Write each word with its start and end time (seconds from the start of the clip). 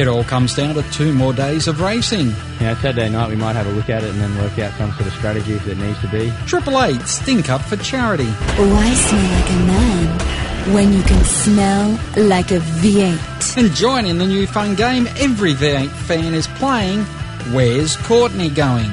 It 0.00 0.08
all 0.08 0.24
comes 0.24 0.54
down 0.54 0.76
to 0.76 0.82
two 0.92 1.12
more 1.12 1.34
days 1.34 1.68
of 1.68 1.82
racing. 1.82 2.28
Yeah, 2.58 2.74
Saturday 2.80 3.10
night 3.10 3.28
we 3.28 3.36
might 3.36 3.52
have 3.52 3.66
a 3.66 3.70
look 3.72 3.90
at 3.90 4.02
it 4.02 4.08
and 4.08 4.18
then 4.18 4.34
work 4.38 4.58
out 4.58 4.72
some 4.78 4.90
sort 4.92 5.06
of 5.06 5.12
strategy 5.12 5.52
if 5.52 5.66
it 5.68 5.76
needs 5.76 6.00
to 6.00 6.08
be. 6.08 6.32
Triple 6.46 6.82
Eight 6.82 7.02
Stink 7.02 7.50
Up 7.50 7.60
for 7.60 7.76
Charity. 7.76 8.24
Why 8.24 8.94
smell 8.94 9.30
like 9.30 9.50
a 9.50 9.66
man 9.66 10.74
when 10.74 10.92
you 10.94 11.02
can 11.02 11.22
smell 11.24 11.90
like 12.16 12.50
a 12.50 12.60
V8? 12.60 13.58
And 13.58 13.74
join 13.76 14.06
in 14.06 14.16
the 14.16 14.24
new 14.24 14.46
fun 14.46 14.74
game 14.74 15.06
every 15.18 15.52
V8 15.52 15.90
fan 15.90 16.32
is 16.32 16.46
playing. 16.46 17.04
Where's 17.52 17.98
Courtney 17.98 18.48
going? 18.48 18.90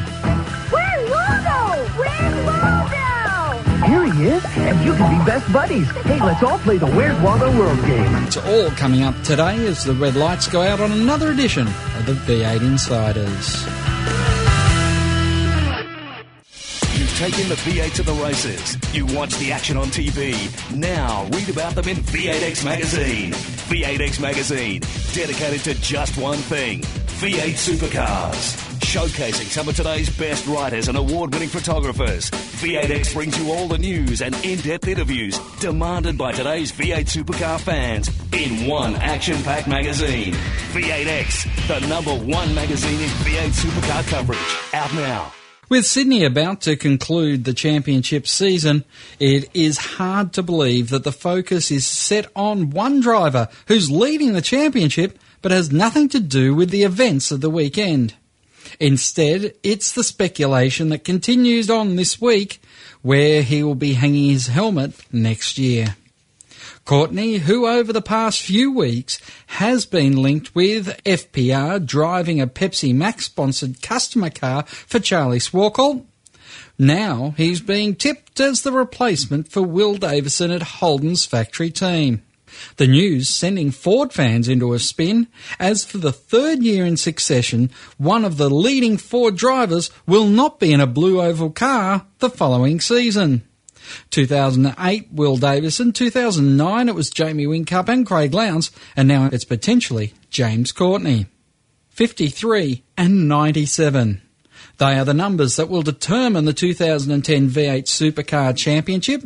He 4.18 4.28
is, 4.28 4.44
and 4.58 4.84
you 4.84 4.94
can 4.94 5.20
be 5.20 5.26
best 5.26 5.52
buddies. 5.54 5.90
Hey, 6.04 6.20
let's 6.20 6.44
all 6.44 6.58
play 6.60 6.78
the 6.78 6.88
Where's 6.88 7.20
Waldo 7.22 7.58
World 7.58 7.80
game. 7.86 8.16
It's 8.26 8.38
all 8.38 8.70
coming 8.72 9.04
up 9.04 9.16
today 9.24 9.66
as 9.68 9.84
the 9.84 9.94
red 9.94 10.16
lights 10.16 10.48
go 10.48 10.62
out 10.62 10.80
on 10.80 10.92
another 10.92 11.32
edition 11.32 11.68
of 11.68 12.06
the 12.06 12.14
V8 12.14 12.62
Insiders. 12.62 13.66
You've 16.98 17.18
taken 17.18 17.50
the 17.50 17.56
V8 17.56 17.94
to 17.96 18.04
the 18.04 18.14
races. 18.14 18.78
You 18.94 19.06
watch 19.08 19.36
the 19.38 19.52
action 19.52 19.78
on 19.78 19.88
TV. 19.88 20.36
Now 20.76 21.26
read 21.31 21.50
about 21.50 21.76
them 21.76 21.88
in 21.88 21.98
V8X 21.98 22.66
Magazine. 22.66 23.31
V8X 23.31 24.20
Magazine, 24.20 24.81
dedicated 25.14 25.62
to 25.62 25.74
just 25.81 26.18
one 26.18 26.38
thing 26.38 26.81
V8 27.20 27.54
supercars. 27.54 28.77
Showcasing 28.98 29.45
some 29.45 29.70
of 29.70 29.76
today's 29.76 30.09
best 30.09 30.48
writers 30.48 30.88
and 30.88 30.98
award 30.98 31.31
winning 31.31 31.50
photographers, 31.50 32.31
V8X 32.31 33.14
brings 33.14 33.38
you 33.38 33.52
all 33.52 33.67
the 33.67 33.78
news 33.78 34.23
and 34.23 34.34
in 34.44 34.58
depth 34.62 34.88
interviews 34.88 35.38
demanded 35.59 36.17
by 36.17 36.31
today's 36.31 36.72
V8 36.72 37.06
supercar 37.06 37.59
fans 37.59 38.09
in 38.34 38.66
one 38.66 38.95
action 38.95 39.38
packed 39.44 39.68
magazine. 39.68 40.34
V8X, 40.73 41.68
the 41.68 41.88
number 41.88 42.09
one 42.09 42.56
magazine 42.56 43.00
in 43.00 43.09
V8 43.09 43.52
supercar 43.52 44.08
coverage. 44.08 44.73
Out 44.73 44.92
now. 44.95 45.31
With 45.70 45.86
Sydney 45.86 46.25
about 46.25 46.62
to 46.62 46.75
conclude 46.75 47.44
the 47.44 47.53
championship 47.53 48.25
season, 48.25 48.84
it 49.20 49.48
is 49.53 49.78
hard 49.78 50.34
to 50.34 50.42
believe 50.42 50.90
that 50.90 51.03
the 51.03 51.12
focus 51.12 51.70
is 51.70 51.86
set 51.86 52.25
on 52.36 52.72
one 52.72 53.02
driver 53.02 53.48
who's 53.68 53.92
leading 53.92 54.34
the 54.34 54.42
championship 54.42 55.20
but 55.44 55.52
has 55.52 55.72
nothing 55.72 56.09
to 56.09 56.20
do 56.20 56.56
with 56.56 56.72
the 56.72 56.81
events 56.81 57.30
of 57.30 57.42
the 57.42 57.50
weekend. 57.52 58.16
Instead, 58.80 59.54
it's 59.64 59.92
the 59.92 60.04
speculation 60.04 60.90
that 60.90 61.04
continues 61.04 61.70
on 61.70 61.96
this 61.96 62.20
week 62.22 62.62
where 63.02 63.42
he 63.42 63.64
will 63.64 63.76
be 63.76 63.94
hanging 63.94 64.30
his 64.30 64.48
helmet 64.48 64.94
next 65.12 65.58
year. 65.58 65.96
Courtney, 66.86 67.40
who 67.40 67.68
over 67.68 67.92
the 67.92 68.02
past 68.02 68.42
few 68.42 68.72
weeks 68.72 69.20
has 69.48 69.86
been 69.86 70.16
linked 70.16 70.56
with 70.56 70.88
FPR 71.04 71.86
driving 71.86 72.40
a 72.40 72.48
Pepsi 72.48 72.96
Max 72.96 73.26
sponsored 73.26 73.82
customer 73.82 74.30
car 74.30 74.64
for 74.66 75.00
Charlie 75.00 75.40
Schwerkolt. 75.40 76.06
Now 76.80 77.34
he's 77.36 77.59
being 77.59 77.96
tipped 77.96 78.40
as 78.40 78.62
the 78.62 78.72
replacement 78.72 79.50
for 79.50 79.64
Will 79.64 79.96
Davison 79.96 80.50
at 80.50 80.62
Holden's 80.62 81.26
factory 81.26 81.72
team. 81.72 82.22
The 82.77 82.88
news 82.88 83.29
sending 83.29 83.72
Ford 83.72 84.13
fans 84.13 84.47
into 84.47 84.73
a 84.73 84.79
spin, 84.79 85.28
as 85.59 85.85
for 85.85 85.97
the 85.97 86.12
third 86.12 86.63
year 86.63 86.85
in 86.85 86.97
succession, 86.97 87.72
one 87.97 88.25
of 88.25 88.38
the 88.38 88.50
leading 88.50 88.97
Ford 88.97 89.35
drivers 89.35 89.90
will 90.06 90.25
not 90.25 90.59
be 90.59 90.73
in 90.73 90.81
a 90.81 90.88
blue 90.88 91.22
oval 91.22 91.50
car 91.50 92.06
the 92.19 92.29
following 92.29 92.79
season. 92.79 93.44
2008, 94.12 95.07
Will 95.12 95.38
Davison. 95.38 95.91
2009, 95.94 96.90
it 96.90 96.96
was 96.96 97.09
Jamie 97.09 97.46
Whincup 97.46 97.88
and 97.88 98.06
Craig 98.06 98.34
Lowndes. 98.34 98.72
And 98.96 99.07
now 99.07 99.29
it's 99.31 99.46
potentially 99.46 100.13
James 100.29 100.72
Courtney. 100.72 101.28
53 101.90 102.84
and 102.97 103.28
97. 103.28 104.22
They 104.78 105.00
are 105.00 105.06
the 105.06 105.14
numbers 105.14 105.56
that 105.56 105.70
will 105.70 105.82
determine 105.82 106.46
the 106.46 106.54
2010 106.54 107.50
V8 107.50 107.86
Supercar 107.86 108.56
Championship. 108.56 109.24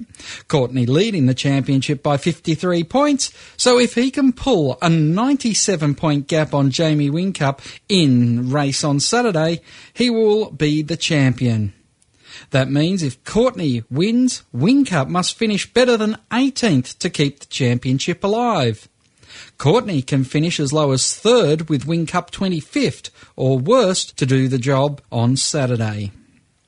Courtney 0.47 0.85
leading 0.85 1.25
the 1.25 1.33
championship 1.33 2.01
by 2.01 2.17
53 2.17 2.85
points, 2.85 3.33
so 3.57 3.77
if 3.77 3.95
he 3.95 4.11
can 4.11 4.31
pull 4.31 4.77
a 4.81 4.89
97 4.89 5.95
point 5.95 6.27
gap 6.27 6.53
on 6.53 6.71
Jamie 6.71 7.09
Whincup 7.09 7.59
in 7.89 8.49
race 8.49 8.83
on 8.83 9.01
Saturday, 9.01 9.59
he 9.93 10.09
will 10.09 10.51
be 10.51 10.81
the 10.81 10.97
champion. 10.97 11.73
That 12.51 12.71
means 12.71 13.03
if 13.03 13.23
Courtney 13.25 13.83
wins, 13.89 14.43
Whincup 14.55 15.09
must 15.09 15.37
finish 15.37 15.71
better 15.71 15.97
than 15.97 16.17
18th 16.31 16.97
to 16.99 17.09
keep 17.09 17.39
the 17.39 17.45
championship 17.45 18.23
alive. 18.23 18.87
Courtney 19.57 20.01
can 20.01 20.23
finish 20.23 20.59
as 20.59 20.73
low 20.73 20.91
as 20.91 21.15
third 21.15 21.69
with 21.69 21.85
Whincup 21.85 22.31
25th, 22.31 23.09
or 23.35 23.57
worst, 23.57 24.17
to 24.17 24.25
do 24.25 24.47
the 24.47 24.57
job 24.57 25.01
on 25.11 25.35
Saturday. 25.35 26.11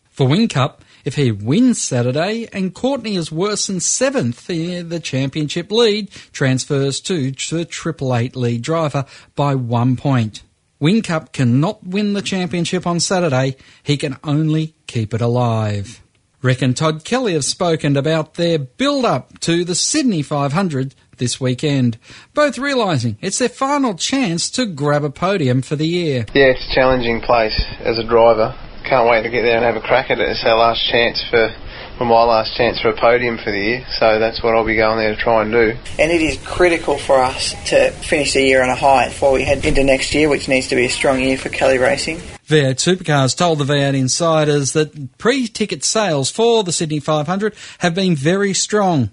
For 0.10 0.28
Whincup, 0.28 0.80
if 1.06 1.16
he 1.16 1.32
wins 1.32 1.82
Saturday 1.82 2.48
and 2.54 2.74
Courtney 2.74 3.16
is 3.16 3.32
worse 3.32 3.68
than 3.68 3.80
seventh, 3.80 4.48
the 4.48 5.02
championship 5.04 5.72
lead 5.72 6.10
transfers 6.32 7.02
to 7.02 7.32
the 7.32 7.66
Triple 7.66 8.16
Eight 8.16 8.36
lead 8.36 8.62
driver 8.62 9.06
by 9.36 9.56
one 9.56 9.98
point. 9.98 10.44
Whincup 10.82 11.32
cannot 11.32 11.86
win 11.86 12.14
the 12.14 12.22
championship 12.22 12.86
on 12.86 13.00
Saturday, 13.00 13.56
he 13.84 13.98
can 13.98 14.18
only 14.24 14.76
keep 14.86 15.14
it 15.14 15.22
alive. 15.22 16.02
Rick 16.42 16.62
and 16.62 16.76
Todd 16.76 17.06
Kelly 17.06 17.34
have 17.34 17.46
spoken 17.46 17.96
about 17.96 18.34
their 18.34 18.60
build 18.60 19.06
up 19.06 19.40
to 19.40 19.64
the 19.64 19.76
Sydney 19.76 20.22
500 20.22 20.94
this 21.18 21.40
weekend, 21.40 21.98
both 22.34 22.58
realising 22.58 23.18
it's 23.22 23.40
their 23.40 23.50
final 23.50 23.96
chance 23.96 24.50
to 24.52 24.66
grab 24.66 25.04
a 25.04 25.10
podium 25.10 25.62
for 25.62 25.76
the 25.76 25.88
year. 25.88 26.26
Yeah, 26.34 26.46
it's 26.46 26.72
a 26.72 26.76
challenging 26.76 27.22
place 27.22 27.60
as 27.80 27.98
a 27.98 28.04
driver. 28.04 28.56
Can't 28.86 29.10
wait 29.10 29.24
to 29.24 29.30
get 29.30 29.44
there 29.44 29.56
and 29.56 29.64
have 29.64 29.76
a 29.76 29.86
crack 29.86 30.12
at 30.12 30.20
it. 30.20 30.28
It's 30.28 30.44
our 30.44 30.58
last 30.58 30.86
chance 30.92 31.24
for, 31.30 31.56
for 31.98 32.06
my 32.06 32.24
last 32.24 32.56
chance 32.58 32.82
for 32.82 32.90
a 32.90 33.00
podium 33.00 33.38
for 33.38 33.52
the 33.52 33.60
year, 33.60 33.86
so 33.98 34.20
that's 34.20 34.44
what 34.44 34.56
I'll 34.56 34.66
be 34.66 34.76
going 34.76 34.98
there 34.98 35.16
to 35.16 35.22
try 35.22 35.42
and 35.42 35.52
do. 35.52 35.78
And 35.98 36.12
it 36.12 36.22
is 36.22 36.38
critical 36.46 36.98
for 36.98 37.20
us 37.20 37.54
to 37.70 37.92
finish 37.92 38.34
the 38.34 38.42
year 38.42 38.62
on 38.62 38.70
a 38.70 38.76
high 38.76 39.08
before 39.08 39.32
we 39.32 39.44
head 39.44 39.64
into 39.66 39.84
next 39.84 40.14
year, 40.14 40.28
which 40.28 40.50
needs 40.50 40.68
to 40.68 40.76
be 40.76 40.86
a 40.86 40.90
strong 40.90 41.22
year 41.22 41.38
for 41.38 41.50
Kelly 41.50 41.78
Racing. 41.78 42.18
V8 42.48 42.76
Supercars 42.76 43.38
told 43.38 43.60
the 43.60 43.64
V8 43.64 43.96
Insiders 43.96 44.74
that 44.74 45.18
pre-ticket 45.18 45.86
sales 45.86 46.30
for 46.30 46.64
the 46.64 46.74
Sydney 46.74 47.00
500 47.00 47.56
have 47.80 47.96
been 47.96 48.18
very 48.18 48.54
strong. 48.54 49.12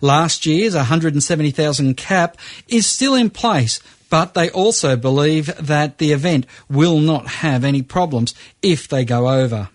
Last 0.00 0.46
year's 0.46 0.74
170,000 0.74 1.96
cap 1.96 2.36
is 2.68 2.86
still 2.86 3.14
in 3.14 3.30
place, 3.30 3.80
but 4.10 4.34
they 4.34 4.50
also 4.50 4.96
believe 4.96 5.46
that 5.56 5.98
the 5.98 6.12
event 6.12 6.46
will 6.68 6.98
not 6.98 7.26
have 7.26 7.64
any 7.64 7.82
problems 7.82 8.34
if 8.62 8.88
they 8.88 9.04
go 9.04 9.28
over. 9.28 9.70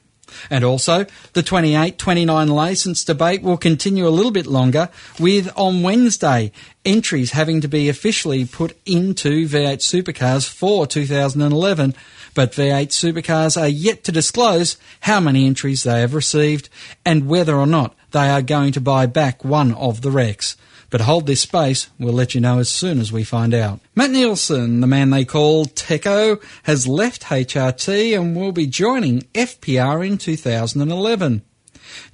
And 0.50 0.64
also, 0.64 1.06
the 1.34 1.44
28 1.44 1.98
29 1.98 2.48
licence 2.48 3.04
debate 3.04 3.42
will 3.42 3.58
continue 3.58 4.08
a 4.08 4.10
little 4.10 4.32
bit 4.32 4.48
longer, 4.48 4.90
with 5.20 5.52
on 5.56 5.84
Wednesday 5.84 6.52
entries 6.86 7.32
having 7.32 7.62
to 7.62 7.68
be 7.68 7.90
officially 7.90 8.46
put 8.46 8.78
into 8.86 9.48
V8 9.48 9.80
supercars 9.80 10.48
for 10.48 10.88
2011. 10.88 11.96
But 12.34 12.52
V8 12.52 12.90
supercars 12.90 13.60
are 13.60 13.68
yet 13.68 14.04
to 14.06 14.12
disclose 14.12 14.78
how 15.02 15.20
many 15.20 15.46
entries 15.46 15.84
they 15.84 16.02
have 16.02 16.14
received 16.14 16.70
and 17.04 17.28
whether 17.28 17.56
or 17.56 17.66
not 17.66 17.96
they 18.12 18.30
are 18.30 18.42
going 18.42 18.72
to 18.74 18.82
buy 18.82 19.06
back 19.06 19.44
one 19.44 19.74
of 19.74 20.02
the 20.02 20.12
wrecks. 20.12 20.56
But 20.90 21.02
hold 21.02 21.28
this 21.28 21.42
space, 21.42 21.90
we'll 22.00 22.14
let 22.14 22.34
you 22.34 22.40
know 22.40 22.60
as 22.60 22.70
soon 22.70 23.00
as 23.00 23.12
we 23.12 23.24
find 23.24 23.54
out. 23.54 23.82
Matt 23.94 24.12
Nielsen, 24.12 24.80
the 24.80 24.88
man 24.88 25.10
they 25.10 25.26
call 25.26 25.66
Teco, 25.66 26.40
has 26.64 26.88
left 26.88 27.24
HRT 27.24 28.18
and 28.18 28.36
will 28.36 28.54
be 28.54 28.68
joining 28.68 29.22
FPR 29.34 30.06
in 30.08 30.18
2011. 30.18 31.42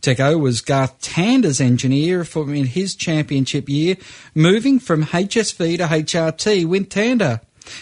Teco 0.01 0.37
was 0.37 0.61
Garth 0.61 0.99
Tander's 1.01 1.61
engineer 1.61 2.23
for 2.23 2.53
in 2.53 2.65
his 2.65 2.95
championship 2.95 3.69
year, 3.69 3.95
moving 4.33 4.79
from 4.79 5.05
HSV 5.05 5.77
to 5.77 5.85
HRT 5.85 6.65
with 6.65 6.89
Tander. 6.89 7.41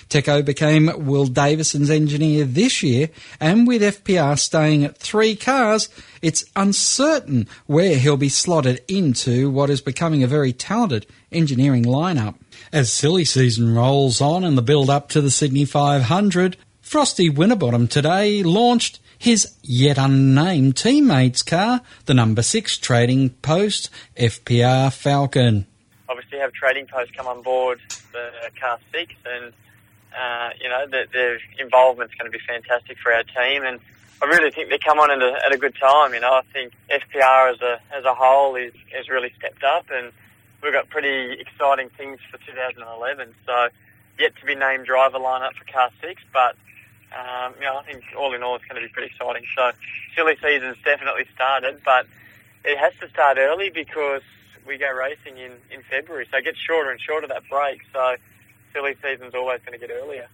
Teco 0.10 0.42
became 0.42 1.06
Will 1.06 1.26
Davison's 1.26 1.90
engineer 1.90 2.46
this 2.46 2.84
year, 2.84 3.10
and 3.40 3.68
with 3.68 3.82
FPR 3.82 4.38
staying 4.38 4.84
at 4.84 4.98
three 4.98 5.36
cars, 5.36 5.90
it's 6.22 6.46
uncertain 6.56 7.48
where 7.66 7.98
he'll 7.98 8.18
be 8.18 8.30
slotted 8.30 8.82
into 8.88 9.50
what 9.50 9.70
is 9.70 9.82
becoming 9.82 10.24
a 10.24 10.28
very 10.28 10.54
talented 10.54 11.06
engineering 11.32 11.84
lineup. 11.84 12.36
As 12.72 12.92
silly 12.92 13.26
season 13.26 13.74
rolls 13.74 14.22
on 14.22 14.44
and 14.44 14.58
the 14.58 14.62
build 14.62 14.90
up 14.90 15.10
to 15.10 15.22
the 15.22 15.32
Sydney 15.32 15.66
500, 15.66 16.58
Frosty 16.82 17.30
Winterbottom 17.30 17.88
today 17.88 18.44
launched 18.44 19.00
his 19.18 19.56
yet 19.62 19.98
unnamed 19.98 20.76
teammate's 20.76 21.44
car, 21.44 21.82
the 22.06 22.14
number 22.14 22.42
six 22.42 22.78
Trading 22.78 23.30
Post 23.30 23.90
FPR 24.18 24.92
Falcon. 24.92 25.68
Obviously, 26.10 26.40
have 26.40 26.52
Trading 26.54 26.88
Post 26.88 27.16
come 27.16 27.28
on 27.28 27.42
board 27.44 27.80
the 28.12 28.32
car 28.60 28.80
six, 28.92 29.14
and 29.26 29.54
uh, 30.20 30.50
you 30.60 30.68
know 30.68 30.88
the, 30.88 31.06
their 31.14 31.40
involvement's 31.60 32.16
going 32.16 32.32
to 32.32 32.38
be 32.38 32.44
fantastic 32.46 32.98
for 32.98 33.14
our 33.14 33.24
team. 33.24 33.64
And 33.64 33.80
I 34.22 34.26
really 34.26 34.52
think 34.52 34.70
they 34.70 34.78
come 34.78 35.00
on 35.00 35.10
at 35.10 35.22
a, 35.22 35.46
at 35.46 35.52
a 35.52 35.58
good 35.58 35.76
time. 35.76 36.14
You 36.14 36.20
know, 36.20 36.34
I 36.34 36.42
think 36.54 36.74
FPR 36.90 37.54
as 37.54 37.62
a 37.62 37.80
as 37.94 38.06
a 38.06 38.14
whole 38.14 38.56
is 38.56 38.74
has 38.96 39.10
really 39.10 39.34
stepped 39.38 39.64
up, 39.64 39.88
and 39.92 40.12
we've 40.62 40.74
got 40.74 40.90
pretty 40.90 41.40
exciting 41.40 41.90
things 41.98 42.20
for 42.30 42.38
2011. 42.38 43.34
So, 43.46 43.70
yet 44.20 44.36
to 44.40 44.46
be 44.46 44.54
named 44.54 44.86
driver 44.86 45.18
lineup 45.18 45.54
for 45.54 45.66
car 45.72 45.90
six, 46.02 46.22
but 46.32 46.56
um, 47.18 47.56
you 47.60 47.66
know, 47.66 47.78
I 47.78 47.84
think 47.84 48.04
all 48.18 48.34
in 48.34 48.44
all 48.44 48.56
it's 48.56 48.66
going 48.66 48.80
to 48.82 48.88
be 48.88 48.94
pretty 48.94 49.12
exciting. 49.12 49.44
So, 49.56 49.72
silly 50.16 50.38
season's 50.42 50.78
definitely 50.86 51.26
started, 51.34 51.82
but 51.84 52.06
it 52.64 52.78
has 52.78 52.94
to 53.02 53.10
start 53.10 53.38
early 53.40 53.70
because 53.72 54.22
we 54.68 54.78
go 54.78 54.92
racing 54.92 55.38
in, 55.38 55.54
in 55.72 55.82
February. 55.90 56.28
So 56.30 56.38
it 56.38 56.46
gets 56.46 56.60
shorter 56.60 56.92
and 56.92 57.00
shorter 57.02 57.28
that 57.28 57.44
break. 57.50 57.82
So 57.92 58.16
silly 58.74 58.96
season's 59.02 59.34
always 59.34 59.62
going 59.66 59.80
to 59.80 59.86
get 59.86 59.94
earlier. 59.94 60.28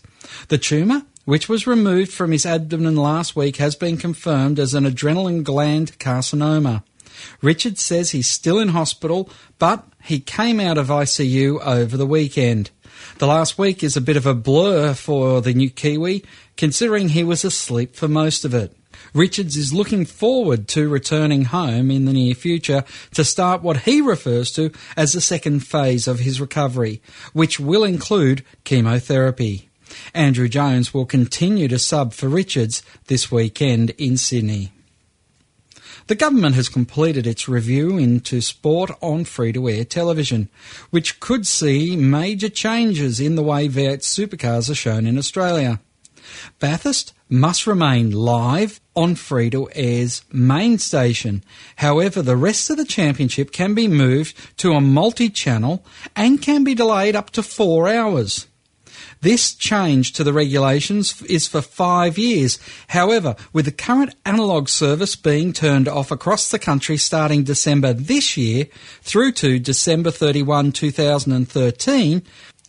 The 0.48 0.58
tumour, 0.58 1.04
which 1.24 1.48
was 1.48 1.66
removed 1.66 2.12
from 2.12 2.32
his 2.32 2.46
abdomen 2.46 2.96
last 2.96 3.36
week, 3.36 3.56
has 3.56 3.76
been 3.76 3.96
confirmed 3.96 4.58
as 4.58 4.74
an 4.74 4.86
adrenal 4.86 5.42
gland 5.42 5.98
carcinoma. 5.98 6.82
Richards 7.40 7.82
says 7.82 8.10
he's 8.10 8.26
still 8.26 8.58
in 8.58 8.68
hospital, 8.68 9.30
but 9.58 9.84
he 10.02 10.18
came 10.18 10.58
out 10.58 10.78
of 10.78 10.88
ICU 10.88 11.60
over 11.60 11.96
the 11.96 12.06
weekend. 12.06 12.70
The 13.18 13.26
last 13.26 13.58
week 13.58 13.82
is 13.82 13.96
a 13.96 14.00
bit 14.00 14.16
of 14.16 14.26
a 14.26 14.34
blur 14.34 14.94
for 14.94 15.40
the 15.40 15.54
new 15.54 15.70
Kiwi, 15.70 16.24
considering 16.56 17.10
he 17.10 17.24
was 17.24 17.44
asleep 17.44 17.96
for 17.96 18.08
most 18.08 18.44
of 18.44 18.54
it. 18.54 18.76
Richards 19.14 19.56
is 19.56 19.74
looking 19.74 20.04
forward 20.04 20.68
to 20.68 20.88
returning 20.88 21.46
home 21.46 21.90
in 21.90 22.04
the 22.04 22.12
near 22.12 22.34
future 22.34 22.84
to 23.14 23.24
start 23.24 23.62
what 23.62 23.78
he 23.78 24.00
refers 24.00 24.52
to 24.52 24.70
as 24.96 25.12
the 25.12 25.20
second 25.20 25.60
phase 25.60 26.06
of 26.06 26.20
his 26.20 26.40
recovery, 26.40 27.02
which 27.32 27.60
will 27.60 27.84
include 27.84 28.44
chemotherapy. 28.64 29.68
Andrew 30.14 30.48
Jones 30.48 30.92
will 30.92 31.06
continue 31.06 31.68
to 31.68 31.78
sub 31.78 32.12
for 32.12 32.28
Richards 32.28 32.82
this 33.06 33.32
weekend 33.32 33.90
in 33.90 34.16
Sydney. 34.16 34.72
The 36.08 36.14
government 36.14 36.54
has 36.56 36.68
completed 36.68 37.26
its 37.26 37.48
review 37.48 37.96
into 37.96 38.40
sport 38.40 38.90
on 39.00 39.24
free 39.24 39.52
to 39.52 39.68
air 39.68 39.84
television, 39.84 40.48
which 40.90 41.20
could 41.20 41.46
see 41.46 41.96
major 41.96 42.48
changes 42.48 43.20
in 43.20 43.36
the 43.36 43.42
way 43.42 43.68
V8 43.68 44.00
supercars 44.00 44.68
are 44.68 44.74
shown 44.74 45.06
in 45.06 45.16
Australia. 45.16 45.80
Bathurst 46.58 47.14
must 47.28 47.66
remain 47.66 48.10
live 48.10 48.80
on 48.94 49.14
free 49.14 49.48
to 49.50 49.70
air's 49.74 50.22
main 50.32 50.78
station. 50.78 51.42
However, 51.76 52.20
the 52.20 52.36
rest 52.36 52.68
of 52.68 52.76
the 52.76 52.84
championship 52.84 53.52
can 53.52 53.74
be 53.74 53.88
moved 53.88 54.36
to 54.58 54.72
a 54.72 54.80
multi 54.80 55.30
channel 55.30 55.84
and 56.14 56.42
can 56.42 56.64
be 56.64 56.74
delayed 56.74 57.16
up 57.16 57.30
to 57.30 57.42
four 57.42 57.88
hours. 57.88 58.46
This 59.20 59.54
change 59.54 60.12
to 60.12 60.24
the 60.24 60.32
regulations 60.32 61.20
is 61.22 61.46
for 61.46 61.62
five 61.62 62.18
years. 62.18 62.58
However, 62.88 63.36
with 63.52 63.64
the 63.64 63.72
current 63.72 64.14
analogue 64.24 64.68
service 64.68 65.16
being 65.16 65.52
turned 65.52 65.88
off 65.88 66.10
across 66.10 66.50
the 66.50 66.58
country 66.58 66.96
starting 66.96 67.44
December 67.44 67.92
this 67.92 68.36
year 68.36 68.66
through 69.02 69.32
to 69.32 69.58
December 69.58 70.10
31, 70.10 70.72
2013, 70.72 72.22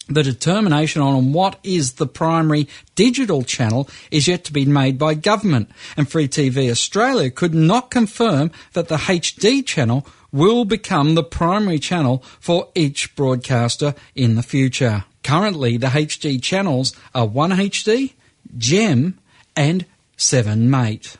the 0.09 0.24
determination 0.24 1.01
on 1.01 1.31
what 1.31 1.57
is 1.63 1.94
the 1.94 2.07
primary 2.07 2.68
digital 2.95 3.44
channel 3.44 3.89
is 4.12 4.27
yet 4.27 4.44
to 4.44 4.53
be 4.53 4.65
made 4.65 5.00
by 5.00 5.13
government, 5.13 5.69
and 5.95 6.09
Free 6.09 6.27
TV 6.27 6.69
Australia 6.69 7.31
could 7.31 7.53
not 7.53 7.89
confirm 7.89 8.51
that 8.74 8.89
the 8.89 8.97
HD 8.97 9.65
channel 9.65 10.06
will 10.31 10.65
become 10.65 11.15
the 11.15 11.24
primary 11.24 11.80
channel 11.80 12.21
for 12.39 12.69
each 12.75 13.15
broadcaster 13.15 13.95
in 14.13 14.35
the 14.35 14.44
future. 14.44 15.06
Currently, 15.23 15.77
the 15.77 15.87
HD 15.87 16.41
channels 16.41 16.95
are 17.15 17.27
1HD, 17.27 18.13
Gem, 18.57 19.19
and 19.55 19.85
7 20.17 20.69
Mate. 20.69 21.17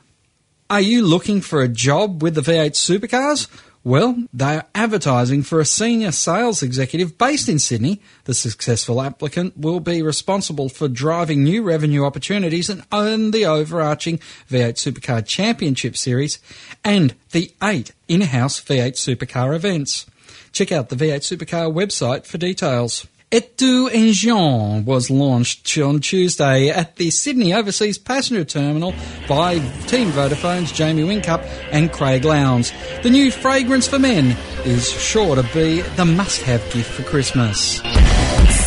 Are 0.70 0.82
you 0.82 1.06
looking 1.06 1.42
for 1.42 1.62
a 1.62 1.68
job 1.68 2.22
with 2.22 2.36
the 2.36 2.42
V8 2.42 2.72
supercars? 2.72 3.48
Well, 3.86 4.24
they 4.34 4.56
are 4.56 4.66
advertising 4.74 5.44
for 5.44 5.60
a 5.60 5.66
senior 5.66 6.14
sales 6.14 6.64
executive 6.64 7.18
based 7.18 7.50
in 7.50 7.60
Sydney. 7.60 8.02
The 8.24 8.34
successful 8.34 9.02
applicant 9.02 9.58
will 9.58 9.82
be 9.82 10.02
responsible 10.02 10.70
for 10.70 10.88
driving 10.88 11.44
new 11.44 11.64
revenue 11.64 12.06
opportunities 12.06 12.70
and 12.70 12.86
own 12.94 13.32
the 13.32 13.46
overarching 13.46 14.20
V8 14.50 14.76
Supercar 14.76 15.26
Championship 15.28 15.98
Series 15.98 16.40
and 16.82 17.14
the 17.32 17.52
eight 17.62 17.92
in-house 18.08 18.62
V8 18.62 18.94
Supercar 18.94 19.54
events. 19.54 20.06
Check 20.54 20.72
out 20.72 20.88
the 20.88 20.96
V8 20.96 21.20
Supercar 21.20 21.74
website 21.74 22.26
for 22.26 22.38
details. 22.38 23.06
Eau 23.34 23.42
de 23.58 23.90
Engine 23.92 24.86
was 24.86 25.10
launched 25.10 25.76
on 25.80 26.00
Tuesday 26.00 26.70
at 26.70 26.98
the 26.98 27.10
Sydney 27.10 27.52
Overseas 27.52 27.98
Passenger 27.98 28.46
Terminal 28.46 28.94
by 29.28 29.58
Team 29.88 30.12
Vodafone's 30.12 30.72
Jamie 30.72 31.02
Whincup 31.02 31.44
and 31.72 31.92
Craig 31.92 32.26
Lowndes. 32.26 32.72
The 33.02 33.10
new 33.10 33.32
fragrance 33.32 33.88
for 33.88 33.98
men 33.98 34.38
is 34.66 34.88
sure 34.88 35.36
to 35.36 35.42
be 35.52 35.82
the 35.82 36.06
must-have 36.06 36.62
gift 36.72 36.92
for 36.92 37.02
Christmas. 37.02 37.78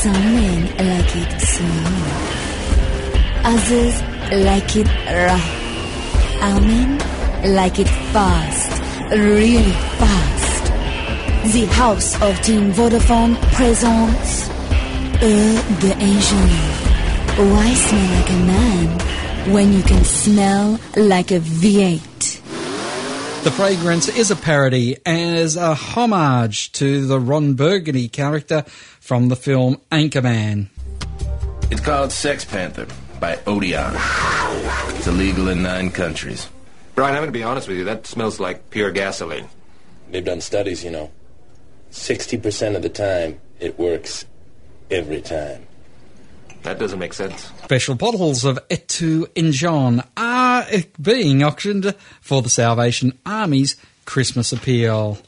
Some 0.01 0.35
men 0.35 0.63
like 0.79 1.15
it 1.15 1.41
slow. 1.41 1.87
Others 3.45 4.03
like 4.45 4.75
it 4.75 4.89
rough. 5.29 6.43
Our 6.43 6.61
men 6.61 7.55
like 7.55 7.79
it 7.79 7.89
fast. 8.11 8.83
Really 9.13 9.71
fast. 10.01 11.53
The 11.53 11.67
House 11.67 12.21
of 12.21 12.41
Team 12.41 12.73
Vodafone 12.73 13.41
presents 13.53 14.56
E 15.23 15.63
de 15.81 15.93
Engine. 15.93 16.51
Why 17.51 17.73
smell 17.73 18.21
like 18.21 18.29
a 18.29 18.45
man 18.45 19.51
when 19.51 19.73
you 19.73 19.83
can 19.83 20.05
smell 20.05 20.79
like 20.95 21.31
a 21.31 21.41
V8? 21.41 22.43
The 23.43 23.51
fragrance 23.51 24.09
is 24.09 24.31
a 24.31 24.37
parody 24.37 24.99
as 25.07 25.57
a 25.57 25.73
homage 25.75 26.71
to 26.73 27.07
the 27.07 27.19
Ron 27.19 27.55
Burgundy 27.55 28.09
character 28.09 28.65
from 29.01 29.31
the 29.31 29.37
film 29.37 29.81
Anchorman. 29.91 30.69
It's 31.71 31.81
called 31.81 32.13
Sex 32.13 32.45
Panther 32.45 32.87
by 33.19 33.39
Odeon. 33.47 33.95
It's 34.97 35.07
illegal 35.07 35.49
in 35.49 35.63
nine 35.63 35.93
countries. 35.93 36.47
Brian, 36.95 37.15
I'm 37.15 37.23
going 37.23 37.33
to 37.33 37.39
be 37.39 37.43
honest 37.43 37.69
with 37.69 37.79
you. 37.79 37.85
That 37.85 38.07
smells 38.07 38.39
like 38.39 38.69
pure 38.69 38.91
gasoline. 38.91 39.49
They've 40.11 40.23
done 40.23 40.43
studies, 40.43 40.85
you 40.85 40.91
know. 40.91 41.11
60% 41.91 42.77
of 42.77 42.83
the 42.83 42.91
time, 42.91 43.41
it 43.59 43.79
works 43.79 44.27
every 44.90 45.23
time. 45.23 45.66
That 46.62 46.78
doesn't 46.81 46.99
make 46.99 47.12
sense. 47.12 47.52
Special 47.62 47.95
bottles 47.95 48.45
of 48.45 48.59
Etu 48.69 48.87
tu 48.88 49.26
Engine 49.37 50.02
are 50.16 50.66
being 51.00 51.45
auctioned 51.45 51.95
for 52.21 52.43
the 52.43 52.49
Salvation 52.49 53.16
Army's 53.25 53.76
Christmas 54.05 54.52
appeal. 54.52 55.19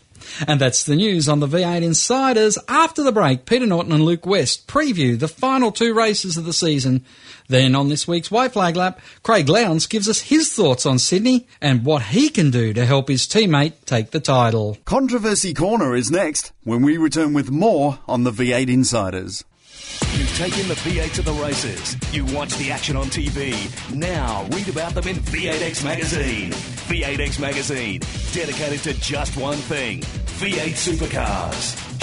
And 0.47 0.61
that's 0.61 0.85
the 0.85 0.97
news 0.97 1.29
on 1.29 1.41
the 1.41 1.47
V8 1.47 1.83
Insiders. 1.83 2.59
After 2.69 3.03
the 3.03 3.13
break, 3.13 3.47
Peter 3.47 3.67
Norton 3.67 3.93
and 3.93 4.05
Luke 4.05 4.27
West 4.27 4.67
preview 4.67 5.19
the 5.19 5.29
final 5.29 5.73
two 5.73 5.95
races 5.95 6.37
of 6.37 6.45
the 6.45 6.53
season. 6.53 7.05
Then 7.49 7.75
on 7.75 7.89
this 7.89 8.07
week's 8.07 8.31
White 8.31 8.53
Flag 8.53 8.77
Lap, 8.77 9.01
Craig 9.23 9.49
Lowndes 9.49 9.87
gives 9.87 10.09
us 10.09 10.21
his 10.21 10.53
thoughts 10.53 10.85
on 10.85 10.99
Sydney 10.99 11.47
and 11.63 11.85
what 11.85 12.03
he 12.03 12.29
can 12.29 12.51
do 12.51 12.75
to 12.75 12.85
help 12.85 13.09
his 13.09 13.27
teammate 13.27 13.73
take 13.87 14.11
the 14.11 14.21
title. 14.21 14.77
Controversy 14.85 15.55
Corner 15.55 15.97
is 15.97 16.11
next 16.11 16.53
when 16.65 16.83
we 16.83 16.99
return 16.99 17.33
with 17.33 17.51
more 17.51 18.01
on 18.07 18.25
the 18.25 18.31
V8 18.31 18.69
Insiders. 18.69 19.45
You 20.15 20.27
take 20.37 20.59
in 20.59 20.69
the 20.69 20.75
V8 20.75 21.15
to 21.15 21.23
the 21.23 21.33
races. 21.33 21.97
You 22.13 22.25
watch 22.37 22.55
the 22.57 22.71
action 22.71 22.97
on 22.97 23.07
TV. 23.07 23.55
Now 23.95 24.47
read 24.53 24.69
about 24.69 24.95
them 24.95 25.09
in 25.09 25.17
V8X 25.17 25.83
Magazine. 25.83 26.51
V8X 26.53 27.41
Magazine, 27.41 28.01
dedicated 28.33 28.81
to 28.81 28.95
just 29.01 29.37
one 29.37 29.57
thing 29.57 30.01
V8 30.01 30.75
supercars. 30.75 31.88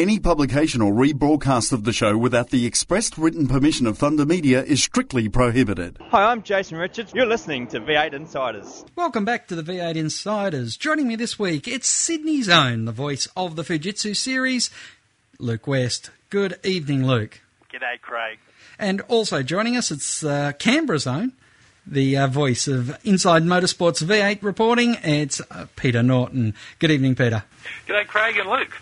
Any 0.00 0.18
publication 0.18 0.80
or 0.80 0.94
rebroadcast 0.94 1.74
of 1.74 1.84
the 1.84 1.92
show 1.92 2.16
without 2.16 2.48
the 2.48 2.64
expressed 2.64 3.18
written 3.18 3.46
permission 3.46 3.86
of 3.86 3.98
Thunder 3.98 4.24
Media 4.24 4.62
is 4.62 4.82
strictly 4.82 5.28
prohibited. 5.28 5.98
Hi, 6.08 6.32
I'm 6.32 6.42
Jason 6.42 6.78
Richards. 6.78 7.12
You're 7.14 7.26
listening 7.26 7.66
to 7.66 7.80
V8 7.80 8.14
Insiders. 8.14 8.86
Welcome 8.96 9.26
back 9.26 9.46
to 9.48 9.54
the 9.54 9.62
V8 9.62 9.96
Insiders. 9.96 10.78
Joining 10.78 11.06
me 11.06 11.16
this 11.16 11.38
week, 11.38 11.68
it's 11.68 11.86
Sydney's 11.86 12.48
own, 12.48 12.86
the 12.86 12.92
voice 12.92 13.28
of 13.36 13.56
the 13.56 13.62
Fujitsu 13.62 14.16
series, 14.16 14.70
Luke 15.38 15.66
West. 15.66 16.08
Good 16.30 16.58
evening, 16.64 17.06
Luke. 17.06 17.42
G'day, 17.70 18.00
Craig. 18.00 18.38
And 18.78 19.02
also 19.02 19.42
joining 19.42 19.76
us, 19.76 19.90
it's 19.90 20.24
uh, 20.24 20.52
Canberra's 20.58 21.06
own, 21.06 21.32
the 21.86 22.16
uh, 22.16 22.26
voice 22.26 22.66
of 22.66 22.98
Inside 23.04 23.42
Motorsports 23.42 24.02
V8 24.02 24.42
reporting. 24.42 24.96
It's 25.02 25.42
uh, 25.50 25.66
Peter 25.76 26.02
Norton. 26.02 26.54
Good 26.78 26.90
evening, 26.90 27.16
Peter. 27.16 27.44
G'day, 27.86 28.06
Craig 28.06 28.38
and 28.38 28.48
Luke. 28.48 28.80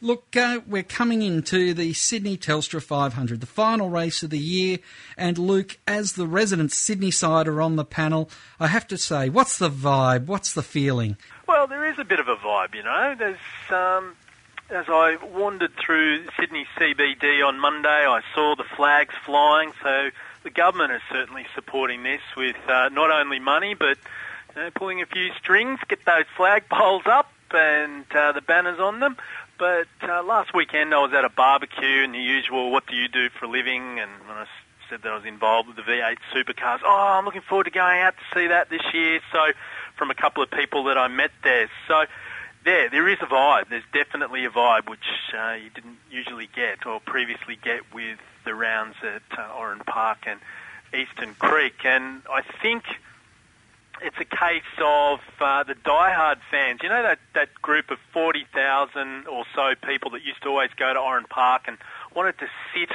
Look, 0.00 0.36
uh, 0.36 0.60
we're 0.66 0.84
coming 0.84 1.22
into 1.22 1.74
the 1.74 1.92
Sydney 1.92 2.36
Telstra 2.36 2.80
500, 2.80 3.40
the 3.40 3.46
final 3.46 3.90
race 3.90 4.22
of 4.22 4.30
the 4.30 4.38
year. 4.38 4.78
And 5.16 5.36
Luke, 5.38 5.78
as 5.88 6.12
the 6.12 6.26
resident 6.26 6.72
Sydney 6.72 7.10
sider 7.10 7.60
on 7.60 7.76
the 7.76 7.84
panel, 7.84 8.30
I 8.60 8.68
have 8.68 8.86
to 8.88 8.98
say, 8.98 9.28
what's 9.28 9.58
the 9.58 9.70
vibe? 9.70 10.26
What's 10.26 10.52
the 10.52 10.62
feeling? 10.62 11.16
Well, 11.48 11.66
there 11.66 11.84
is 11.90 11.98
a 11.98 12.04
bit 12.04 12.20
of 12.20 12.28
a 12.28 12.36
vibe, 12.36 12.74
you 12.74 12.84
know. 12.84 13.16
There's 13.18 13.38
um, 13.70 14.14
as 14.70 14.84
I 14.88 15.16
wandered 15.32 15.72
through 15.76 16.26
Sydney 16.38 16.66
CBD 16.76 17.46
on 17.46 17.58
Monday, 17.58 17.88
I 17.88 18.20
saw 18.34 18.54
the 18.54 18.64
flags 18.76 19.14
flying. 19.24 19.72
So 19.82 20.10
the 20.42 20.50
government 20.50 20.92
is 20.92 21.02
certainly 21.10 21.46
supporting 21.54 22.02
this 22.02 22.20
with 22.36 22.56
uh, 22.68 22.90
not 22.90 23.10
only 23.10 23.38
money, 23.38 23.74
but 23.74 23.98
you 24.54 24.62
know, 24.62 24.70
pulling 24.74 25.00
a 25.00 25.06
few 25.06 25.32
strings, 25.38 25.80
get 25.88 26.04
those 26.04 26.26
flag 26.36 26.68
poles 26.68 27.04
up 27.06 27.32
and 27.52 28.04
uh, 28.14 28.32
the 28.32 28.42
banners 28.42 28.78
on 28.78 29.00
them. 29.00 29.16
But 29.58 29.88
uh, 30.02 30.22
last 30.22 30.54
weekend 30.54 30.94
I 30.94 31.00
was 31.00 31.12
at 31.12 31.24
a 31.24 31.28
barbecue 31.28 32.04
and 32.04 32.14
the 32.14 32.18
usual, 32.18 32.70
what 32.70 32.86
do 32.86 32.94
you 32.94 33.08
do 33.08 33.28
for 33.28 33.46
a 33.46 33.48
living? 33.48 33.98
And 33.98 34.10
when 34.26 34.36
I 34.36 34.46
said 34.88 35.02
that 35.02 35.10
I 35.10 35.16
was 35.16 35.24
involved 35.24 35.66
with 35.66 35.76
the 35.76 35.82
V8 35.82 36.16
supercars, 36.32 36.78
oh, 36.84 37.16
I'm 37.18 37.24
looking 37.24 37.42
forward 37.42 37.64
to 37.64 37.70
going 37.70 38.00
out 38.00 38.14
to 38.16 38.38
see 38.38 38.46
that 38.46 38.70
this 38.70 38.82
year. 38.94 39.20
So 39.32 39.38
from 39.96 40.10
a 40.10 40.14
couple 40.14 40.44
of 40.44 40.50
people 40.50 40.84
that 40.84 40.96
I 40.96 41.08
met 41.08 41.32
there. 41.42 41.68
So 41.88 42.04
there, 42.64 42.88
there 42.88 43.08
is 43.08 43.18
a 43.20 43.26
vibe. 43.26 43.68
There's 43.68 43.82
definitely 43.92 44.44
a 44.44 44.50
vibe 44.50 44.88
which 44.88 45.04
uh, 45.36 45.54
you 45.54 45.70
didn't 45.70 45.98
usually 46.08 46.48
get 46.54 46.86
or 46.86 47.00
previously 47.00 47.58
get 47.62 47.92
with 47.92 48.18
the 48.44 48.54
rounds 48.54 48.94
at 49.02 49.38
uh, 49.38 49.58
Oran 49.58 49.80
Park 49.80 50.18
and 50.26 50.38
Eastern 50.94 51.34
Creek. 51.34 51.84
And 51.84 52.22
I 52.30 52.42
think 52.62 52.84
it's 54.02 54.16
a 54.20 54.24
case 54.24 54.62
of 54.82 55.20
uh, 55.40 55.64
the 55.64 55.74
diehard 55.74 56.38
fans. 56.50 56.80
You 56.82 56.88
know 56.88 57.02
that, 57.02 57.18
that 57.34 57.54
group 57.60 57.90
of 57.90 57.98
40,000 58.12 59.26
or 59.26 59.44
so 59.54 59.74
people 59.86 60.10
that 60.10 60.22
used 60.24 60.42
to 60.42 60.48
always 60.48 60.70
go 60.76 60.92
to 60.92 60.98
Oran 60.98 61.24
Park 61.24 61.62
and 61.66 61.78
wanted 62.14 62.38
to 62.38 62.48
sit 62.74 62.90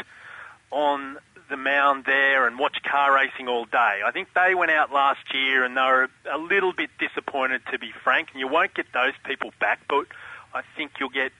on 0.72 1.18
the 1.50 1.58
mound 1.58 2.06
there 2.06 2.48
and 2.48 2.58
watch 2.58 2.78
car 2.84 3.14
racing 3.14 3.48
all 3.48 3.66
day. 3.66 4.02
I 4.06 4.12
think 4.12 4.30
they 4.34 4.56
went 4.56 4.72
out 4.72 4.92
last 4.92 5.34
year 5.34 5.64
and 5.64 5.78
they 5.78 5.82
were 5.82 6.10
a 6.32 6.38
little 6.38 6.74
bit 6.74 6.90
disappointed, 7.00 7.62
to 7.72 7.80
be 7.80 7.92
frank. 8.04 8.30
And 8.32 8.40
you 8.40 8.48
won't 8.48 8.74
get 8.74 8.88
those 8.94 9.14
people 9.26 9.52
back, 9.60 9.82
but 9.88 10.08
I 10.54 10.62
think 10.76 10.94
you'll 11.00 11.10
get 11.10 11.32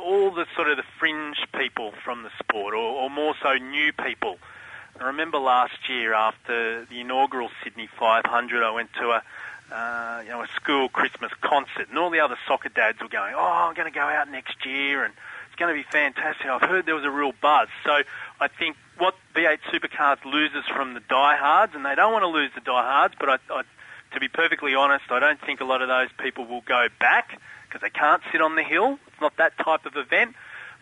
all 0.00 0.30
the 0.30 0.46
sort 0.54 0.68
of 0.68 0.76
the 0.76 0.84
fringe 0.98 1.38
people 1.58 1.92
from 2.04 2.22
the 2.22 2.30
sport, 2.38 2.74
or, 2.74 2.78
or 2.78 3.10
more 3.10 3.34
so 3.42 3.54
new 3.54 3.92
people. 3.92 4.38
I 5.00 5.06
remember 5.06 5.38
last 5.38 5.88
year 5.88 6.12
after 6.12 6.84
the 6.84 7.00
inaugural 7.00 7.50
Sydney 7.62 7.88
500, 7.98 8.64
I 8.64 8.70
went 8.72 8.92
to 8.94 9.10
a 9.10 9.22
uh, 9.70 10.22
you 10.24 10.30
know 10.30 10.42
a 10.42 10.48
school 10.48 10.88
Christmas 10.88 11.30
concert, 11.40 11.88
and 11.90 11.98
all 11.98 12.10
the 12.10 12.20
other 12.20 12.36
soccer 12.46 12.70
dads 12.70 13.00
were 13.00 13.08
going, 13.08 13.34
"Oh, 13.36 13.68
I'm 13.68 13.74
going 13.74 13.90
to 13.90 13.94
go 13.94 14.04
out 14.04 14.30
next 14.30 14.64
year, 14.64 15.04
and 15.04 15.12
it's 15.46 15.56
going 15.56 15.74
to 15.74 15.80
be 15.80 15.86
fantastic." 15.88 16.46
I've 16.46 16.62
heard 16.62 16.86
there 16.86 16.94
was 16.94 17.04
a 17.04 17.10
real 17.10 17.32
buzz, 17.40 17.68
so 17.84 18.02
I 18.40 18.48
think 18.48 18.76
what 18.96 19.14
V8 19.36 19.58
Supercars 19.70 20.24
loses 20.24 20.64
from 20.66 20.94
the 20.94 21.00
diehards, 21.00 21.74
and 21.74 21.84
they 21.84 21.94
don't 21.94 22.12
want 22.12 22.22
to 22.22 22.28
lose 22.28 22.50
the 22.54 22.62
diehards, 22.62 23.14
but 23.20 23.28
I, 23.28 23.38
I, 23.50 23.62
to 24.14 24.20
be 24.20 24.28
perfectly 24.28 24.74
honest, 24.74 25.04
I 25.10 25.20
don't 25.20 25.40
think 25.40 25.60
a 25.60 25.64
lot 25.64 25.82
of 25.82 25.88
those 25.88 26.08
people 26.18 26.46
will 26.46 26.62
go 26.62 26.88
back 26.98 27.38
because 27.68 27.82
they 27.82 27.90
can't 27.90 28.22
sit 28.32 28.40
on 28.40 28.56
the 28.56 28.64
hill. 28.64 28.98
It's 29.06 29.20
not 29.20 29.36
that 29.36 29.56
type 29.58 29.84
of 29.84 29.96
event, 29.96 30.34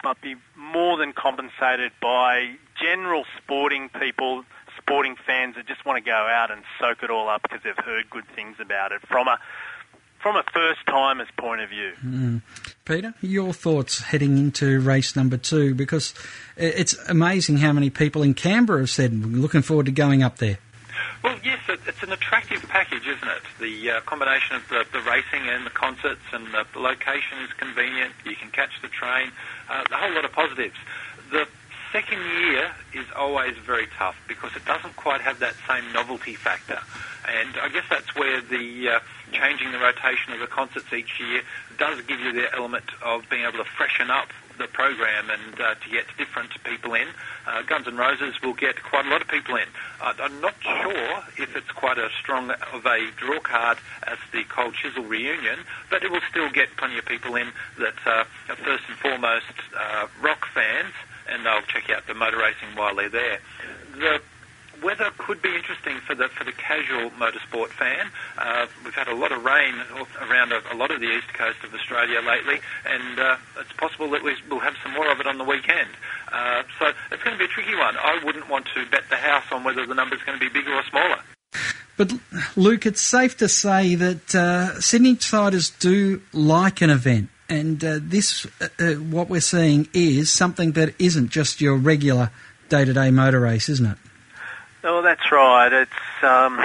but 0.02 0.20
be 0.20 0.36
more 0.54 0.96
than 0.96 1.12
compensated 1.12 1.90
by 2.00 2.56
general 2.80 3.24
sporting 3.38 3.88
people, 3.88 4.44
sporting 4.78 5.16
fans 5.26 5.56
that 5.56 5.66
just 5.66 5.84
want 5.84 6.02
to 6.02 6.04
go 6.04 6.16
out 6.16 6.50
and 6.50 6.62
soak 6.78 7.02
it 7.02 7.10
all 7.10 7.28
up 7.28 7.42
because 7.42 7.60
they've 7.62 7.84
heard 7.84 8.08
good 8.10 8.26
things 8.34 8.56
about 8.60 8.92
it 8.92 9.00
from 9.02 9.28
a 9.28 9.38
from 10.18 10.34
a 10.34 10.42
first 10.52 10.80
timer's 10.88 11.28
point 11.36 11.60
of 11.60 11.70
view. 11.70 11.92
Mm. 12.04 12.40
Peter, 12.84 13.14
your 13.20 13.52
thoughts 13.52 14.00
heading 14.00 14.38
into 14.38 14.80
race 14.80 15.14
number 15.14 15.36
two 15.36 15.74
because 15.74 16.14
it's 16.56 16.94
amazing 17.08 17.58
how 17.58 17.72
many 17.72 17.90
people 17.90 18.22
in 18.22 18.34
Canberra 18.34 18.80
have 18.80 18.90
said 18.90 19.12
looking 19.12 19.62
forward 19.62 19.86
to 19.86 19.92
going 19.92 20.22
up 20.22 20.38
there. 20.38 20.58
Well, 21.22 21.38
yes, 21.42 21.58
it's 21.68 22.02
an 22.02 22.12
attractive 22.12 22.62
package, 22.68 23.06
isn't 23.06 23.28
it? 23.28 23.42
The 23.58 23.90
uh, 23.90 24.00
combination 24.02 24.56
of 24.56 24.68
the, 24.68 24.84
the, 24.92 25.00
racing 25.00 25.48
and 25.48 25.66
the 25.66 25.70
concerts, 25.70 26.22
and 26.32 26.46
the, 26.48 26.64
the, 26.72 26.80
location 26.80 27.38
is 27.42 27.52
convenient. 27.54 28.12
You 28.24 28.36
can 28.36 28.50
catch 28.50 28.80
the 28.82 28.88
train. 28.88 29.32
Uh, 29.68 29.82
a 29.90 29.94
whole 29.96 30.14
lot 30.14 30.24
of 30.24 30.32
positives. 30.32 30.76
The 31.30 31.48
second 31.92 32.18
year 32.18 32.70
is 32.94 33.06
always 33.16 33.56
very 33.58 33.86
tough 33.98 34.16
because 34.28 34.54
it 34.56 34.64
doesn't 34.64 34.96
quite 34.96 35.20
have 35.20 35.38
that 35.40 35.54
same 35.68 35.84
novelty 35.92 36.34
factor. 36.34 36.78
And 37.26 37.56
I 37.60 37.68
guess 37.68 37.84
that's 37.90 38.14
where 38.14 38.40
the 38.40 38.88
uh, 38.88 39.00
changing 39.32 39.72
the 39.72 39.78
rotation 39.78 40.32
of 40.32 40.40
the 40.40 40.46
concerts 40.46 40.92
each 40.92 41.20
year 41.20 41.42
does 41.78 42.00
give 42.02 42.20
you 42.20 42.32
the 42.32 42.52
element 42.54 42.84
of 43.04 43.28
being 43.28 43.42
able 43.42 43.58
to 43.58 43.70
freshen 43.76 44.10
up 44.10 44.28
the 44.58 44.66
program 44.68 45.28
and 45.30 45.60
uh, 45.60 45.74
to 45.74 45.90
get 45.90 46.06
different 46.18 46.50
people 46.64 46.94
in. 46.94 47.08
Uh, 47.46 47.62
Guns 47.62 47.86
N' 47.86 47.96
Roses 47.96 48.40
will 48.42 48.54
get 48.54 48.82
quite 48.82 49.06
a 49.06 49.10
lot 49.10 49.20
of 49.20 49.28
people 49.28 49.56
in. 49.56 49.66
Uh, 50.00 50.14
I'm 50.18 50.40
not 50.40 50.54
sure 50.62 51.22
if 51.36 51.54
it's 51.56 51.70
quite 51.72 51.98
as 51.98 52.10
strong 52.12 52.50
of 52.50 52.86
a 52.86 53.10
draw 53.16 53.40
card 53.40 53.78
as 54.06 54.18
the 54.32 54.44
Cold 54.44 54.74
Chisel 54.74 55.04
reunion, 55.04 55.58
but 55.90 56.02
it 56.02 56.10
will 56.10 56.24
still 56.30 56.50
get 56.50 56.74
plenty 56.76 56.98
of 56.98 57.04
people 57.04 57.36
in 57.36 57.48
that 57.78 57.94
uh, 58.06 58.24
are 58.48 58.56
first 58.56 58.84
and 58.88 58.96
foremost 58.98 59.44
uh, 59.78 60.06
rock 60.22 60.46
fans, 60.54 60.92
and 61.28 61.44
they'll 61.44 61.62
check 61.62 61.90
out 61.90 62.06
the 62.06 62.14
motor 62.14 62.38
racing 62.38 62.76
while 62.76 62.94
they're 62.94 63.08
there. 63.08 63.40
The 63.98 64.20
weather 64.82 65.10
could 65.18 65.40
be 65.42 65.54
interesting 65.54 65.98
for 66.06 66.14
the 66.14 66.28
for 66.28 66.44
the 66.44 66.52
casual 66.52 67.10
motorsport 67.10 67.68
fan. 67.68 68.10
Uh, 68.38 68.66
we've 68.84 68.94
had 68.94 69.08
a 69.08 69.14
lot 69.14 69.32
of 69.32 69.44
rain 69.44 69.74
around 70.20 70.52
a, 70.52 70.60
a, 70.72 70.76
lot 70.76 70.90
of 70.90 71.00
the 71.00 71.08
east 71.08 71.32
coast 71.34 71.58
of 71.64 71.72
Australia 71.74 72.20
lately, 72.20 72.60
and 72.84 73.18
uh, 73.18 73.36
it's 73.58 73.72
possible 73.72 74.10
that 74.10 74.22
we, 74.22 74.34
will 74.50 74.60
have 74.60 74.74
some 74.82 74.92
more 74.92 75.10
of 75.10 75.20
it 75.20 75.26
on 75.26 75.38
the 75.38 75.44
weekend. 75.44 75.88
Uh, 76.32 76.62
so 76.78 76.92
it's 77.10 77.22
going 77.22 77.34
to 77.34 77.38
be 77.38 77.44
a 77.44 77.48
tricky 77.48 77.74
one. 77.74 77.96
I 77.96 78.20
wouldn't 78.24 78.48
want 78.48 78.66
to 78.74 78.84
bet 78.90 79.04
the 79.08 79.16
house 79.16 79.44
on 79.52 79.64
whether 79.64 79.86
the 79.86 79.94
number's 79.94 80.22
going 80.22 80.38
to 80.38 80.44
be 80.44 80.52
bigger 80.52 80.74
or 80.74 80.82
smaller. 80.84 81.18
But 81.96 82.12
Luke, 82.56 82.84
it's 82.84 83.00
safe 83.00 83.38
to 83.38 83.48
say 83.48 83.94
that 83.94 84.34
uh, 84.34 84.80
Sydney 84.80 85.16
siders 85.16 85.70
do 85.70 86.20
like 86.32 86.82
an 86.82 86.90
event. 86.90 87.30
And 87.48 87.82
uh, 87.84 87.98
this, 88.02 88.46
uh, 88.60 88.94
what 88.94 89.28
we're 89.28 89.40
seeing, 89.40 89.88
is 89.92 90.30
something 90.32 90.72
that 90.72 90.94
isn't 90.98 91.30
just 91.30 91.60
your 91.60 91.76
regular 91.76 92.30
day-to-day 92.68 93.10
motor 93.12 93.40
race, 93.40 93.68
isn't 93.68 93.86
it? 93.86 93.98
Oh, 94.82 95.02
that's 95.02 95.30
right. 95.30 95.72
It's 95.72 96.24
um, 96.24 96.58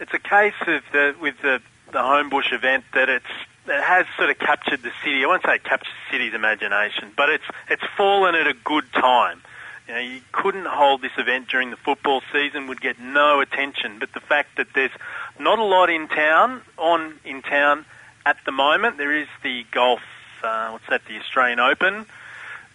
it's 0.00 0.12
a 0.12 0.18
case 0.18 0.54
of 0.66 0.82
the, 0.92 1.14
with 1.20 1.34
the 1.42 1.60
the 1.92 2.00
Homebush 2.00 2.52
event 2.52 2.84
that 2.92 3.08
it's 3.08 3.24
that 3.66 3.82
has 3.82 4.06
sort 4.16 4.30
of 4.30 4.38
captured 4.38 4.82
the 4.82 4.92
city. 5.02 5.24
I 5.24 5.26
won't 5.26 5.42
say 5.42 5.54
it 5.54 5.64
captured 5.64 5.92
the 5.92 6.12
city's 6.12 6.34
imagination, 6.34 7.12
but 7.16 7.30
it's 7.30 7.44
it's 7.70 7.82
fallen 7.96 8.34
at 8.34 8.46
a 8.46 8.54
good 8.64 8.84
time. 8.92 9.42
You 9.88 9.94
know, 9.94 10.00
you 10.00 10.20
couldn't 10.32 10.66
hold 10.66 11.02
this 11.02 11.12
event 11.18 11.48
during 11.48 11.70
the 11.70 11.76
football 11.76 12.22
season; 12.32 12.66
would 12.66 12.80
get 12.80 12.98
no 13.00 13.40
attention. 13.40 13.98
But 13.98 14.12
the 14.12 14.20
fact 14.20 14.56
that 14.56 14.68
there's 14.74 14.92
not 15.38 15.58
a 15.58 15.64
lot 15.64 15.88
in 15.88 16.08
town 16.08 16.62
on 16.76 17.14
in 17.24 17.42
town 17.42 17.86
at 18.26 18.36
the 18.44 18.52
moment, 18.52 18.96
there 18.96 19.12
is 19.12 19.28
the 19.42 19.64
golf. 19.70 20.00
Uh, 20.42 20.70
what's 20.70 20.86
that? 20.88 21.02
The 21.06 21.18
Australian 21.18 21.60
Open 21.60 22.06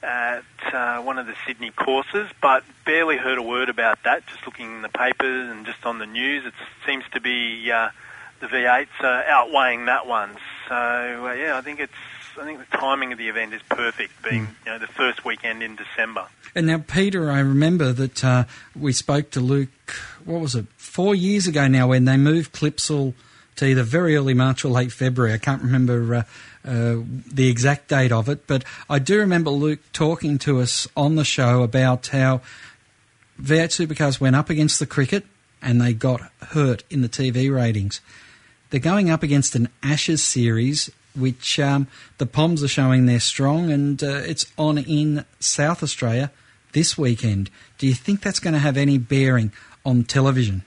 at 0.01 0.43
uh, 0.71 1.01
one 1.01 1.17
of 1.17 1.27
the 1.27 1.35
Sydney 1.45 1.71
courses, 1.71 2.29
but 2.41 2.63
barely 2.85 3.17
heard 3.17 3.37
a 3.37 3.41
word 3.41 3.69
about 3.69 4.01
that. 4.03 4.25
Just 4.27 4.45
looking 4.45 4.75
in 4.75 4.81
the 4.81 4.89
papers 4.89 5.49
and 5.51 5.65
just 5.65 5.85
on 5.85 5.99
the 5.99 6.05
news, 6.05 6.45
it 6.45 6.53
seems 6.85 7.03
to 7.13 7.19
be 7.19 7.69
uh, 7.71 7.89
the 8.39 8.47
V8s 8.47 8.87
uh, 9.01 9.23
outweighing 9.27 9.85
that 9.85 10.07
one. 10.07 10.31
So 10.67 10.75
uh, 10.75 11.33
yeah, 11.33 11.57
I 11.57 11.61
think 11.61 11.79
it's 11.79 11.93
I 12.39 12.45
think 12.45 12.59
the 12.59 12.77
timing 12.77 13.11
of 13.11 13.17
the 13.17 13.27
event 13.27 13.53
is 13.53 13.61
perfect, 13.69 14.23
being 14.23 14.47
you 14.65 14.71
know 14.71 14.79
the 14.79 14.87
first 14.87 15.25
weekend 15.25 15.61
in 15.61 15.75
December. 15.75 16.27
And 16.55 16.65
now, 16.65 16.79
Peter, 16.79 17.29
I 17.29 17.39
remember 17.39 17.91
that 17.93 18.23
uh, 18.23 18.45
we 18.75 18.93
spoke 18.93 19.29
to 19.31 19.39
Luke. 19.39 19.93
What 20.23 20.41
was 20.41 20.55
it? 20.55 20.65
Four 20.77 21.13
years 21.13 21.47
ago 21.47 21.67
now, 21.67 21.87
when 21.87 22.05
they 22.05 22.17
moved 22.17 22.53
Clipsal 22.53 23.13
to 23.59 23.65
either 23.65 23.83
very 23.83 24.15
early 24.15 24.33
March 24.33 24.63
or 24.63 24.69
late 24.69 24.91
February. 24.91 25.33
I 25.33 25.37
can't 25.37 25.61
remember 25.61 26.15
uh, 26.15 26.23
uh, 26.65 27.03
the 27.31 27.49
exact 27.49 27.89
date 27.89 28.11
of 28.11 28.29
it, 28.29 28.47
but 28.47 28.63
I 28.89 28.99
do 28.99 29.19
remember 29.19 29.49
Luke 29.49 29.79
talking 29.91 30.37
to 30.39 30.59
us 30.59 30.87
on 30.95 31.15
the 31.15 31.25
show 31.25 31.61
about 31.61 32.07
how 32.07 32.41
V8 33.41 33.87
supercars 33.87 34.19
went 34.19 34.37
up 34.37 34.49
against 34.49 34.79
the 34.79 34.85
cricket 34.85 35.25
and 35.61 35.81
they 35.81 35.93
got 35.93 36.21
hurt 36.41 36.83
in 36.89 37.01
the 37.01 37.09
TV 37.09 37.53
ratings. 37.53 37.99
They're 38.69 38.79
going 38.79 39.09
up 39.09 39.23
against 39.23 39.55
an 39.55 39.67
Ashes 39.83 40.23
series, 40.23 40.89
which 41.13 41.59
um, 41.59 41.87
the 42.17 42.25
Poms 42.25 42.63
are 42.63 42.69
showing 42.69 43.07
they're 43.07 43.19
strong, 43.19 43.71
and 43.71 44.01
uh, 44.01 44.21
it's 44.25 44.45
on 44.57 44.77
in 44.77 45.25
South 45.39 45.83
Australia 45.83 46.31
this 46.71 46.97
weekend. 46.97 47.49
Do 47.77 47.87
you 47.87 47.93
think 47.93 48.21
that's 48.21 48.39
going 48.39 48.53
to 48.53 48.59
have 48.59 48.77
any 48.77 48.97
bearing 48.97 49.51
on 49.85 50.03
television? 50.03 50.63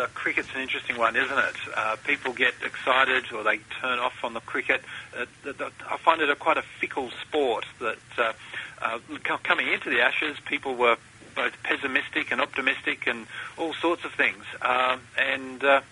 The 0.00 0.06
cricket's 0.14 0.48
an 0.54 0.62
interesting 0.62 0.96
one, 0.96 1.14
isn't 1.14 1.38
it? 1.38 1.56
Uh, 1.76 1.94
people 2.04 2.32
get 2.32 2.54
excited 2.64 3.30
or 3.34 3.44
they 3.44 3.58
turn 3.82 3.98
off 3.98 4.24
on 4.24 4.32
the 4.32 4.40
cricket. 4.40 4.80
Uh, 5.14 5.26
the, 5.42 5.52
the, 5.52 5.70
I 5.90 5.98
find 5.98 6.22
it 6.22 6.30
a 6.30 6.36
quite 6.36 6.56
a 6.56 6.62
fickle 6.62 7.10
sport. 7.20 7.66
That 7.80 7.98
uh, 8.16 8.32
uh, 8.80 8.98
coming 9.42 9.68
into 9.68 9.90
the 9.90 10.00
Ashes, 10.00 10.38
people 10.46 10.74
were 10.74 10.96
both 11.36 11.52
pessimistic 11.64 12.32
and 12.32 12.40
optimistic 12.40 13.06
and 13.06 13.26
all 13.58 13.74
sorts 13.74 14.06
of 14.06 14.12
things. 14.12 14.42
Um, 14.62 15.02
and 15.18 15.62
uh, 15.62 15.82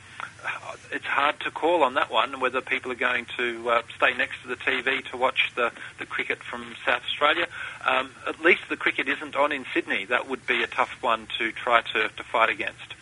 it's 0.90 1.04
hard 1.04 1.38
to 1.40 1.50
call 1.50 1.82
on 1.82 1.92
that 1.92 2.10
one 2.10 2.40
whether 2.40 2.62
people 2.62 2.90
are 2.90 3.02
going 3.10 3.26
to 3.36 3.68
uh, 3.68 3.82
stay 3.94 4.14
next 4.14 4.40
to 4.40 4.48
the 4.48 4.56
TV 4.56 5.04
to 5.10 5.18
watch 5.18 5.52
the, 5.54 5.70
the 5.98 6.06
cricket 6.06 6.42
from 6.42 6.74
South 6.86 7.02
Australia. 7.04 7.46
Um, 7.84 8.12
at 8.26 8.40
least 8.40 8.62
the 8.70 8.76
cricket 8.78 9.06
isn't 9.06 9.36
on 9.36 9.52
in 9.52 9.66
Sydney. 9.74 10.06
That 10.06 10.30
would 10.30 10.46
be 10.46 10.62
a 10.62 10.66
tough 10.66 10.96
one 11.02 11.28
to 11.36 11.52
try 11.52 11.82
to, 11.92 12.08
to 12.08 12.22
fight 12.22 12.48
against. 12.48 12.94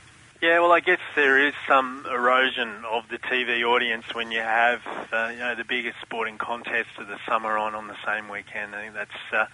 Yeah, 0.42 0.60
well, 0.60 0.72
I 0.72 0.80
guess 0.80 1.00
there 1.14 1.46
is 1.46 1.54
some 1.66 2.04
erosion 2.10 2.84
of 2.84 3.08
the 3.08 3.16
TV 3.16 3.64
audience 3.64 4.04
when 4.14 4.30
you 4.30 4.40
have, 4.40 4.82
uh, 5.10 5.30
you 5.32 5.38
know, 5.38 5.54
the 5.54 5.64
biggest 5.64 5.96
sporting 6.02 6.36
contest 6.36 6.90
of 6.98 7.08
the 7.08 7.16
summer 7.26 7.56
on 7.56 7.74
on 7.74 7.88
the 7.88 7.96
same 8.04 8.28
weekend. 8.28 8.74
I 8.74 8.82
think 8.82 8.94
that's 8.94 9.32
uh, 9.32 9.46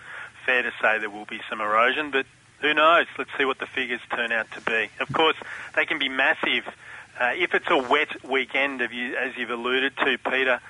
fair 0.44 0.62
to 0.62 0.72
say 0.82 0.98
there 0.98 1.08
will 1.08 1.24
be 1.24 1.40
some 1.48 1.60
erosion, 1.60 2.10
but 2.10 2.26
who 2.60 2.74
knows? 2.74 3.06
Let's 3.16 3.30
see 3.38 3.44
what 3.44 3.60
the 3.60 3.66
figures 3.66 4.00
turn 4.10 4.32
out 4.32 4.50
to 4.52 4.60
be. 4.60 4.88
Of 4.98 5.12
course, 5.12 5.36
they 5.76 5.86
can 5.86 6.00
be 6.00 6.08
massive. 6.08 6.66
Uh, 7.18 7.30
if 7.36 7.54
it's 7.54 7.70
a 7.70 7.78
wet 7.78 8.28
weekend, 8.28 8.82
as, 8.82 8.90
you, 8.90 9.14
as 9.14 9.36
you've 9.36 9.50
alluded 9.50 9.96
to, 9.98 10.18
Peter, 10.18 10.60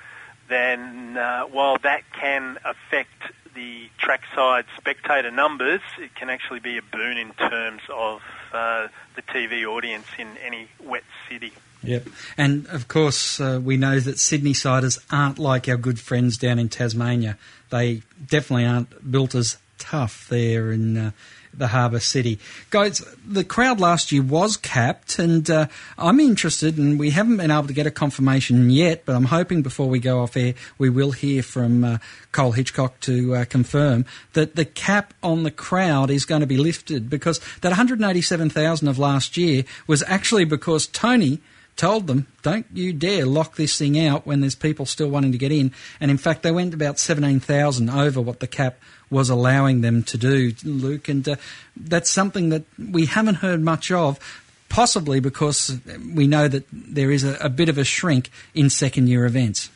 then 0.47 1.17
uh, 1.17 1.45
while 1.45 1.77
that 1.79 2.03
can 2.13 2.59
affect 2.63 3.33
the 3.55 3.89
trackside 3.97 4.65
spectator 4.77 5.31
numbers, 5.31 5.81
it 5.97 6.13
can 6.13 6.29
actually 6.29 6.59
be 6.59 6.77
a 6.77 6.83
boon 6.83 7.17
in 7.17 7.31
terms 7.33 7.81
of 7.89 8.21
uh, 8.53 8.87
the 9.15 9.21
TV 9.23 9.65
audience 9.65 10.07
in 10.17 10.27
any 10.45 10.67
wet 10.83 11.03
city. 11.29 11.51
Yep. 11.83 12.07
And 12.37 12.65
of 12.67 12.87
course, 12.87 13.39
uh, 13.39 13.59
we 13.61 13.75
know 13.75 13.99
that 13.99 14.17
Sydney 14.17 14.53
siders 14.53 14.99
aren't 15.11 15.37
like 15.37 15.67
our 15.67 15.77
good 15.77 15.99
friends 15.99 16.37
down 16.37 16.59
in 16.59 16.69
Tasmania. 16.69 17.37
They 17.69 18.03
definitely 18.25 18.65
aren't 18.65 19.11
built 19.11 19.35
as 19.35 19.57
tough 19.77 20.27
there 20.29 20.71
in 20.71 20.97
uh, 20.97 21.11
the 21.53 21.67
harbour 21.67 21.99
city. 21.99 22.39
Guys, 22.69 23.05
the 23.25 23.43
crowd 23.43 23.79
last 23.79 24.11
year 24.11 24.21
was 24.21 24.57
capped, 24.57 25.19
and 25.19 25.49
uh, 25.49 25.67
I'm 25.97 26.19
interested, 26.19 26.77
and 26.77 26.99
we 26.99 27.11
haven't 27.11 27.37
been 27.37 27.51
able 27.51 27.67
to 27.67 27.73
get 27.73 27.87
a 27.87 27.91
confirmation 27.91 28.69
yet, 28.69 29.05
but 29.05 29.15
I'm 29.15 29.25
hoping 29.25 29.61
before 29.61 29.87
we 29.87 29.99
go 29.99 30.21
off 30.21 30.35
air 30.37 30.53
we 30.77 30.89
will 30.89 31.11
hear 31.11 31.43
from 31.43 31.83
uh, 31.83 31.97
Cole 32.31 32.51
Hitchcock 32.51 32.99
to 33.01 33.35
uh, 33.35 33.45
confirm 33.45 34.05
that 34.33 34.55
the 34.55 34.65
cap 34.65 35.13
on 35.21 35.43
the 35.43 35.51
crowd 35.51 36.09
is 36.09 36.25
going 36.25 36.41
to 36.41 36.47
be 36.47 36.57
lifted 36.57 37.09
because 37.09 37.39
that 37.61 37.69
187,000 37.69 38.87
of 38.87 38.99
last 38.99 39.37
year 39.37 39.63
was 39.87 40.03
actually 40.07 40.45
because 40.45 40.87
Tony 40.87 41.41
told 41.75 42.07
them, 42.07 42.27
don't 42.41 42.65
you 42.73 42.93
dare 42.93 43.25
lock 43.25 43.55
this 43.55 43.77
thing 43.77 43.99
out 43.99 44.25
when 44.27 44.41
there's 44.41 44.55
people 44.55 44.85
still 44.85 45.09
wanting 45.09 45.31
to 45.31 45.37
get 45.37 45.51
in. 45.51 45.71
And 45.99 46.11
in 46.11 46.17
fact, 46.17 46.43
they 46.43 46.51
went 46.51 46.73
about 46.73 46.99
17,000 46.99 47.89
over 47.89 48.21
what 48.21 48.39
the 48.39 48.47
cap 48.47 48.77
was 49.13 49.29
allowing 49.29 49.79
them 49.81 50.03
to 50.03 50.17
do, 50.17 50.51
Luke. 50.65 51.07
And 51.07 51.27
uh, 51.29 51.35
that's 51.77 52.09
something 52.09 52.49
that 52.49 52.63
we 52.77 53.05
haven't 53.05 53.35
heard 53.35 53.61
much 53.61 53.91
of, 53.91 54.19
possibly 54.67 55.19
because 55.21 55.79
we 56.13 56.27
know 56.27 56.47
that 56.49 56.65
there 56.73 57.11
is 57.11 57.23
a, 57.23 57.35
a 57.39 57.49
bit 57.49 57.69
of 57.69 57.77
a 57.77 57.83
shrink 57.85 58.29
in 58.53 58.69
second 58.69 59.07
year 59.07 59.25
events. 59.25 59.69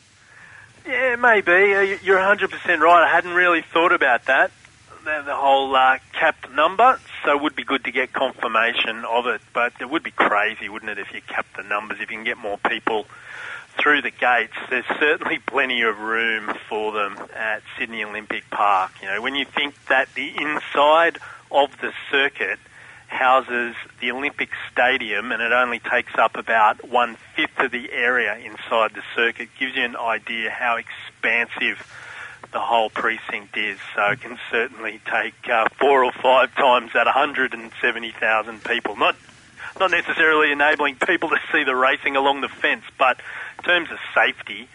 Yeah, 0.86 1.16
maybe. 1.16 1.52
Uh, 1.74 1.80
you- 1.80 1.98
You're 2.02 2.18
100% 2.18 2.80
right. 2.80 3.04
I 3.06 3.10
hadn't 3.10 3.34
really 3.34 3.62
thought 3.62 3.92
about 3.92 4.24
that, 4.26 4.50
the, 5.04 5.22
the 5.24 5.34
whole 5.36 5.74
uh, 5.74 5.98
capped 6.12 6.50
number. 6.52 6.98
So 7.24 7.36
it 7.36 7.42
would 7.42 7.56
be 7.56 7.64
good 7.64 7.84
to 7.84 7.90
get 7.92 8.12
confirmation 8.12 9.04
of 9.04 9.26
it. 9.26 9.40
But 9.52 9.72
it 9.80 9.90
would 9.90 10.02
be 10.02 10.10
crazy, 10.12 10.68
wouldn't 10.68 10.90
it, 10.90 10.98
if 10.98 11.12
you 11.12 11.20
capped 11.26 11.56
the 11.56 11.62
numbers, 11.62 11.98
if 12.00 12.10
you 12.10 12.16
can 12.16 12.24
get 12.24 12.38
more 12.38 12.58
people 12.58 13.06
through 13.80 14.02
the 14.02 14.10
gates. 14.10 14.54
There's 14.68 14.86
certainly 14.98 15.38
plenty 15.38 15.82
of 15.82 15.98
room 15.98 16.52
for 16.68 16.92
them 16.92 17.16
at 17.34 17.62
Sydney 17.78 18.04
Olympic 18.04 18.48
Park. 18.50 18.92
You 19.00 19.08
know, 19.08 19.22
when 19.22 19.34
you 19.34 19.44
think 19.44 19.74
that 19.86 20.12
the 20.14 20.28
inside 20.36 21.18
of 21.50 21.70
the 21.80 21.92
circuit 22.10 22.58
houses 23.06 23.74
the 24.00 24.10
Olympic 24.10 24.50
Stadium 24.70 25.32
and 25.32 25.42
it 25.42 25.50
only 25.52 25.78
takes 25.78 26.14
up 26.18 26.36
about 26.36 26.88
one 26.88 27.16
fifth 27.34 27.58
of 27.58 27.70
the 27.72 27.90
area 27.90 28.36
inside 28.36 28.92
the 28.94 29.02
circuit, 29.16 29.48
gives 29.58 29.74
you 29.74 29.84
an 29.84 29.96
idea 29.96 30.50
how 30.50 30.76
expansive 30.76 31.86
the 32.52 32.60
whole 32.60 32.90
precinct 32.90 33.56
is. 33.56 33.78
So 33.94 34.02
it 34.10 34.20
can 34.20 34.38
certainly 34.50 35.00
take 35.10 35.34
uh, 35.48 35.68
four 35.80 36.04
or 36.04 36.12
five 36.12 36.54
times 36.54 36.92
that 36.92 37.06
170,000 37.06 38.64
people. 38.64 38.96
Not 38.96 39.16
not 39.78 39.90
necessarily 39.90 40.52
enabling 40.52 40.96
people 40.96 41.28
to 41.30 41.38
see 41.52 41.64
the 41.64 41.74
racing 41.74 42.16
along 42.16 42.40
the 42.40 42.48
fence, 42.48 42.84
but 42.98 43.20
in 43.58 43.64
terms 43.64 43.90
of 43.90 43.98
safety 44.14 44.68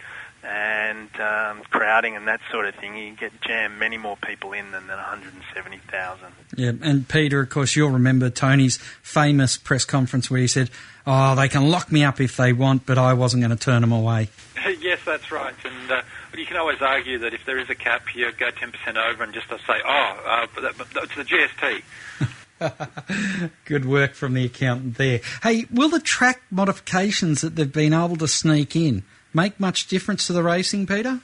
and 0.44 1.10
um, 1.22 1.62
crowding 1.70 2.16
and 2.18 2.28
that 2.28 2.42
sort 2.52 2.66
of 2.68 2.76
thing, 2.76 2.98
you 2.98 3.08
can 3.08 3.16
get 3.16 3.42
jam 3.42 3.80
many 3.80 3.98
more 3.98 4.18
people 4.18 4.52
in 4.54 4.72
than, 4.72 4.88
than 4.88 4.98
170,000. 4.98 6.28
Yeah, 6.56 6.72
and 6.82 7.08
Peter, 7.08 7.40
of 7.40 7.50
course, 7.50 7.76
you'll 7.76 7.92
remember 7.92 8.30
Tony's 8.30 8.78
famous 9.02 9.58
press 9.58 9.86
conference 9.86 10.30
where 10.30 10.42
he 10.42 10.48
said, 10.48 10.70
"Oh, 11.08 11.36
they 11.36 11.48
can 11.48 11.70
lock 11.70 11.92
me 11.92 12.04
up 12.04 12.20
if 12.20 12.36
they 12.36 12.52
want, 12.52 12.86
but 12.86 12.98
I 12.98 13.14
wasn't 13.14 13.42
going 13.42 13.56
to 13.58 13.64
turn 13.64 13.82
them 13.82 13.94
away." 13.94 14.30
yes, 14.82 15.00
that's 15.06 15.32
right. 15.32 15.54
And 15.64 15.92
uh, 15.92 16.02
you 16.36 16.46
can 16.46 16.58
always 16.58 16.82
argue 16.82 17.20
that 17.20 17.34
if 17.34 17.46
there 17.46 17.60
is 17.60 17.70
a 17.70 17.76
cap, 17.76 18.16
you 18.16 18.32
go 18.32 18.50
10% 18.50 18.98
over 18.98 19.24
and 19.24 19.34
just 19.34 19.52
uh, 19.52 19.58
say, 19.60 19.80
oh, 19.86 20.24
uh, 20.26 20.48
but 20.54 20.62
that, 20.62 20.78
but 20.78 21.04
it's 21.04 21.16
the 21.16 21.24
GST. 21.24 21.82
Good 23.66 23.86
work 23.86 24.14
from 24.14 24.34
the 24.34 24.46
accountant 24.46 24.98
there. 24.98 25.22
Hey, 25.42 25.66
will 25.72 25.90
the 25.90 26.00
track 26.00 26.42
modifications 26.52 27.42
that 27.42 27.56
they've 27.56 27.72
been 27.72 27.94
able 27.94 28.18
to 28.18 28.28
sneak 28.28 28.76
in 28.76 29.04
make 29.34 29.60
much 29.60 29.88
difference 29.88 30.28
to 30.28 30.34
the 30.34 30.44
racing, 30.44 30.88
Peter? 30.88 31.22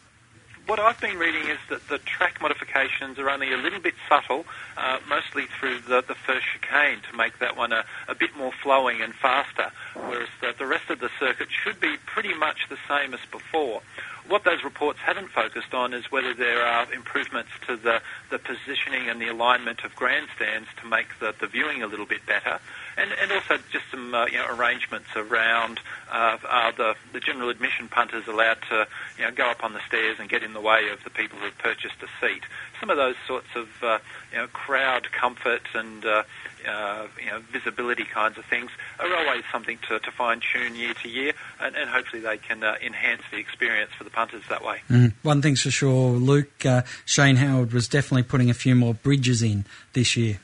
What 0.69 0.79
I've 0.79 1.01
been 1.01 1.17
reading 1.17 1.47
is 1.47 1.57
that 1.69 1.87
the 1.87 1.97
track 1.97 2.39
modifications 2.39 3.17
are 3.17 3.27
only 3.27 3.51
a 3.51 3.57
little 3.57 3.79
bit 3.79 3.95
subtle, 4.07 4.45
uh, 4.77 4.99
mostly 5.09 5.47
through 5.59 5.79
the, 5.79 6.03
the 6.07 6.13
first 6.13 6.45
chicane 6.53 6.99
to 7.09 7.17
make 7.17 7.39
that 7.39 7.57
one 7.57 7.71
a, 7.71 7.83
a 8.07 8.13
bit 8.13 8.37
more 8.37 8.51
flowing 8.61 9.01
and 9.01 9.15
faster, 9.15 9.71
whereas 9.95 10.29
the, 10.41 10.53
the 10.59 10.67
rest 10.67 10.91
of 10.91 10.99
the 10.99 11.09
circuit 11.19 11.47
should 11.49 11.79
be 11.79 11.95
pretty 12.05 12.35
much 12.35 12.69
the 12.69 12.77
same 12.87 13.15
as 13.15 13.19
before. 13.31 13.81
What 14.29 14.43
those 14.43 14.63
reports 14.63 14.99
haven't 14.99 15.29
focused 15.29 15.73
on 15.73 15.91
is 15.91 16.11
whether 16.11 16.35
there 16.35 16.61
are 16.61 16.85
improvements 16.93 17.49
to 17.65 17.75
the, 17.75 17.99
the 18.29 18.37
positioning 18.37 19.09
and 19.09 19.19
the 19.19 19.27
alignment 19.27 19.83
of 19.83 19.95
grandstands 19.95 20.67
to 20.81 20.87
make 20.87 21.07
the, 21.19 21.33
the 21.39 21.47
viewing 21.47 21.81
a 21.81 21.87
little 21.87 22.05
bit 22.05 22.23
better, 22.27 22.59
and, 22.95 23.09
and 23.19 23.31
also 23.31 23.57
just 23.71 23.85
some 23.89 24.13
uh, 24.13 24.27
you 24.27 24.37
know, 24.37 24.45
arrangements 24.47 25.07
around 25.15 25.79
uh, 26.11 26.37
are 26.47 26.71
the, 26.73 26.95
the 27.11 27.19
general 27.19 27.49
admission 27.49 27.87
punters 27.87 28.27
allowed 28.27 28.59
to 28.69 28.87
you 29.17 29.23
know, 29.23 29.31
go 29.31 29.49
up 29.49 29.63
on 29.63 29.73
the 29.73 29.81
stairs 29.87 30.17
and 30.19 30.29
get 30.29 30.43
in 30.43 30.53
the 30.53 30.61
way 30.61 30.89
of 30.93 31.03
the 31.03 31.09
people 31.09 31.39
who've 31.39 31.57
purchased 31.57 31.95
a 32.03 32.07
seat. 32.21 32.43
Some 32.79 32.91
of 32.91 32.97
those 32.97 33.15
sorts 33.27 33.47
of 33.55 33.67
uh, 33.81 33.97
you 34.31 34.37
know, 34.37 34.47
crowd 34.47 35.11
comfort 35.11 35.61
and 35.73 36.05
uh, 36.05 36.23
uh, 36.67 37.07
you 37.19 37.29
know, 37.31 37.39
visibility 37.51 38.03
kinds 38.03 38.37
of 38.37 38.45
things 38.45 38.69
are 38.99 39.15
always 39.15 39.43
something 39.51 39.77
to, 39.87 39.99
to 39.99 40.11
fine 40.11 40.39
tune 40.39 40.75
year 40.75 40.93
to 40.93 41.09
year, 41.09 41.33
and, 41.59 41.75
and 41.75 41.89
hopefully 41.89 42.21
they 42.21 42.37
can 42.37 42.63
uh, 42.63 42.75
enhance 42.81 43.21
the 43.31 43.37
experience 43.37 43.91
for 43.97 44.03
the 44.03 44.09
punters 44.09 44.43
that 44.49 44.63
way. 44.63 44.81
Mm. 44.89 45.13
One 45.23 45.41
thing's 45.41 45.61
for 45.61 45.71
sure, 45.71 46.11
Luke, 46.11 46.65
uh, 46.65 46.83
Shane 47.05 47.37
Howard 47.37 47.73
was 47.73 47.87
definitely 47.87 48.23
putting 48.23 48.49
a 48.49 48.53
few 48.53 48.75
more 48.75 48.93
bridges 48.93 49.41
in 49.41 49.65
this 49.93 50.17
year. 50.17 50.39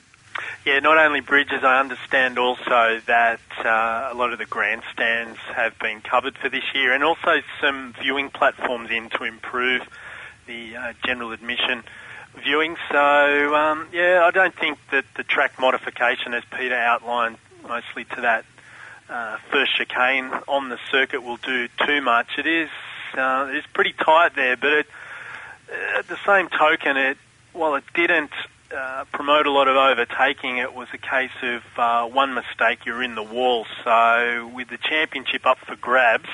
Yeah, 0.65 0.79
not 0.79 0.97
only 0.97 1.21
bridges, 1.21 1.63
I 1.63 1.79
understand 1.79 2.37
also 2.37 2.99
that 3.05 3.39
uh, 3.59 4.09
a 4.11 4.13
lot 4.15 4.33
of 4.33 4.39
the 4.39 4.45
grandstands 4.45 5.37
have 5.55 5.77
been 5.79 6.01
covered 6.01 6.37
for 6.37 6.49
this 6.49 6.63
year, 6.73 6.93
and 6.93 7.03
also 7.03 7.41
some 7.61 7.93
viewing 8.01 8.29
platforms 8.29 8.89
in 8.89 9.09
to 9.11 9.23
improve 9.23 9.81
the 10.47 10.75
uh, 10.75 10.93
general 11.05 11.31
admission 11.31 11.83
viewing. 12.43 12.75
So, 12.91 13.55
um, 13.55 13.87
yeah, 13.91 14.23
I 14.25 14.31
don't 14.31 14.55
think 14.55 14.77
that 14.91 15.05
the 15.15 15.23
track 15.23 15.59
modification, 15.59 16.33
as 16.33 16.43
Peter 16.57 16.75
outlined, 16.75 17.37
mostly 17.63 18.05
to 18.15 18.21
that 18.21 18.45
uh, 19.09 19.37
first 19.51 19.75
chicane 19.75 20.31
on 20.47 20.69
the 20.69 20.79
circuit, 20.91 21.23
will 21.23 21.37
do 21.37 21.67
too 21.85 22.01
much. 22.01 22.27
It 22.37 22.47
is 22.47 22.69
uh, 23.17 23.47
it 23.49 23.57
is 23.57 23.63
pretty 23.73 23.93
tight 23.93 24.35
there, 24.35 24.57
but 24.57 24.71
it, 24.73 24.87
at 25.97 26.07
the 26.07 26.17
same 26.25 26.49
token, 26.49 26.97
it 26.97 27.17
while 27.53 27.75
it 27.75 27.83
didn't 27.93 28.31
uh, 28.75 29.05
promote 29.11 29.47
a 29.47 29.51
lot 29.51 29.67
of 29.67 29.77
overtaking, 29.77 30.57
it 30.57 30.73
was 30.73 30.87
a 30.93 30.97
case 30.97 31.31
of 31.41 31.63
uh, 31.77 32.05
one 32.05 32.33
mistake, 32.33 32.85
you're 32.85 33.03
in 33.03 33.15
the 33.15 33.23
wall. 33.23 33.65
So 33.83 34.51
with 34.53 34.69
the 34.69 34.77
championship 34.77 35.45
up 35.45 35.59
for 35.59 35.75
grabs, 35.75 36.29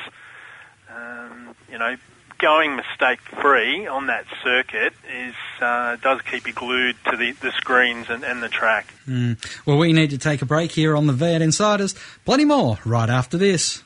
um, 0.90 1.56
you 1.70 1.78
know, 1.78 1.96
going 2.42 2.76
mistake 2.76 3.20
free 3.42 3.88
on 3.88 4.08
that 4.08 4.26
circuit 4.44 4.94
is 5.16 5.36
uh, 5.62 5.96
does 5.98 6.22
keep 6.24 6.48
you 6.48 6.54
glued 6.54 6.96
to 7.10 7.16
the, 7.16 7.32
the 7.34 7.52
screens 7.52 8.10
and, 8.10 8.24
and 8.24 8.42
the 8.42 8.50
track. 8.50 8.94
Mm. 9.08 9.38
Well, 9.66 9.78
we 9.78 9.94
need 9.94 10.10
to 10.10 10.18
take 10.18 10.42
a 10.42 10.46
break 10.46 10.72
here 10.72 10.96
on 10.96 11.08
the 11.08 11.14
V8 11.14 11.42
Insiders. 11.42 11.96
Plenty 12.26 12.46
more 12.46 12.80
right 12.84 13.10
after 13.10 13.38
this. 13.38 13.84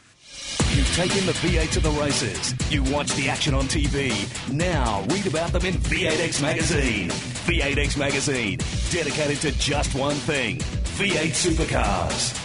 You've 0.71 0.95
taken 0.95 1.25
the 1.25 1.33
V8 1.33 1.71
to 1.73 1.79
the 1.81 1.91
races. 1.91 2.53
You 2.71 2.83
watch 2.83 3.13
the 3.13 3.29
action 3.29 3.53
on 3.53 3.65
TV. 3.65 4.11
Now 4.51 5.03
read 5.09 5.27
about 5.27 5.51
them 5.51 5.65
in 5.65 5.73
V8X 5.73 6.41
Magazine. 6.41 7.09
V8X 7.09 7.97
Magazine, 7.97 8.59
dedicated 8.91 9.37
to 9.41 9.51
just 9.59 9.95
one 9.95 10.15
thing 10.15 10.57
V8 10.57 11.31
supercars. 11.31 12.44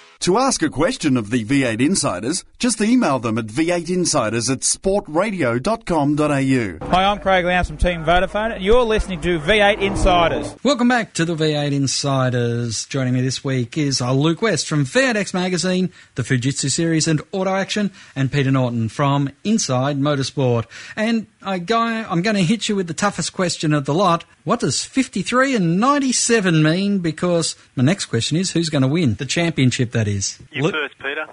To 0.21 0.37
ask 0.37 0.61
a 0.61 0.69
question 0.69 1.17
of 1.17 1.31
the 1.31 1.43
V8 1.43 1.81
Insiders, 1.81 2.45
just 2.59 2.79
email 2.79 3.17
them 3.17 3.39
at 3.39 3.47
v8insiders 3.47 4.51
at 4.51 4.59
sportradio.com.au. 4.59 6.91
Hi, 6.91 7.05
I'm 7.05 7.17
Craig 7.17 7.43
Lowndes 7.43 7.67
from 7.67 7.77
Team 7.77 8.05
Vodafone, 8.05 8.53
and 8.53 8.63
you're 8.63 8.83
listening 8.83 9.19
to 9.21 9.39
V8 9.39 9.81
Insiders. 9.81 10.55
Welcome 10.63 10.89
back 10.89 11.15
to 11.15 11.25
the 11.25 11.33
V8 11.33 11.71
Insiders. 11.71 12.85
Joining 12.85 13.15
me 13.15 13.21
this 13.21 13.43
week 13.43 13.79
is 13.79 13.99
uh, 13.99 14.13
Luke 14.13 14.43
West 14.43 14.67
from 14.67 14.85
V8X 14.85 15.33
Magazine, 15.33 15.91
the 16.13 16.21
Fujitsu 16.21 16.69
Series 16.69 17.07
and 17.07 17.23
Auto 17.31 17.55
Action, 17.55 17.89
and 18.15 18.31
Peter 18.31 18.51
Norton 18.51 18.89
from 18.89 19.27
Inside 19.43 19.99
Motorsport. 19.99 20.65
And 20.95 21.25
I 21.43 21.59
go, 21.59 21.79
I'm 21.79 22.21
going 22.21 22.35
to 22.35 22.43
hit 22.43 22.69
you 22.69 22.75
with 22.75 22.87
the 22.87 22.93
toughest 22.93 23.33
question 23.33 23.73
of 23.73 23.85
the 23.85 23.93
lot. 23.93 24.25
What 24.43 24.59
does 24.59 24.83
53 24.83 25.55
and 25.55 25.79
97 25.79 26.61
mean? 26.61 26.99
Because 26.99 27.55
my 27.75 27.83
next 27.83 28.05
question 28.05 28.37
is 28.37 28.51
who's 28.51 28.69
going 28.69 28.83
to 28.83 28.87
win 28.87 29.15
the 29.15 29.25
championship, 29.25 29.91
that 29.91 30.07
is. 30.07 30.39
You 30.51 30.63
Luke? 30.63 30.73
first, 30.73 30.97
Peter. 30.99 31.27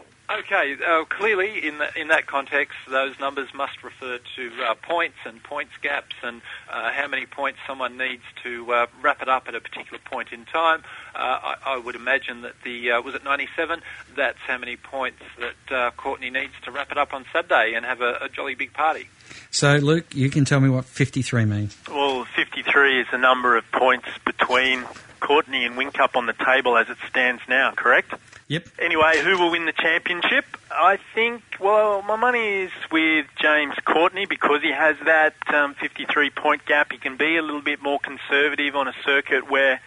Okay, 0.51 0.77
uh, 0.83 1.05
clearly 1.05 1.67
in, 1.67 1.77
the, 1.77 2.01
in 2.01 2.09
that 2.09 2.27
context, 2.27 2.75
those 2.89 3.21
numbers 3.21 3.53
must 3.53 3.85
refer 3.85 4.19
to 4.37 4.51
uh, 4.67 4.75
points 4.77 5.19
and 5.27 5.43
points 5.43 5.73
gaps 5.83 6.17
and 6.23 6.41
uh, 6.73 6.91
how 6.91 7.07
many 7.07 7.27
points 7.27 7.59
someone 7.67 7.99
needs 7.99 8.23
to 8.45 8.73
uh, 8.73 8.87
wrap 9.03 9.21
it 9.21 9.29
up 9.29 9.47
at 9.47 9.55
a 9.55 9.61
particular 9.61 9.99
point 10.07 10.33
in 10.33 10.47
time. 10.47 10.85
Uh, 11.15 11.19
I, 11.19 11.57
I 11.67 11.77
would 11.77 11.97
imagine 11.97 12.41
that 12.43 12.55
the, 12.65 12.93
uh, 12.93 13.03
was 13.03 13.15
it 13.15 13.25
97? 13.25 13.83
That's 14.17 14.39
how 14.47 14.57
many 14.57 14.79
points 14.79 15.21
that 15.39 15.77
uh, 15.77 15.91
Courtney 15.99 16.31
needs 16.31 16.55
to 16.65 16.71
wrap 16.71 16.91
it 16.91 16.97
up 16.97 17.13
on 17.13 17.27
Saturday 17.31 17.75
and 17.75 17.85
have 17.85 18.01
a, 18.01 18.17
a 18.23 18.31
jolly 18.31 18.55
big 18.55 18.73
party. 18.73 19.11
So, 19.51 19.77
Luke, 19.77 20.15
you 20.15 20.31
can 20.31 20.47
tell 20.47 20.61
me 20.61 20.71
what 20.71 20.87
53 20.87 21.45
means. 21.45 21.77
Well, 21.91 22.25
53 22.25 23.03
is 23.03 23.07
the 23.11 23.19
number 23.19 23.59
of 23.59 23.71
points 23.71 24.09
between 24.25 24.87
Courtney 25.21 25.67
and 25.67 25.77
Whincup 25.77 26.17
on 26.17 26.25
the 26.25 26.33
table 26.33 26.79
as 26.79 26.89
it 26.89 26.97
stands 27.07 27.43
now, 27.51 27.73
correct? 27.73 28.15
Yep. 28.49 28.67
Anyway, 28.81 29.21
who 29.23 29.39
will 29.39 29.51
win 29.51 29.67
the 29.67 29.73
championship? 29.73 30.47
I 30.71 30.99
think, 31.15 31.43
well, 31.61 32.01
my 32.01 32.17
money 32.17 32.63
is 32.63 32.71
with 32.91 33.27
James 33.39 33.75
Courtney 33.85 34.25
because 34.25 34.63
he 34.63 34.73
has 34.73 34.97
that 35.05 35.35
um, 35.53 35.75
53 35.75 36.31
point 36.31 36.65
gap. 36.65 36.91
He 36.91 36.97
can 36.97 37.19
be 37.19 37.37
a 37.37 37.43
little 37.43 37.61
bit 37.61 37.83
more 37.83 37.99
conservative 37.99 38.75
on 38.75 38.89
a 38.89 38.95
circuit 39.05 39.51
where, 39.51 39.83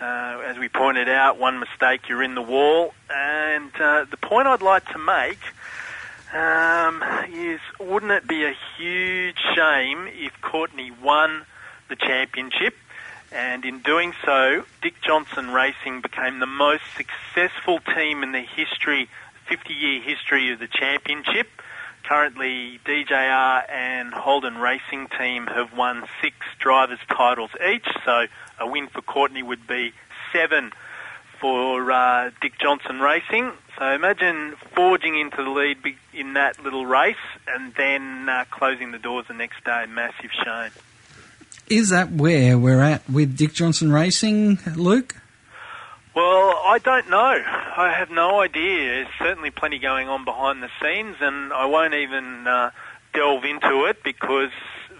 uh, 0.00 0.42
as 0.44 0.58
we 0.58 0.68
pointed 0.68 1.08
out, 1.08 1.38
one 1.38 1.60
mistake, 1.60 2.08
you're 2.08 2.24
in 2.24 2.34
the 2.34 2.42
wall. 2.42 2.94
And 3.08 3.70
uh, 3.80 4.06
the 4.10 4.16
point 4.16 4.48
I'd 4.48 4.60
like 4.60 4.86
to 4.86 4.98
make 4.98 5.38
um, 6.34 7.04
is 7.32 7.60
wouldn't 7.78 8.10
it 8.10 8.26
be 8.26 8.44
a 8.44 8.56
huge 8.76 9.38
shame 9.54 10.08
if 10.08 10.32
Courtney 10.40 10.90
won 10.90 11.46
the 11.88 11.94
championship? 11.94 12.74
And 13.32 13.64
in 13.64 13.80
doing 13.80 14.12
so, 14.24 14.64
Dick 14.82 14.94
Johnson 15.02 15.50
Racing 15.50 16.00
became 16.00 16.40
the 16.40 16.46
most 16.46 16.82
successful 16.96 17.78
team 17.94 18.22
in 18.22 18.32
the 18.32 18.40
history, 18.40 19.08
50-year 19.48 20.02
history 20.02 20.52
of 20.52 20.58
the 20.58 20.66
championship. 20.66 21.48
Currently, 22.02 22.80
DJR 22.84 23.70
and 23.70 24.12
Holden 24.12 24.58
Racing 24.58 25.08
Team 25.16 25.46
have 25.46 25.76
won 25.76 26.04
six 26.20 26.34
drivers' 26.58 26.98
titles 27.08 27.50
each. 27.64 27.86
So 28.04 28.26
a 28.58 28.66
win 28.66 28.88
for 28.88 29.00
Courtney 29.02 29.42
would 29.42 29.66
be 29.66 29.92
seven 30.32 30.72
for 31.40 31.92
uh, 31.92 32.30
Dick 32.40 32.58
Johnson 32.58 33.00
Racing. 33.00 33.52
So 33.78 33.92
imagine 33.92 34.56
forging 34.74 35.18
into 35.18 35.44
the 35.44 35.50
lead 35.50 35.78
in 36.12 36.34
that 36.34 36.62
little 36.62 36.84
race 36.84 37.16
and 37.46 37.74
then 37.74 38.28
uh, 38.28 38.44
closing 38.50 38.90
the 38.90 38.98
doors 38.98 39.26
the 39.28 39.34
next 39.34 39.62
day. 39.64 39.86
Massive 39.86 40.30
shame. 40.32 40.70
Is 41.70 41.90
that 41.90 42.10
where 42.10 42.58
we're 42.58 42.80
at 42.80 43.08
with 43.08 43.36
Dick 43.36 43.52
Johnson 43.52 43.92
Racing, 43.92 44.58
Luke? 44.74 45.14
Well, 46.16 46.60
I 46.66 46.80
don't 46.82 47.08
know. 47.08 47.16
I 47.16 47.94
have 47.96 48.10
no 48.10 48.40
idea. 48.40 49.04
There's 49.04 49.08
certainly 49.20 49.52
plenty 49.52 49.78
going 49.78 50.08
on 50.08 50.24
behind 50.24 50.64
the 50.64 50.68
scenes, 50.82 51.14
and 51.20 51.52
I 51.52 51.66
won't 51.66 51.94
even 51.94 52.48
uh, 52.48 52.72
delve 53.14 53.44
into 53.44 53.84
it 53.84 54.02
because 54.02 54.50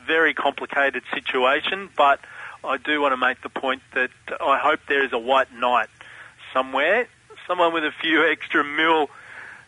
very 0.07 0.33
complicated 0.33 1.03
situation. 1.13 1.91
But 1.97 2.21
I 2.63 2.77
do 2.77 3.01
want 3.01 3.15
to 3.15 3.17
make 3.17 3.43
the 3.43 3.49
point 3.49 3.83
that 3.95 4.11
I 4.41 4.61
hope 4.61 4.79
there 4.87 5.05
is 5.05 5.13
a 5.13 5.19
white 5.19 5.53
knight 5.53 5.89
somewhere, 6.55 7.09
someone 7.49 7.75
with 7.75 7.85
a 7.85 7.93
few 8.01 8.25
extra 8.31 8.63
mil 8.63 9.11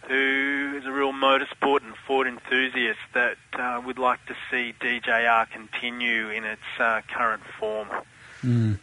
who 0.09 0.75
is 0.77 0.87
a 0.87 0.93
real 0.93 1.12
motorsport 1.12 1.83
and 1.83 1.95
Ford 2.07 2.27
enthusiast 2.27 2.99
that 3.15 3.37
uh, 3.55 3.81
would 3.85 3.99
like 3.99 4.25
to 4.27 4.35
see 4.51 4.75
DJR 4.81 5.49
continue 5.51 6.31
in 6.31 6.45
its 6.45 6.62
uh, 6.79 7.01
current 7.09 7.43
form. 7.59 7.88
Mm. 8.45 8.79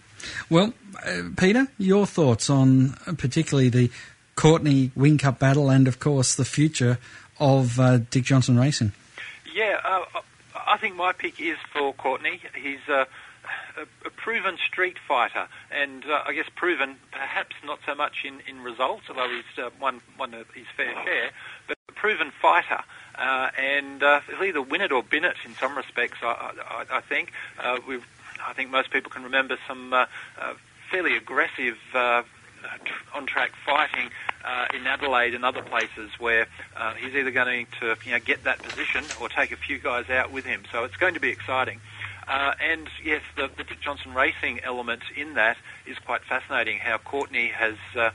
Well, 0.50 0.74
uh, 1.06 1.24
Peter, 1.38 1.68
your 1.78 2.06
thoughts 2.06 2.50
on 2.50 2.96
uh, 3.06 3.14
particularly 3.14 3.70
the 3.70 3.92
Courtney 4.36 4.92
Whincup 4.98 5.40
battle 5.40 5.70
and, 5.70 5.88
of 5.88 6.00
course, 6.00 6.36
the 6.36 6.46
future 6.46 6.98
of 7.40 7.80
uh, 7.80 7.98
Dick 8.10 8.24
Johnson 8.24 8.58
Racing? 8.58 8.94
Yeah, 9.54 9.80
uh, 9.84 10.22
I 10.68 10.78
think 10.78 10.96
my 10.96 11.12
pick 11.12 11.42
is 11.42 11.58
for 11.74 11.94
Courtney. 11.94 12.40
He's 12.56 12.80
uh, 12.88 13.06
a, 14.06 14.10
proven 14.10 14.58
street 14.58 14.98
fighter, 15.08 15.48
and 15.72 16.06
uh, 16.06 16.24
I 16.26 16.34
guess 16.34 16.48
proven 16.56 16.96
perhaps 17.12 17.56
not 17.66 17.80
so 17.86 17.96
much 17.96 18.26
in, 18.26 18.40
in 18.48 18.64
results, 18.64 19.04
although 19.10 19.30
he's 19.30 19.64
uh, 19.64 19.70
won, 19.82 20.02
won 20.18 20.32
his 20.32 20.66
fair 20.76 20.94
share, 21.04 21.32
but 21.68 21.78
a 21.88 21.92
proven 21.94 22.32
fighter. 22.42 22.82
Uh, 23.16 23.50
and 23.58 24.02
uh, 24.02 24.22
he'll 24.30 24.44
either 24.44 24.62
win 24.62 24.82
it 24.82 24.92
or 24.92 25.04
bin 25.04 25.26
it 25.26 25.36
in 25.46 25.54
some 25.56 25.76
respects, 25.76 26.20
I, 26.22 26.54
I, 26.90 26.98
I 26.98 27.02
think. 27.02 27.34
Uh, 27.60 27.80
we've, 27.88 28.06
I 28.46 28.54
think 28.54 28.70
most 28.70 28.92
people 28.92 29.12
can 29.12 29.24
remember 29.24 29.58
some 29.68 29.94
uh, 29.94 30.06
uh, 30.40 30.54
fairly 30.90 31.18
aggressive 31.18 31.78
uh, 31.94 32.24
on 33.14 33.26
track 33.26 33.52
fighting 33.66 34.10
uh, 34.44 34.68
in 34.74 34.86
Adelaide 34.88 35.34
and 35.34 35.44
other 35.44 35.62
places 35.62 36.12
where 36.20 36.48
uh, 36.76 36.94
he's 36.94 37.16
either 37.16 37.32
going 37.32 37.68
to 37.80 37.96
you 38.06 38.12
know, 38.12 38.20
get 38.20 38.44
that 38.46 38.62
position 38.62 39.04
or 39.20 39.30
take 39.30 39.52
a 39.52 39.58
few 39.58 39.78
guys 39.80 40.10
out 40.10 40.32
with 40.32 40.46
him. 40.46 40.64
So 40.72 40.84
it's 40.84 40.98
going 40.98 41.14
to 41.14 41.20
be 41.20 41.30
exciting. 41.30 41.80
Uh, 42.30 42.54
and 42.62 42.88
yes, 43.04 43.24
the, 43.36 43.50
the 43.58 43.64
Dick 43.64 43.82
Johnson 43.82 44.14
racing 44.14 44.60
element 44.64 45.02
in 45.18 45.34
that 45.34 45.58
is 45.88 45.98
quite 45.98 46.22
fascinating. 46.24 46.78
How 46.78 47.00
Courtney 47.00 47.48
has 47.48 47.74
uh, 47.96 48.12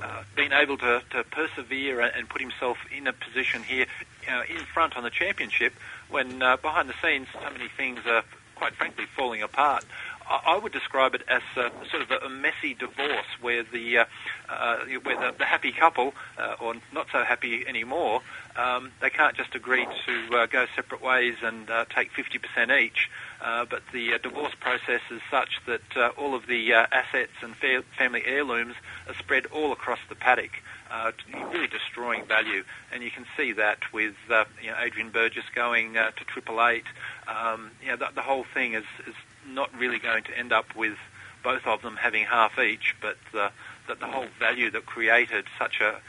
uh, 0.00 0.22
been 0.34 0.54
able 0.54 0.78
to, 0.78 1.02
to 1.10 1.24
persevere 1.24 2.00
and, 2.00 2.26
put 2.30 2.40
himself 2.40 2.78
in 2.96 3.06
a 3.06 3.12
position 3.12 3.62
here 3.62 3.84
uh, 4.30 4.42
in 4.48 4.64
front 4.72 4.96
on 4.96 5.02
the 5.02 5.10
championship 5.10 5.74
when 6.08 6.40
uh, 6.40 6.56
behind 6.56 6.88
the 6.88 6.94
scenes 7.02 7.26
so 7.32 7.50
many 7.50 7.68
things 7.76 8.00
are 8.06 8.24
quite 8.54 8.72
frankly 8.72 9.04
falling 9.14 9.42
apart. 9.42 9.84
I 10.30 10.58
would 10.58 10.72
describe 10.72 11.14
it 11.14 11.22
as 11.26 11.42
a, 11.56 11.70
sort 11.90 12.02
of 12.02 12.22
a, 12.22 12.28
messy 12.28 12.74
divorce 12.74 13.26
where 13.40 13.62
the 13.62 13.98
uh, 13.98 14.04
uh, 14.48 14.76
where 15.02 15.16
the, 15.16 15.38
the 15.38 15.44
happy 15.46 15.72
couple, 15.72 16.12
uh, 16.36 16.56
or 16.60 16.74
not 16.92 17.06
so 17.10 17.24
happy 17.24 17.66
anymore, 17.66 18.20
um, 18.54 18.92
they 19.00 19.08
can't 19.08 19.34
just 19.34 19.54
agree 19.54 19.86
to 20.06 20.36
uh, 20.36 20.46
go 20.46 20.66
separate 20.76 21.02
ways 21.02 21.36
and 21.42 21.70
uh, 21.70 21.86
take 21.94 22.12
50% 22.12 22.78
each. 22.78 23.08
Uh, 23.40 23.64
but 23.64 23.82
the 23.92 24.14
uh, 24.14 24.18
divorce 24.18 24.54
process 24.58 25.00
is 25.10 25.20
such 25.30 25.60
that 25.66 25.96
uh, 25.96 26.10
all 26.18 26.34
of 26.34 26.46
the 26.46 26.74
uh, 26.74 26.86
assets 26.90 27.32
and 27.40 27.54
fa- 27.56 27.84
family 27.96 28.22
heirlooms 28.26 28.74
are 29.06 29.14
spread 29.14 29.46
all 29.46 29.72
across 29.72 30.00
the 30.08 30.16
paddock, 30.16 30.50
uh, 30.90 31.12
really 31.52 31.68
destroying 31.68 32.24
value. 32.24 32.64
And 32.92 33.02
you 33.02 33.10
can 33.10 33.26
see 33.36 33.52
that 33.52 33.78
with 33.92 34.14
you 34.28 34.70
know, 34.70 34.76
Adrian 34.80 35.10
Burgess 35.10 35.44
going 35.54 35.94
to 35.94 36.24
Triple 36.26 36.64
Eight. 36.66 36.86
Um, 37.28 37.70
you 37.80 37.88
know, 37.88 37.96
the, 37.96 38.08
the 38.16 38.22
whole 38.22 38.44
thing 38.54 38.74
is, 38.74 38.84
is 39.06 39.14
not 39.46 39.70
really 39.78 40.00
going 40.00 40.24
to 40.24 40.36
end 40.36 40.52
up 40.52 40.74
with 40.74 40.98
both 41.44 41.64
of 41.66 41.82
them 41.82 41.96
having 41.96 42.24
half 42.24 42.58
each, 42.58 42.96
but 43.00 43.16
that 43.32 44.00
the 44.00 44.06
whole 44.06 44.26
value 44.38 44.70
that 44.72 44.84
created 44.84 45.44
such 45.58 45.80
a 45.80 46.00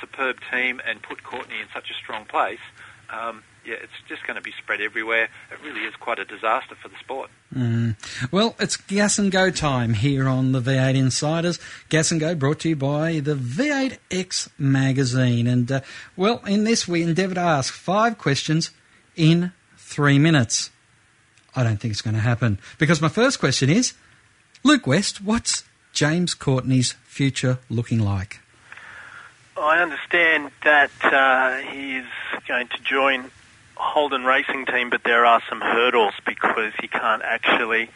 superb 0.00 0.36
team 0.52 0.80
and 0.86 1.02
put 1.02 1.24
Courtney 1.24 1.58
in 1.60 1.66
such 1.72 1.90
a 1.90 1.94
strong 1.94 2.26
place, 2.26 2.60
um, 3.08 3.42
yeah, 3.70 3.76
it's 3.80 3.92
just 4.08 4.26
going 4.26 4.34
to 4.34 4.42
be 4.42 4.52
spread 4.58 4.80
everywhere. 4.80 5.28
It 5.52 5.58
really 5.64 5.82
is 5.82 5.94
quite 5.94 6.18
a 6.18 6.24
disaster 6.24 6.74
for 6.74 6.88
the 6.88 6.96
sport. 6.98 7.30
Mm. 7.54 7.94
Well, 8.32 8.56
it's 8.58 8.76
Gas 8.76 9.16
and 9.16 9.30
Go 9.30 9.50
time 9.50 9.94
here 9.94 10.28
on 10.28 10.50
the 10.50 10.60
V8 10.60 10.96
Insiders. 10.96 11.60
Gas 11.88 12.10
and 12.10 12.18
Go 12.18 12.34
brought 12.34 12.58
to 12.60 12.70
you 12.70 12.76
by 12.76 13.20
the 13.20 13.36
V8X 13.36 14.48
magazine. 14.58 15.46
And, 15.46 15.70
uh, 15.70 15.80
well, 16.16 16.42
in 16.46 16.64
this 16.64 16.88
we 16.88 17.04
endeavour 17.04 17.36
to 17.36 17.40
ask 17.40 17.72
five 17.72 18.18
questions 18.18 18.72
in 19.14 19.52
three 19.76 20.18
minutes. 20.18 20.70
I 21.54 21.62
don't 21.62 21.76
think 21.76 21.92
it's 21.92 22.02
going 22.02 22.14
to 22.14 22.20
happen 22.20 22.58
because 22.78 23.00
my 23.00 23.08
first 23.08 23.38
question 23.38 23.70
is 23.70 23.92
Luke 24.64 24.86
West, 24.86 25.22
what's 25.22 25.62
James 25.92 26.34
Courtney's 26.34 26.92
future 27.04 27.58
looking 27.68 28.00
like? 28.00 28.40
I 29.56 29.80
understand 29.80 30.50
that 30.64 30.90
uh, 31.02 31.58
he 31.70 31.98
is 31.98 32.06
going 32.48 32.66
to 32.68 32.82
join 32.82 33.30
Holden 33.80 34.24
Racing 34.24 34.66
Team, 34.66 34.90
but 34.90 35.02
there 35.04 35.24
are 35.24 35.42
some 35.48 35.60
hurdles 35.60 36.14
because 36.26 36.72
he 36.80 36.88
can't 36.88 37.22
actually 37.22 37.90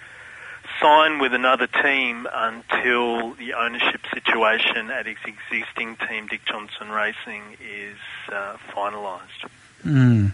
sign 0.81 1.19
with 1.19 1.35
another 1.35 1.67
team 1.67 2.27
until 2.33 3.35
the 3.35 3.55
ownership 3.55 4.01
situation 4.13 4.91
at 4.91 5.07
his 5.07 5.19
existing 5.27 5.97
team, 6.09 6.27
Dick 6.27 6.41
Johnson 6.47 6.91
Racing, 6.91 7.43
is 7.61 7.99
uh, 8.33 8.57
finalised. 8.73 9.49
Mm. 9.85 10.33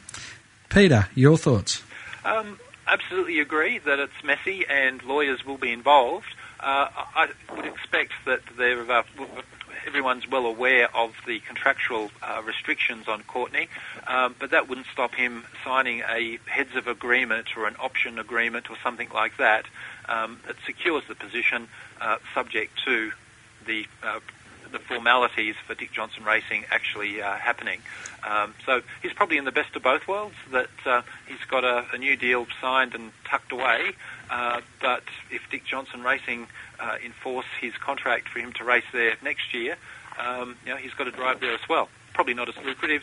Peter, 0.68 1.08
your 1.14 1.36
thoughts? 1.36 1.82
Um, 2.24 2.58
absolutely 2.86 3.40
agree 3.40 3.78
that 3.78 3.98
it's 3.98 4.24
messy 4.24 4.64
and 4.68 5.02
lawyers 5.02 5.44
will 5.44 5.58
be 5.58 5.72
involved. 5.72 6.26
Uh, 6.60 6.88
I 7.14 7.28
I 7.50 7.54
would 7.56 7.66
expect 7.66 8.12
that 8.26 8.40
there, 8.56 8.80
uh, 8.80 9.02
w- 9.16 9.42
everyone's 9.90 10.28
well 10.28 10.46
aware 10.46 10.88
of 10.96 11.12
the 11.26 11.40
contractual 11.40 12.12
uh, 12.22 12.40
restrictions 12.46 13.08
on 13.08 13.24
Courtney, 13.24 13.66
um, 14.06 14.36
but 14.38 14.52
that 14.52 14.68
wouldn't 14.68 14.86
stop 14.92 15.12
him 15.16 15.42
signing 15.64 16.04
a 16.08 16.38
heads 16.46 16.76
of 16.76 16.86
agreement 16.86 17.48
or 17.56 17.66
an 17.66 17.74
option 17.80 18.16
agreement 18.20 18.70
or 18.70 18.76
something 18.84 19.08
like 19.12 19.36
that 19.38 19.64
um, 20.08 20.38
that 20.46 20.54
secures 20.64 21.02
the 21.08 21.16
position 21.16 21.66
uh, 22.00 22.18
subject 22.32 22.70
to 22.84 23.10
the 23.66 23.84
uh, 24.04 24.20
the 24.72 24.78
formalities 24.78 25.54
for 25.66 25.74
Dick 25.74 25.92
Johnson 25.92 26.24
Racing 26.24 26.64
actually 26.70 27.22
uh, 27.22 27.34
happening. 27.36 27.80
Um, 28.28 28.54
so 28.66 28.82
he's 29.02 29.12
probably 29.12 29.36
in 29.36 29.44
the 29.44 29.52
best 29.52 29.74
of 29.76 29.82
both 29.82 30.06
worlds. 30.06 30.34
That 30.52 30.68
uh, 30.84 31.02
he's 31.26 31.44
got 31.48 31.64
a, 31.64 31.86
a 31.92 31.98
new 31.98 32.16
deal 32.16 32.46
signed 32.60 32.94
and 32.94 33.12
tucked 33.24 33.52
away, 33.52 33.92
uh, 34.30 34.60
but 34.80 35.02
if 35.30 35.42
Dick 35.50 35.64
Johnson 35.64 36.02
Racing 36.02 36.46
uh, 36.78 36.96
enforce 37.04 37.46
his 37.60 37.74
contract 37.74 38.28
for 38.28 38.38
him 38.38 38.52
to 38.54 38.64
race 38.64 38.84
there 38.92 39.16
next 39.22 39.54
year, 39.54 39.76
um, 40.18 40.56
you 40.64 40.72
know, 40.72 40.76
he's 40.76 40.94
got 40.94 41.04
to 41.04 41.10
drive 41.12 41.40
there 41.40 41.54
as 41.54 41.68
well. 41.68 41.88
Probably 42.14 42.34
not 42.34 42.48
as 42.48 42.56
lucrative. 42.64 43.02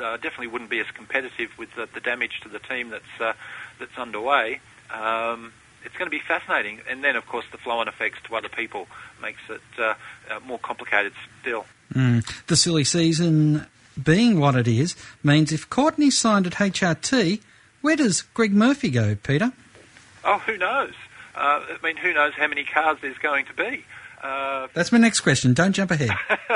Uh, 0.00 0.16
definitely 0.16 0.46
wouldn't 0.46 0.70
be 0.70 0.80
as 0.80 0.90
competitive 0.94 1.50
with 1.58 1.74
the, 1.74 1.86
the 1.92 2.00
damage 2.00 2.40
to 2.42 2.48
the 2.48 2.58
team 2.58 2.90
that's 2.90 3.20
uh, 3.20 3.34
that's 3.78 3.96
underway. 3.98 4.60
Um, 4.90 5.52
it's 5.84 5.96
going 5.96 6.06
to 6.06 6.10
be 6.10 6.20
fascinating, 6.20 6.80
and 6.88 7.02
then 7.02 7.16
of 7.16 7.26
course 7.26 7.44
the 7.52 7.58
flow-on 7.58 7.88
effects 7.88 8.18
to 8.24 8.36
other 8.36 8.48
people 8.48 8.86
makes 9.20 9.40
it 9.48 9.60
uh, 9.78 9.94
uh, 10.30 10.40
more 10.46 10.58
complicated 10.58 11.12
still. 11.40 11.66
Mm. 11.94 12.24
The 12.46 12.56
silly 12.56 12.84
season 12.84 13.66
being 14.02 14.40
what 14.40 14.54
it 14.54 14.68
is 14.68 14.96
means 15.22 15.52
if 15.52 15.68
Courtney 15.68 16.10
signed 16.10 16.46
at 16.46 16.54
HRT, 16.54 17.40
where 17.80 17.96
does 17.96 18.22
Greg 18.22 18.52
Murphy 18.52 18.90
go, 18.90 19.14
Peter? 19.14 19.52
Oh, 20.24 20.38
who 20.38 20.56
knows? 20.56 20.94
Uh, 21.34 21.60
I 21.68 21.76
mean, 21.82 21.96
who 21.96 22.12
knows 22.12 22.34
how 22.34 22.46
many 22.46 22.64
cars 22.64 22.98
there's 23.02 23.18
going 23.18 23.46
to 23.46 23.54
be? 23.54 23.84
Uh, 24.22 24.68
That's 24.72 24.92
my 24.92 24.98
next 24.98 25.20
question. 25.20 25.52
Don't 25.52 25.72
jump 25.72 25.90
ahead. 25.90 26.10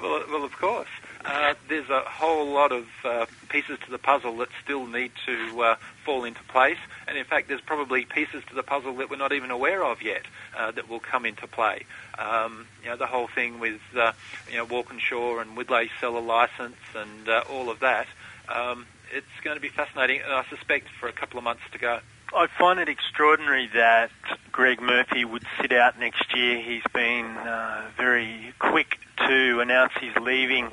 well, 0.00 0.24
well, 0.30 0.44
of 0.44 0.52
course. 0.52 0.88
Uh, 1.24 1.54
there's 1.68 1.88
a 1.88 2.00
whole 2.00 2.46
lot 2.46 2.72
of 2.72 2.86
uh, 3.04 3.26
pieces 3.48 3.78
to 3.84 3.90
the 3.90 3.98
puzzle 3.98 4.36
that 4.38 4.48
still 4.62 4.86
need 4.86 5.12
to 5.24 5.62
uh, 5.62 5.76
fall 6.04 6.24
into 6.24 6.42
place, 6.44 6.78
and 7.06 7.16
in 7.16 7.24
fact, 7.24 7.48
there's 7.48 7.60
probably 7.60 8.04
pieces 8.04 8.42
to 8.48 8.54
the 8.54 8.62
puzzle 8.62 8.96
that 8.96 9.08
we're 9.08 9.16
not 9.16 9.32
even 9.32 9.50
aware 9.50 9.84
of 9.84 10.02
yet 10.02 10.22
uh, 10.56 10.72
that 10.72 10.88
will 10.88 11.00
come 11.00 11.24
into 11.24 11.46
play. 11.46 11.84
Um, 12.18 12.66
you 12.82 12.90
know, 12.90 12.96
the 12.96 13.06
whole 13.06 13.28
thing 13.28 13.60
with 13.60 13.80
uh, 13.96 14.12
you 14.50 14.56
know 14.56 14.64
Walkinshaw 14.64 15.38
and 15.38 15.56
Widley 15.56 15.90
sell 16.00 16.16
a 16.16 16.20
license 16.20 16.76
and 16.94 17.28
all 17.50 17.70
of 17.70 17.80
that. 17.80 18.06
Um, 18.48 18.86
it's 19.14 19.26
going 19.44 19.56
to 19.56 19.60
be 19.60 19.68
fascinating, 19.68 20.22
and 20.22 20.32
I 20.32 20.44
suspect 20.50 20.88
for 20.98 21.08
a 21.08 21.12
couple 21.12 21.38
of 21.38 21.44
months 21.44 21.62
to 21.72 21.78
go. 21.78 22.00
I 22.34 22.46
find 22.46 22.80
it 22.80 22.88
extraordinary 22.88 23.68
that 23.74 24.10
Greg 24.50 24.80
Murphy 24.80 25.24
would 25.24 25.44
sit 25.60 25.70
out 25.70 26.00
next 26.00 26.34
year. 26.34 26.60
He's 26.60 26.82
been 26.94 27.36
very 27.96 28.54
quick 28.58 28.98
to 29.28 29.60
announce 29.60 29.92
he's 30.00 30.16
leaving 30.16 30.70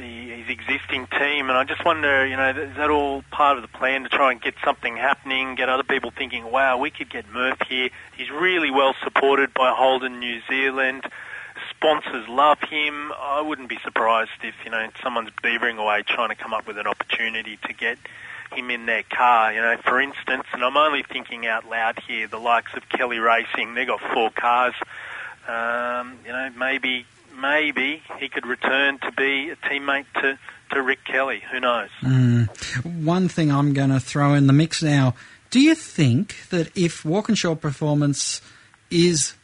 the, 0.00 0.42
his 0.42 0.48
existing 0.48 1.06
team, 1.06 1.50
and 1.50 1.52
I 1.52 1.64
just 1.64 1.84
wonder, 1.84 2.26
you 2.26 2.36
know, 2.36 2.50
is 2.50 2.76
that 2.76 2.90
all 2.90 3.22
part 3.30 3.56
of 3.56 3.62
the 3.62 3.68
plan 3.68 4.02
to 4.04 4.08
try 4.08 4.32
and 4.32 4.40
get 4.40 4.54
something 4.64 4.96
happening, 4.96 5.54
get 5.54 5.68
other 5.68 5.82
people 5.82 6.10
thinking, 6.10 6.50
wow, 6.50 6.78
we 6.78 6.90
could 6.90 7.10
get 7.10 7.28
Murph 7.30 7.60
here. 7.68 7.90
He's 8.16 8.30
really 8.30 8.70
well 8.70 8.94
supported 9.04 9.52
by 9.52 9.72
Holden 9.76 10.18
New 10.18 10.40
Zealand. 10.48 11.04
Sponsors 11.70 12.26
love 12.28 12.58
him. 12.68 13.12
I 13.12 13.42
wouldn't 13.42 13.68
be 13.68 13.78
surprised 13.84 14.30
if, 14.42 14.54
you 14.64 14.70
know, 14.70 14.88
someone's 15.02 15.30
beavering 15.42 15.76
away 15.76 16.02
trying 16.06 16.30
to 16.30 16.34
come 16.34 16.54
up 16.54 16.66
with 16.66 16.78
an 16.78 16.86
opportunity 16.86 17.58
to 17.66 17.72
get 17.74 17.98
him 18.52 18.70
in 18.70 18.86
their 18.86 19.02
car. 19.02 19.52
You 19.52 19.60
know, 19.60 19.76
for 19.84 20.00
instance, 20.00 20.44
and 20.54 20.64
I'm 20.64 20.78
only 20.78 21.02
thinking 21.02 21.46
out 21.46 21.68
loud 21.68 21.98
here, 22.08 22.26
the 22.26 22.40
likes 22.40 22.72
of 22.74 22.88
Kelly 22.88 23.18
Racing, 23.18 23.74
they've 23.74 23.86
got 23.86 24.00
four 24.00 24.30
cars. 24.30 24.74
Um, 25.46 26.18
you 26.24 26.32
know, 26.32 26.50
maybe 26.56 27.06
maybe 27.38 28.02
he 28.18 28.28
could 28.28 28.46
return 28.46 28.98
to 29.00 29.12
be 29.12 29.50
a 29.50 29.56
teammate 29.56 30.06
to, 30.14 30.38
to 30.72 30.82
Rick 30.82 31.04
Kelly. 31.04 31.42
Who 31.50 31.60
knows? 31.60 31.88
Mm. 32.02 33.04
One 33.04 33.28
thing 33.28 33.50
I'm 33.50 33.72
going 33.72 33.90
to 33.90 34.00
throw 34.00 34.34
in 34.34 34.46
the 34.46 34.52
mix 34.52 34.82
now. 34.82 35.14
Do 35.50 35.60
you 35.60 35.74
think 35.74 36.48
that 36.50 36.76
if 36.76 37.04
Walkinshaw 37.04 37.56
Performance 37.56 38.40
is 38.90 39.34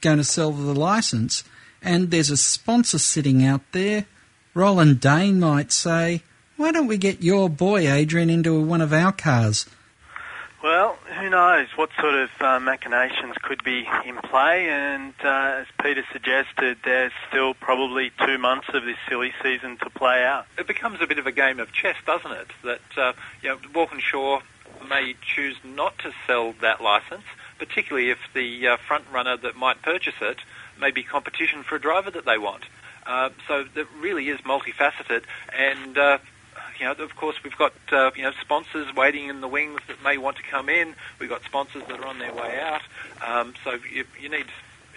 going 0.00 0.18
to 0.18 0.24
sell 0.24 0.52
the 0.52 0.74
license 0.74 1.44
and 1.82 2.10
there's 2.10 2.30
a 2.30 2.36
sponsor 2.36 2.98
sitting 2.98 3.44
out 3.44 3.60
there, 3.72 4.06
Roland 4.54 5.00
Dane 5.00 5.40
might 5.40 5.72
say, 5.72 6.22
why 6.56 6.70
don't 6.70 6.86
we 6.86 6.96
get 6.96 7.22
your 7.22 7.48
boy 7.48 7.90
Adrian 7.90 8.30
into 8.30 8.60
one 8.60 8.80
of 8.80 8.92
our 8.92 9.10
cars? 9.10 9.66
Well, 10.62 10.96
who 11.22 11.30
knows 11.30 11.68
what 11.76 11.88
sort 12.00 12.14
of 12.14 12.30
uh, 12.40 12.58
machinations 12.58 13.36
could 13.42 13.62
be 13.62 13.86
in 14.04 14.16
play, 14.16 14.68
and 14.68 15.14
uh, 15.22 15.60
as 15.60 15.66
Peter 15.80 16.02
suggested, 16.12 16.78
there's 16.84 17.12
still 17.28 17.54
probably 17.54 18.10
two 18.26 18.38
months 18.38 18.66
of 18.74 18.84
this 18.84 18.96
silly 19.08 19.32
season 19.40 19.76
to 19.76 19.88
play 19.90 20.24
out. 20.24 20.46
It 20.58 20.66
becomes 20.66 21.00
a 21.00 21.06
bit 21.06 21.20
of 21.20 21.28
a 21.28 21.32
game 21.32 21.60
of 21.60 21.72
chess, 21.72 21.94
doesn't 22.04 22.32
it? 22.32 22.48
That 22.64 22.80
uh, 22.96 23.12
you 23.40 23.50
know, 23.50 23.58
Walkinshaw 23.72 24.40
may 24.88 25.14
choose 25.22 25.56
not 25.62 25.96
to 25.98 26.12
sell 26.26 26.54
that 26.60 26.82
license, 26.82 27.24
particularly 27.56 28.10
if 28.10 28.18
the 28.34 28.66
uh, 28.66 28.76
front 28.76 29.04
runner 29.12 29.36
that 29.36 29.54
might 29.54 29.80
purchase 29.80 30.16
it 30.20 30.38
may 30.80 30.90
be 30.90 31.04
competition 31.04 31.62
for 31.62 31.76
a 31.76 31.80
driver 31.80 32.10
that 32.10 32.24
they 32.24 32.38
want. 32.38 32.64
Uh, 33.06 33.30
so 33.46 33.64
it 33.76 33.86
really 34.00 34.28
is 34.28 34.40
multifaceted, 34.40 35.22
and 35.56 35.96
uh, 35.96 36.18
you 36.78 36.86
know, 36.86 36.92
of 36.92 37.16
course, 37.16 37.36
we've 37.44 37.56
got 37.56 37.72
uh, 37.92 38.10
you 38.16 38.22
know 38.22 38.32
sponsors 38.40 38.94
waiting 38.94 39.28
in 39.28 39.40
the 39.40 39.48
wings 39.48 39.80
that 39.88 40.02
may 40.02 40.18
want 40.18 40.36
to 40.36 40.42
come 40.42 40.68
in. 40.68 40.94
We've 41.18 41.30
got 41.30 41.42
sponsors 41.44 41.82
that 41.88 42.00
are 42.00 42.06
on 42.06 42.18
their 42.18 42.34
way 42.34 42.58
out. 42.60 42.82
Um, 43.24 43.54
so 43.64 43.78
you, 43.92 44.04
you 44.20 44.28
need 44.28 44.46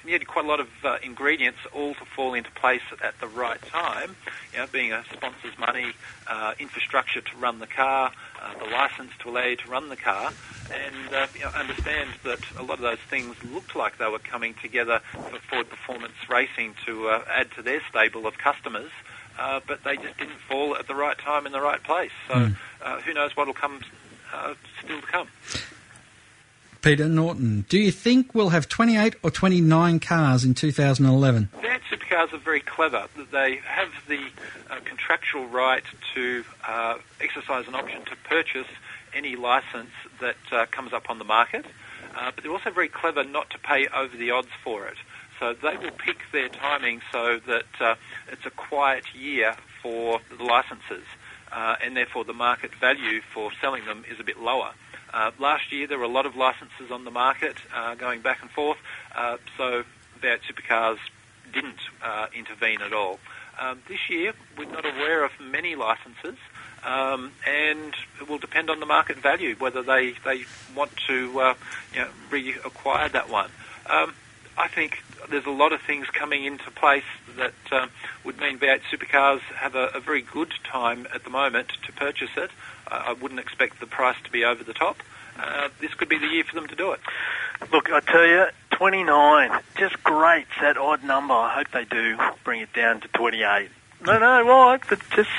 you 0.05 0.11
need 0.11 0.27
quite 0.27 0.45
a 0.45 0.47
lot 0.47 0.59
of 0.59 0.67
uh, 0.83 0.97
ingredients 1.03 1.59
all 1.73 1.95
to 1.95 2.05
fall 2.05 2.33
into 2.33 2.51
place 2.51 2.81
at 3.03 3.19
the 3.19 3.27
right 3.27 3.61
time. 3.63 4.15
You 4.53 4.59
know, 4.59 4.67
being 4.71 4.91
a 4.91 5.03
sponsor's 5.11 5.57
money, 5.57 5.93
uh, 6.27 6.53
infrastructure 6.59 7.21
to 7.21 7.37
run 7.37 7.59
the 7.59 7.67
car, 7.67 8.11
uh, 8.41 8.63
the 8.63 8.69
license 8.71 9.11
to 9.19 9.29
allow 9.29 9.45
you 9.45 9.55
to 9.55 9.69
run 9.69 9.89
the 9.89 9.95
car, 9.95 10.31
and 10.71 11.13
uh, 11.13 11.27
you 11.33 11.41
know, 11.41 11.49
understand 11.49 12.09
that 12.23 12.39
a 12.57 12.63
lot 12.63 12.75
of 12.75 12.81
those 12.81 12.99
things 13.09 13.35
looked 13.43 13.75
like 13.75 13.97
they 13.97 14.07
were 14.07 14.19
coming 14.19 14.53
together 14.61 15.01
for 15.13 15.39
Ford 15.49 15.69
Performance 15.69 16.13
Racing 16.29 16.75
to 16.85 17.09
uh, 17.09 17.23
add 17.33 17.51
to 17.51 17.61
their 17.61 17.81
stable 17.89 18.27
of 18.27 18.37
customers. 18.37 18.91
Uh, 19.37 19.59
but 19.67 19.83
they 19.83 19.97
just 19.97 20.17
didn't 20.17 20.39
fall 20.47 20.75
at 20.77 20.87
the 20.87 20.95
right 20.95 21.17
time 21.17 21.45
in 21.45 21.51
the 21.51 21.59
right 21.61 21.83
place. 21.83 22.11
So 22.27 22.35
Mm. 22.35 22.55
uh, 22.81 23.01
who 23.01 23.13
knows 23.13 23.35
what 23.35 23.47
will 23.47 23.53
come 23.53 23.81
uh, 24.33 24.53
still 24.83 25.01
to 25.01 25.07
come. 25.07 25.27
Peter 26.81 27.09
Norton, 27.09 27.65
do 27.67 27.79
you 27.79 27.91
think 27.91 28.35
we'll 28.35 28.49
have 28.49 28.69
28 28.69 29.15
or 29.23 29.31
29 29.31 29.99
cars 29.99 30.43
in 30.43 30.53
2011? 30.53 31.49
V8 31.59 31.79
supercars 31.89 32.31
are 32.31 32.37
very 32.37 32.59
clever. 32.59 33.07
They 33.31 33.55
have 33.65 33.89
the 34.07 34.19
uh, 34.69 34.75
contractual 34.85 35.47
right 35.47 35.83
to 36.13 36.43
uh, 36.67 36.97
exercise 37.19 37.67
an 37.67 37.73
option 37.75 38.03
to 38.05 38.15
purchase 38.29 38.67
any 39.15 39.35
license 39.35 39.89
that 40.21 40.35
uh, 40.51 40.65
comes 40.67 40.93
up 40.93 41.09
on 41.09 41.17
the 41.17 41.25
market, 41.25 41.65
uh, 42.15 42.31
but 42.35 42.43
they're 42.43 42.53
also 42.53 42.69
very 42.69 42.89
clever 42.89 43.23
not 43.23 43.49
to 43.49 43.57
pay 43.59 43.87
over 43.87 44.15
the 44.15 44.29
odds 44.29 44.49
for 44.63 44.85
it. 44.85 44.97
So 45.39 45.53
they 45.53 45.77
will 45.77 45.91
pick 45.91 46.17
their 46.31 46.49
timing 46.49 47.01
so 47.11 47.39
that 47.47 47.65
uh, 47.81 47.95
it's 48.31 48.45
a 48.45 48.49
quiet 48.49 49.03
year 49.13 49.55
for 49.81 50.19
the 50.35 50.43
licenses, 50.43 51.03
uh, 51.51 51.75
and 51.83 51.95
therefore 51.95 52.23
the 52.23 52.33
market 52.33 52.73
value 52.75 53.21
for 53.33 53.51
selling 53.61 53.85
them 53.85 54.05
is 54.09 54.19
a 54.19 54.23
bit 54.23 54.39
lower. 54.39 54.71
Uh, 55.13 55.31
last 55.39 55.71
year 55.71 55.87
there 55.87 55.97
were 55.97 56.05
a 56.05 56.09
lot 56.09 56.25
of 56.25 56.35
licenses 56.35 56.91
on 56.91 57.05
the 57.05 57.11
market 57.11 57.57
uh, 57.73 57.95
going 57.95 58.21
back 58.21 58.41
and 58.41 58.51
forth, 58.51 58.77
uh, 59.15 59.37
so 59.57 59.83
V8 60.21 60.39
supercars 60.49 60.97
didn't 61.53 61.79
uh, 62.03 62.27
intervene 62.35 62.81
at 62.81 62.93
all. 62.93 63.19
Um, 63.59 63.81
this 63.87 64.09
year 64.09 64.33
we're 64.57 64.71
not 64.71 64.85
aware 64.85 65.23
of 65.23 65.31
many 65.39 65.75
licenses, 65.75 66.37
um, 66.83 67.31
and 67.47 67.93
it 68.19 68.27
will 68.27 68.37
depend 68.37 68.69
on 68.69 68.79
the 68.79 68.85
market 68.85 69.17
value 69.17 69.55
whether 69.55 69.83
they, 69.83 70.15
they 70.25 70.43
want 70.75 70.91
to 71.07 71.55
you 71.93 71.99
know, 71.99 72.07
reacquire 72.29 73.11
that 73.11 73.29
one. 73.29 73.49
Um, 73.89 74.13
I 74.57 74.67
think 74.67 75.03
there's 75.29 75.45
a 75.45 75.51
lot 75.51 75.73
of 75.73 75.81
things 75.81 76.07
coming 76.07 76.45
into 76.45 76.69
place 76.71 77.03
that 77.37 77.53
um, 77.71 77.89
would 78.23 78.39
mean 78.39 78.57
V8 78.57 78.81
supercars 78.91 79.41
have 79.55 79.75
a, 79.75 79.87
a 79.93 79.99
very 79.99 80.21
good 80.21 80.53
time 80.63 81.07
at 81.13 81.23
the 81.23 81.29
moment 81.29 81.69
to 81.85 81.91
purchase 81.91 82.31
it. 82.37 82.51
I 82.87 83.05
I 83.07 83.13
wouldn't 83.13 83.39
expect 83.39 83.79
the 83.79 83.87
price 83.87 84.17
to 84.23 84.31
be 84.31 84.43
over 84.43 84.63
the 84.63 84.73
top. 84.73 84.97
Uh, 85.37 85.69
this 85.79 85.93
could 85.93 86.09
be 86.09 86.17
the 86.17 86.27
year 86.27 86.43
for 86.43 86.55
them 86.55 86.67
to 86.67 86.75
do 86.75 86.91
it. 86.91 86.99
Look, 87.71 87.91
I 87.91 87.99
tell 87.99 88.25
you, 88.25 88.45
29, 88.71 89.51
just 89.77 90.01
great. 90.03 90.45
It's 90.51 90.61
that 90.61 90.77
odd 90.77 91.03
number. 91.03 91.33
I 91.33 91.55
hope 91.55 91.71
they 91.71 91.85
do 91.85 92.17
bring 92.43 92.61
it 92.61 92.73
down 92.73 93.01
to 93.01 93.07
28. 93.09 93.69
No, 94.05 94.19
no, 94.19 94.45
well, 94.45 94.73
it 94.73 94.81
just 95.11 95.29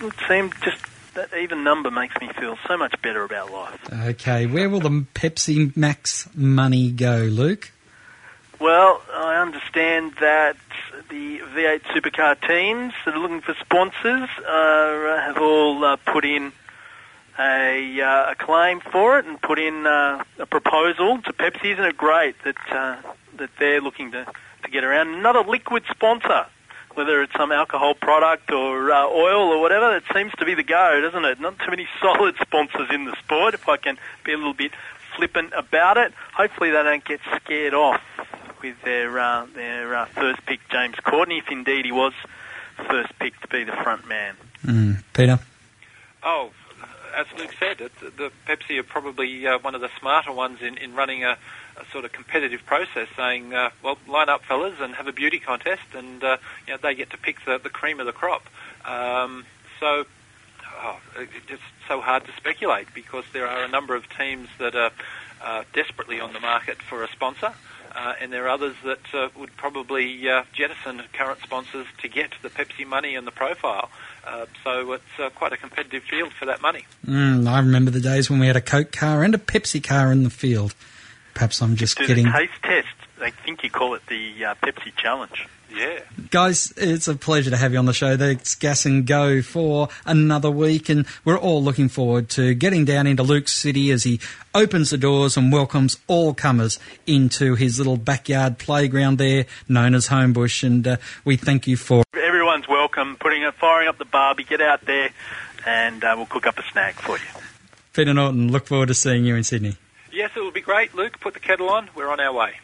it 0.00 0.14
seemed 0.28 0.54
just 0.62 0.78
that 1.14 1.30
even 1.34 1.64
number 1.64 1.90
makes 1.90 2.14
me 2.20 2.28
feel 2.38 2.56
so 2.66 2.76
much 2.76 3.00
better 3.02 3.22
about 3.24 3.50
life. 3.50 3.80
Okay, 3.92 4.46
where 4.46 4.68
will 4.68 4.80
the 4.80 5.04
Pepsi 5.14 5.76
Max 5.76 6.28
money 6.34 6.90
go, 6.90 7.18
Luke? 7.18 7.72
Well, 8.60 9.00
I 9.10 9.40
understand 9.40 10.16
that 10.20 10.54
the 11.08 11.38
V8 11.38 11.80
supercar 11.94 12.36
teams 12.46 12.92
that 13.06 13.14
are 13.14 13.18
looking 13.18 13.40
for 13.40 13.54
sponsors 13.58 14.28
uh, 14.46 15.22
have 15.24 15.38
all 15.38 15.82
uh, 15.82 15.96
put 15.96 16.26
in 16.26 16.52
a, 17.38 18.02
uh, 18.02 18.32
a 18.32 18.34
claim 18.34 18.80
for 18.80 19.18
it 19.18 19.24
and 19.24 19.40
put 19.40 19.58
in 19.58 19.86
uh, 19.86 20.22
a 20.38 20.44
proposal 20.44 21.22
to 21.22 21.32
Pepsi. 21.32 21.72
Isn't 21.72 21.86
it 21.86 21.96
great 21.96 22.36
that 22.44 22.58
uh, 22.70 22.96
that 23.38 23.48
they're 23.58 23.80
looking 23.80 24.10
to, 24.12 24.26
to 24.64 24.70
get 24.70 24.84
around 24.84 25.14
another 25.14 25.40
liquid 25.40 25.84
sponsor? 25.90 26.44
Whether 26.92 27.22
it's 27.22 27.32
some 27.32 27.52
alcohol 27.52 27.94
product 27.94 28.50
or 28.50 28.92
uh, 28.92 29.06
oil 29.06 29.52
or 29.52 29.60
whatever, 29.62 29.96
it 29.96 30.04
seems 30.12 30.32
to 30.38 30.44
be 30.44 30.54
the 30.54 30.64
go, 30.64 31.00
doesn't 31.00 31.24
it? 31.24 31.40
Not 31.40 31.58
too 31.60 31.70
many 31.70 31.88
solid 32.02 32.34
sponsors 32.42 32.90
in 32.92 33.06
the 33.06 33.16
sport. 33.24 33.54
If 33.54 33.70
I 33.70 33.78
can 33.78 33.96
be 34.22 34.34
a 34.34 34.36
little 34.36 34.52
bit 34.52 34.72
flippant 35.16 35.54
about 35.56 35.96
it, 35.96 36.12
hopefully 36.34 36.72
they 36.72 36.82
don't 36.82 37.04
get 37.06 37.20
scared 37.42 37.72
off 37.72 38.02
with 38.62 38.80
their 38.82 39.18
uh, 39.18 39.46
their 39.54 39.94
uh, 39.94 40.06
first 40.06 40.44
pick, 40.46 40.60
James 40.70 40.96
Courtney, 40.96 41.38
if 41.38 41.50
indeed 41.50 41.84
he 41.84 41.92
was 41.92 42.12
first 42.88 43.18
pick 43.18 43.38
to 43.40 43.48
be 43.48 43.64
the 43.64 43.72
front 43.72 44.06
man. 44.08 44.36
Mm, 44.64 45.02
Peter? 45.12 45.38
Oh, 46.22 46.50
as 47.16 47.26
Luke 47.36 47.54
said, 47.58 47.80
it, 47.80 47.92
the 48.16 48.30
Pepsi 48.46 48.78
are 48.78 48.82
probably 48.82 49.46
uh, 49.46 49.58
one 49.58 49.74
of 49.74 49.80
the 49.80 49.90
smarter 49.98 50.32
ones 50.32 50.62
in, 50.62 50.76
in 50.78 50.94
running 50.94 51.24
a, 51.24 51.36
a 51.76 51.84
sort 51.92 52.04
of 52.04 52.12
competitive 52.12 52.64
process, 52.66 53.08
saying, 53.16 53.54
uh, 53.54 53.70
"Well, 53.82 53.98
line 54.06 54.28
up, 54.28 54.44
fellas, 54.44 54.74
and 54.80 54.94
have 54.94 55.06
a 55.06 55.12
beauty 55.12 55.38
contest, 55.38 55.82
and 55.94 56.22
uh, 56.22 56.36
you 56.66 56.74
know 56.74 56.78
they 56.82 56.94
get 56.94 57.10
to 57.10 57.18
pick 57.18 57.44
the, 57.44 57.58
the 57.58 57.70
cream 57.70 58.00
of 58.00 58.06
the 58.06 58.12
crop." 58.12 58.42
Um, 58.84 59.44
so, 59.78 60.04
oh, 60.82 61.00
it's 61.18 61.46
just 61.46 61.62
so 61.88 62.00
hard 62.00 62.24
to 62.26 62.32
speculate 62.36 62.88
because 62.94 63.24
there 63.32 63.46
are 63.46 63.64
a 63.64 63.68
number 63.68 63.94
of 63.94 64.04
teams 64.16 64.48
that 64.58 64.74
are 64.74 64.90
uh, 65.42 65.64
desperately 65.72 66.20
on 66.20 66.32
the 66.32 66.40
market 66.40 66.82
for 66.82 67.02
a 67.02 67.08
sponsor. 67.08 67.52
Uh, 67.94 68.14
and 68.20 68.32
there 68.32 68.46
are 68.46 68.50
others 68.50 68.76
that 68.84 69.00
uh, 69.12 69.28
would 69.38 69.56
probably 69.56 70.28
uh, 70.28 70.44
jettison 70.52 71.02
current 71.12 71.40
sponsors 71.42 71.86
to 72.02 72.08
get 72.08 72.30
the 72.42 72.48
Pepsi 72.48 72.86
money 72.86 73.14
and 73.14 73.26
the 73.26 73.32
profile. 73.32 73.90
Uh, 74.26 74.46
so 74.62 74.92
it's 74.92 75.02
uh, 75.18 75.30
quite 75.30 75.52
a 75.52 75.56
competitive 75.56 76.02
field 76.04 76.32
for 76.32 76.46
that 76.46 76.62
money. 76.62 76.86
Mm, 77.06 77.48
I 77.48 77.58
remember 77.58 77.90
the 77.90 78.00
days 78.00 78.30
when 78.30 78.38
we 78.38 78.46
had 78.46 78.56
a 78.56 78.60
Coke 78.60 78.92
car 78.92 79.22
and 79.22 79.34
a 79.34 79.38
Pepsi 79.38 79.82
car 79.82 80.12
in 80.12 80.22
the 80.22 80.30
field. 80.30 80.74
Perhaps 81.34 81.62
I'm 81.62 81.76
just 81.76 81.96
kidding. 81.96 82.26
the 82.26 82.32
taste 82.32 82.62
test. 82.62 82.88
I 83.20 83.30
think 83.30 83.62
you 83.62 83.70
call 83.70 83.94
it 83.94 84.02
the 84.06 84.44
uh, 84.44 84.54
Pepsi 84.62 84.94
Challenge. 84.96 85.46
Yeah. 85.74 86.00
Guys, 86.30 86.72
it's 86.76 87.08
a 87.08 87.14
pleasure 87.14 87.50
to 87.50 87.56
have 87.56 87.72
you 87.72 87.78
on 87.78 87.86
the 87.86 87.92
show. 87.92 88.12
It's 88.12 88.54
gas 88.54 88.86
and 88.86 89.06
go 89.06 89.42
for 89.42 89.88
another 90.04 90.50
week, 90.50 90.88
and 90.88 91.06
we're 91.24 91.38
all 91.38 91.62
looking 91.62 91.88
forward 91.88 92.28
to 92.30 92.54
getting 92.54 92.84
down 92.84 93.06
into 93.06 93.22
Luke's 93.22 93.52
City 93.52 93.90
as 93.90 94.04
he 94.04 94.20
opens 94.54 94.90
the 94.90 94.98
doors 94.98 95.36
and 95.36 95.52
welcomes 95.52 95.98
all 96.06 96.34
comers 96.34 96.78
into 97.06 97.54
his 97.54 97.78
little 97.78 97.96
backyard 97.96 98.58
playground 98.58 99.18
there, 99.18 99.46
known 99.68 99.94
as 99.94 100.08
Homebush. 100.08 100.62
And 100.64 100.86
uh, 100.86 100.96
we 101.24 101.36
thank 101.36 101.66
you 101.66 101.76
for. 101.76 102.04
Everyone's 102.14 102.68
welcome. 102.68 103.16
Putting 103.16 103.42
it, 103.42 103.54
firing 103.54 103.88
up 103.88 103.98
the 103.98 104.04
barbie. 104.04 104.44
Get 104.44 104.60
out 104.60 104.84
there, 104.86 105.10
and 105.66 106.02
uh, 106.02 106.14
we'll 106.16 106.26
cook 106.26 106.46
up 106.46 106.58
a 106.58 106.64
snack 106.70 106.94
for 106.96 107.16
you. 107.16 107.24
Peter 107.92 108.14
Norton, 108.14 108.52
look 108.52 108.66
forward 108.66 108.88
to 108.88 108.94
seeing 108.94 109.24
you 109.24 109.34
in 109.36 109.44
Sydney. 109.44 109.76
Yes, 110.12 110.30
it 110.36 110.40
will 110.40 110.50
be 110.52 110.60
great. 110.60 110.94
Luke, 110.94 111.18
put 111.20 111.34
the 111.34 111.40
kettle 111.40 111.68
on. 111.70 111.88
We're 111.94 112.08
on 112.08 112.20
our 112.20 112.32
way. 112.32 112.54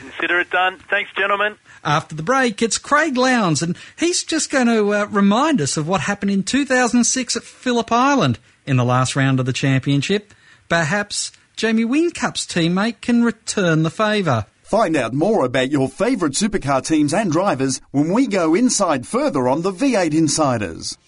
Consider 0.00 0.40
it 0.40 0.50
done. 0.50 0.78
Thanks, 0.90 1.10
gentlemen. 1.16 1.56
After 1.84 2.14
the 2.14 2.22
break, 2.22 2.60
it's 2.62 2.78
Craig 2.78 3.16
Lowndes, 3.16 3.62
and 3.62 3.76
he's 3.98 4.24
just 4.24 4.50
going 4.50 4.66
to 4.66 4.92
uh, 4.92 5.04
remind 5.06 5.60
us 5.60 5.76
of 5.76 5.86
what 5.86 6.02
happened 6.02 6.30
in 6.30 6.42
2006 6.42 7.36
at 7.36 7.42
Phillip 7.42 7.92
Island 7.92 8.38
in 8.66 8.76
the 8.76 8.84
last 8.84 9.16
round 9.16 9.40
of 9.40 9.46
the 9.46 9.52
championship. 9.52 10.34
Perhaps 10.68 11.32
Jamie 11.56 11.84
Whincup's 11.84 12.46
teammate 12.46 13.00
can 13.00 13.24
return 13.24 13.82
the 13.82 13.90
favour. 13.90 14.46
Find 14.68 14.96
out 14.98 15.14
more 15.14 15.46
about 15.46 15.70
your 15.70 15.88
favourite 15.88 16.34
supercar 16.34 16.86
teams 16.86 17.14
and 17.14 17.32
drivers 17.32 17.80
when 17.90 18.12
we 18.12 18.26
go 18.26 18.54
inside 18.54 19.06
further 19.06 19.48
on 19.48 19.62
the 19.62 19.72
V8 19.72 20.12
Insiders. 20.12 20.98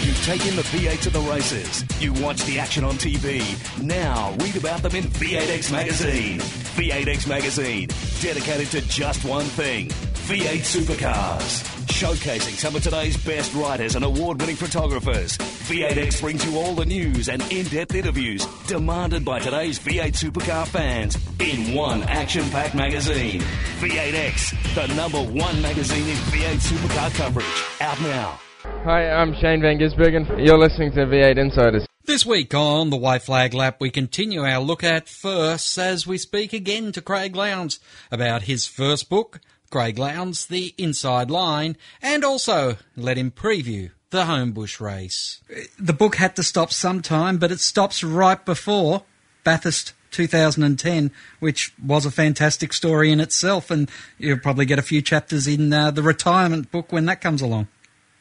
You've 0.00 0.24
taken 0.24 0.56
the 0.56 0.62
V8 0.62 1.02
to 1.02 1.10
the 1.10 1.20
races. 1.20 1.84
You 2.00 2.14
watch 2.24 2.42
the 2.44 2.58
action 2.58 2.84
on 2.84 2.94
TV. 2.94 3.42
Now 3.82 4.34
read 4.38 4.56
about 4.56 4.80
them 4.80 4.96
in 4.96 5.04
V8X 5.04 5.70
Magazine. 5.70 6.38
V8X 6.40 7.28
Magazine, 7.28 7.90
dedicated 8.22 8.68
to 8.68 8.80
just 8.88 9.26
one 9.26 9.44
thing 9.44 9.90
V8 10.22 10.60
supercars. 10.60 11.64
Showcasing 11.88 12.54
some 12.54 12.76
of 12.76 12.82
today's 12.82 13.16
best 13.24 13.52
writers 13.54 13.96
and 13.96 14.04
award 14.04 14.40
winning 14.40 14.54
photographers. 14.54 15.36
V8X 15.36 16.20
brings 16.20 16.44
you 16.44 16.58
all 16.58 16.74
the 16.74 16.86
news 16.86 17.28
and 17.28 17.42
in 17.52 17.66
depth 17.66 17.94
interviews 17.94 18.46
demanded 18.68 19.24
by 19.24 19.40
today's 19.40 19.80
V8 19.80 20.12
supercar 20.12 20.66
fans 20.68 21.18
in 21.40 21.74
one 21.74 22.04
action 22.04 22.48
packed 22.50 22.76
magazine. 22.76 23.40
V8X, 23.80 24.74
the 24.76 24.94
number 24.94 25.18
one 25.18 25.60
magazine 25.60 26.08
in 26.08 26.16
V8 26.16 26.70
supercar 26.70 27.12
coverage. 27.16 27.64
Out 27.80 28.00
now. 28.02 28.38
Hi, 28.84 29.10
I'm 29.10 29.34
Shane 29.34 29.60
Van 29.60 29.76
Gisbergen. 29.76 30.46
You're 30.46 30.56
listening 30.56 30.92
to 30.92 31.00
V8 31.00 31.36
Insiders. 31.36 31.84
This 32.04 32.24
week 32.24 32.54
on 32.54 32.90
the 32.90 32.96
White 32.96 33.22
Flag 33.22 33.54
Lap, 33.54 33.80
we 33.80 33.90
continue 33.90 34.42
our 34.42 34.60
look 34.60 34.84
at 34.84 35.08
firsts 35.08 35.78
as 35.78 36.06
we 36.06 36.18
speak 36.18 36.52
again 36.52 36.92
to 36.92 37.00
Craig 37.00 37.34
Lowndes 37.34 37.80
about 38.10 38.42
his 38.42 38.66
first 38.66 39.08
book, 39.08 39.40
Craig 39.72 39.98
Lowndes, 39.98 40.44
The 40.44 40.74
Inside 40.76 41.30
Line, 41.30 41.78
and 42.02 42.26
also 42.26 42.76
let 42.94 43.16
him 43.16 43.30
preview 43.30 43.90
the 44.10 44.24
Homebush 44.24 44.80
race. 44.80 45.40
The 45.78 45.94
book 45.94 46.16
had 46.16 46.36
to 46.36 46.42
stop 46.42 46.70
sometime, 46.70 47.38
but 47.38 47.50
it 47.50 47.58
stops 47.58 48.04
right 48.04 48.44
before 48.44 49.04
Bathurst 49.44 49.94
2010, 50.10 51.10
which 51.40 51.72
was 51.82 52.04
a 52.04 52.10
fantastic 52.10 52.74
story 52.74 53.10
in 53.10 53.18
itself, 53.18 53.70
and 53.70 53.90
you'll 54.18 54.38
probably 54.38 54.66
get 54.66 54.78
a 54.78 54.82
few 54.82 55.00
chapters 55.00 55.46
in 55.46 55.72
uh, 55.72 55.90
the 55.90 56.02
retirement 56.02 56.70
book 56.70 56.92
when 56.92 57.06
that 57.06 57.22
comes 57.22 57.40
along. 57.40 57.66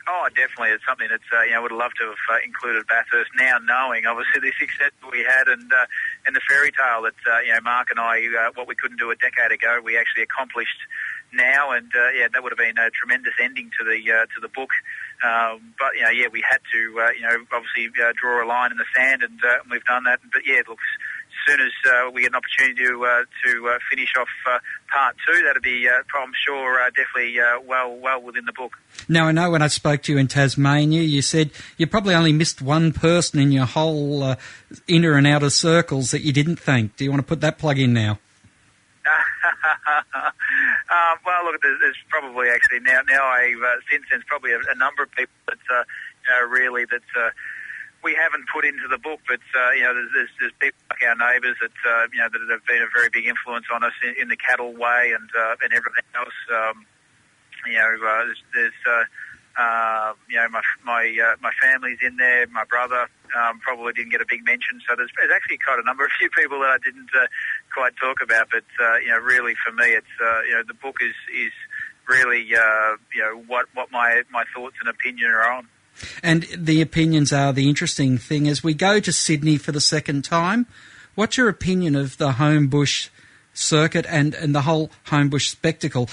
Oh, 0.08 0.28
definitely. 0.36 0.70
It's 0.76 0.84
something 0.88 1.08
that 1.10 1.22
uh, 1.32 1.44
you 1.44 1.52
know 1.52 1.62
would 1.62 1.72
have 1.72 1.80
loved 1.80 1.96
to 2.00 2.08
have 2.08 2.26
uh, 2.32 2.44
included 2.44 2.88
Bathurst. 2.88 3.32
Now 3.38 3.58
knowing 3.64 4.06
obviously 4.06 4.42
the 4.42 4.52
success 4.60 4.92
that 5.02 5.12
we 5.12 5.20
had 5.20 5.48
and 5.48 5.72
uh, 5.72 5.86
and 6.26 6.36
the 6.36 6.42
fairy 6.50 6.72
tale 6.72 7.04
that 7.04 7.20
uh, 7.30 7.40
you 7.40 7.54
know 7.54 7.62
Mark 7.62 7.90
and 7.92 8.00
I 8.00 8.24
uh, 8.40 8.52
what 8.56 8.68
we 8.68 8.76
couldn't 8.76 8.98
do 8.98 9.12
a 9.12 9.16
decade 9.16 9.52
ago 9.52 9.80
we 9.84 9.98
actually 9.98 10.24
accomplished 10.24 10.78
now, 11.34 11.72
and 11.72 11.92
uh, 11.96 12.10
yeah, 12.12 12.28
that 12.34 12.44
would 12.44 12.52
have 12.52 12.60
been 12.60 12.78
a 12.78 12.90
tremendous 12.90 13.34
ending 13.42 13.72
to 13.80 13.84
the 13.84 14.00
uh, 14.12 14.26
to 14.36 14.42
the 14.42 14.48
book. 14.48 14.70
Um, 15.24 15.74
but 15.78 15.96
you 15.96 16.04
know, 16.04 16.10
yeah, 16.10 16.28
we 16.32 16.44
had 16.48 16.60
to 16.74 17.00
uh, 17.00 17.12
you 17.12 17.22
know 17.22 17.46
obviously 17.52 17.90
uh, 18.02 18.14
draw 18.20 18.44
a 18.44 18.48
line 18.48 18.72
in 18.72 18.78
the 18.78 18.86
sand, 18.96 19.24
and 19.24 19.40
uh, 19.44 19.64
we've 19.70 19.84
done 19.86 20.04
that. 20.06 20.20
But 20.32 20.42
yeah, 20.46 20.62
look, 20.68 20.80
as 20.80 21.52
soon 21.52 21.62
as 21.62 21.72
uh, 21.86 22.12
we 22.12 22.22
get 22.22 22.32
an 22.32 22.36
opportunity 22.36 22.86
to 22.86 23.26
to 23.46 23.78
finish 23.90 24.14
off 24.20 24.30
part 24.92 25.16
two, 25.28 25.42
that'll 25.44 25.62
be 25.62 25.88
I'm 25.90 26.34
sure 26.46 26.80
definitely 26.96 27.38
well 27.66 27.96
well 27.96 28.22
within 28.22 28.46
the 28.46 28.54
book. 28.54 28.74
Now, 29.08 29.28
I 29.28 29.32
know 29.32 29.52
when 29.52 29.62
I 29.62 29.68
spoke 29.68 30.04
to 30.04 30.12
you 30.12 30.18
in 30.18 30.28
Tasmania, 30.28 31.02
you 31.02 31.22
said 31.22 31.52
you 31.78 31.88
probably 31.88 32.14
only 32.14 32.34
missed 32.34 32.62
one 32.62 32.94
person 32.94 33.40
in 33.40 33.52
your 33.52 33.66
whole 33.66 34.36
inner 34.88 35.14
and 35.14 35.28
outer 35.28 35.50
circles 35.50 36.12
that 36.12 36.22
you 36.22 36.34
didn't 36.34 36.58
thank. 36.58 36.98
Do 36.98 37.04
you 37.04 37.10
want 37.10 37.22
to 37.22 37.28
put 37.28 37.42
that 37.42 37.58
plug 37.58 37.80
in 37.80 37.94
now? 37.94 38.20
Um, 39.44 41.16
well, 41.26 41.46
look, 41.46 41.62
there's, 41.62 41.80
there's 41.80 41.98
probably 42.10 42.50
actually 42.50 42.80
now 42.82 43.02
now 43.10 43.26
I've 43.26 43.62
uh, 43.62 43.82
since 43.90 44.04
there's 44.10 44.24
probably 44.28 44.52
a, 44.52 44.60
a 44.70 44.76
number 44.76 45.04
of 45.04 45.12
people 45.12 45.34
that 45.48 45.64
uh, 45.70 45.84
uh, 46.30 46.46
really 46.48 46.86
that 46.86 47.08
uh, 47.18 47.30
we 48.04 48.14
haven't 48.14 48.46
put 48.54 48.66
into 48.66 48.88
the 48.90 48.98
book, 48.98 49.20
but 49.28 49.42
uh, 49.54 49.72
you 49.72 49.82
know 49.82 49.94
there's, 49.94 50.10
there's, 50.14 50.30
there's 50.40 50.56
people 50.60 50.82
like 50.90 51.04
our 51.06 51.18
neighbours 51.18 51.58
that 51.62 51.78
uh, 51.86 52.08
you 52.14 52.20
know 52.20 52.30
that 52.30 52.42
have 52.50 52.66
been 52.66 52.82
a 52.82 52.92
very 52.94 53.10
big 53.10 53.26
influence 53.26 53.66
on 53.74 53.84
us 53.84 53.94
in, 54.04 54.16
in 54.22 54.28
the 54.30 54.38
cattle 54.38 54.74
way 54.74 55.14
and 55.14 55.30
uh, 55.38 55.56
and 55.64 55.74
everything 55.74 56.06
else. 56.16 56.38
Um, 56.50 56.86
you 57.68 57.78
know, 57.78 57.94
uh, 57.94 58.26
there's, 58.26 58.44
there's 58.54 58.82
uh, 58.90 59.04
uh, 59.58 60.14
you 60.30 60.38
know 60.38 60.48
my 60.50 60.62
my 60.84 61.18
uh, 61.24 61.36
my 61.42 61.52
family's 61.62 62.00
in 62.02 62.18
there, 62.18 62.48
my 62.48 62.64
brother 62.66 63.08
um, 63.36 63.60
probably 63.60 63.94
didn't 63.94 64.12
get 64.12 64.22
a 64.22 64.26
big 64.28 64.46
mention. 64.46 64.82
So 64.88 64.96
there's, 64.96 65.12
there's 65.18 65.32
actually 65.34 65.58
quite 65.58 65.80
a 65.80 65.86
number 65.86 66.06
of 66.06 66.12
few 66.20 66.30
people 66.30 66.60
that 66.62 66.70
I 66.70 66.78
didn't 66.84 67.10
uh, 67.16 67.28
quite 67.74 67.94
talk 67.98 68.18
about. 68.24 68.50
But 68.52 68.66
uh, 68.80 68.98
you 68.98 69.10
know, 69.10 69.20
really 69.20 69.56
for 69.66 69.72
me, 69.72 69.92
it's 69.92 70.16
uh, 70.22 70.42
you 70.44 70.54
know 70.54 70.64
the 70.68 70.74
book 70.74 70.98
is 71.02 71.16
is 71.36 71.52
really 72.08 72.48
uh, 72.56 72.98
you 73.14 73.22
know 73.22 73.44
what 73.48 73.68
what 73.74 73.92
my 73.92 74.24
my 74.32 74.44
thoughts 74.54 74.76
and 74.80 74.90
opinion 74.90 75.32
are 75.32 75.52
on. 75.52 75.68
And 76.24 76.48
the 76.56 76.82
opinions 76.82 77.32
are 77.34 77.54
the 77.54 77.68
interesting 77.68 78.18
thing. 78.18 78.48
As 78.48 78.64
we 78.64 78.74
go 78.74 79.00
to 79.00 79.12
Sydney 79.12 79.58
for 79.58 79.72
the 79.72 79.82
second 79.82 80.24
time, 80.24 80.66
what's 81.16 81.38
your 81.38 81.50
opinion 81.50 81.96
of 81.96 82.18
the 82.18 82.32
Homebush 82.32 83.10
circuit 83.54 84.06
and, 84.08 84.34
and 84.34 84.56
the 84.56 84.62
whole 84.62 84.90
Homebush 85.08 85.50
spectacle? 85.50 86.10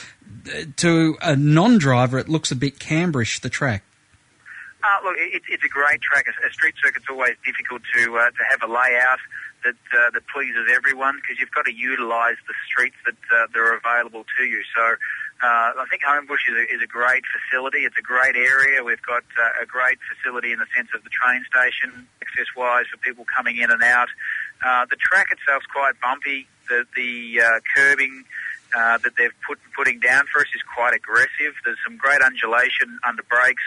To 0.76 1.16
a 1.20 1.36
non-driver, 1.36 2.18
it 2.18 2.28
looks 2.28 2.50
a 2.50 2.56
bit 2.56 2.78
Cambrish, 2.78 3.40
the 3.40 3.48
track. 3.48 3.82
Uh, 4.82 5.04
look, 5.04 5.16
it, 5.18 5.42
it's 5.48 5.64
a 5.64 5.68
great 5.68 6.00
track. 6.00 6.26
A, 6.26 6.46
a 6.46 6.52
street 6.52 6.74
circuit's 6.82 7.06
always 7.10 7.34
difficult 7.44 7.82
to 7.94 8.16
uh, 8.16 8.30
to 8.30 8.42
have 8.48 8.62
a 8.62 8.72
layout 8.72 9.18
that 9.64 9.74
uh, 9.92 10.10
that 10.14 10.22
pleases 10.32 10.70
everyone 10.72 11.16
because 11.16 11.38
you've 11.40 11.50
got 11.50 11.64
to 11.66 11.74
utilise 11.74 12.36
the 12.46 12.54
streets 12.66 12.96
that 13.04 13.18
uh, 13.34 13.46
that 13.52 13.58
are 13.58 13.74
available 13.76 14.24
to 14.38 14.44
you. 14.44 14.62
So. 14.74 14.96
Uh, 15.40 15.70
I 15.78 15.86
think 15.88 16.02
Homebush 16.02 16.50
is 16.50 16.56
a, 16.58 16.74
is 16.74 16.82
a 16.82 16.88
great 16.88 17.22
facility. 17.30 17.86
It's 17.86 17.96
a 17.96 18.02
great 18.02 18.34
area. 18.34 18.82
We've 18.82 19.00
got 19.02 19.22
uh, 19.38 19.62
a 19.62 19.66
great 19.66 19.98
facility 20.10 20.50
in 20.50 20.58
the 20.58 20.66
sense 20.74 20.88
of 20.96 21.04
the 21.04 21.10
train 21.10 21.44
station, 21.46 22.08
access-wise 22.20 22.86
for 22.90 22.98
people 22.98 23.24
coming 23.24 23.56
in 23.58 23.70
and 23.70 23.80
out. 23.84 24.08
Uh, 24.66 24.86
the 24.90 24.96
track 24.96 25.30
itself's 25.30 25.66
quite 25.66 25.94
bumpy. 26.02 26.48
The, 26.68 26.82
the 26.96 27.40
uh, 27.40 27.60
curbing 27.72 28.24
uh, 28.74 28.98
that 28.98 29.12
they've 29.16 29.34
put 29.46 29.58
putting 29.76 30.00
down 30.00 30.24
for 30.32 30.40
us 30.40 30.50
is 30.54 30.62
quite 30.74 30.94
aggressive. 30.94 31.54
There's 31.64 31.78
some 31.84 31.96
great 31.96 32.20
undulation 32.20 32.98
under 33.06 33.22
brakes 33.22 33.62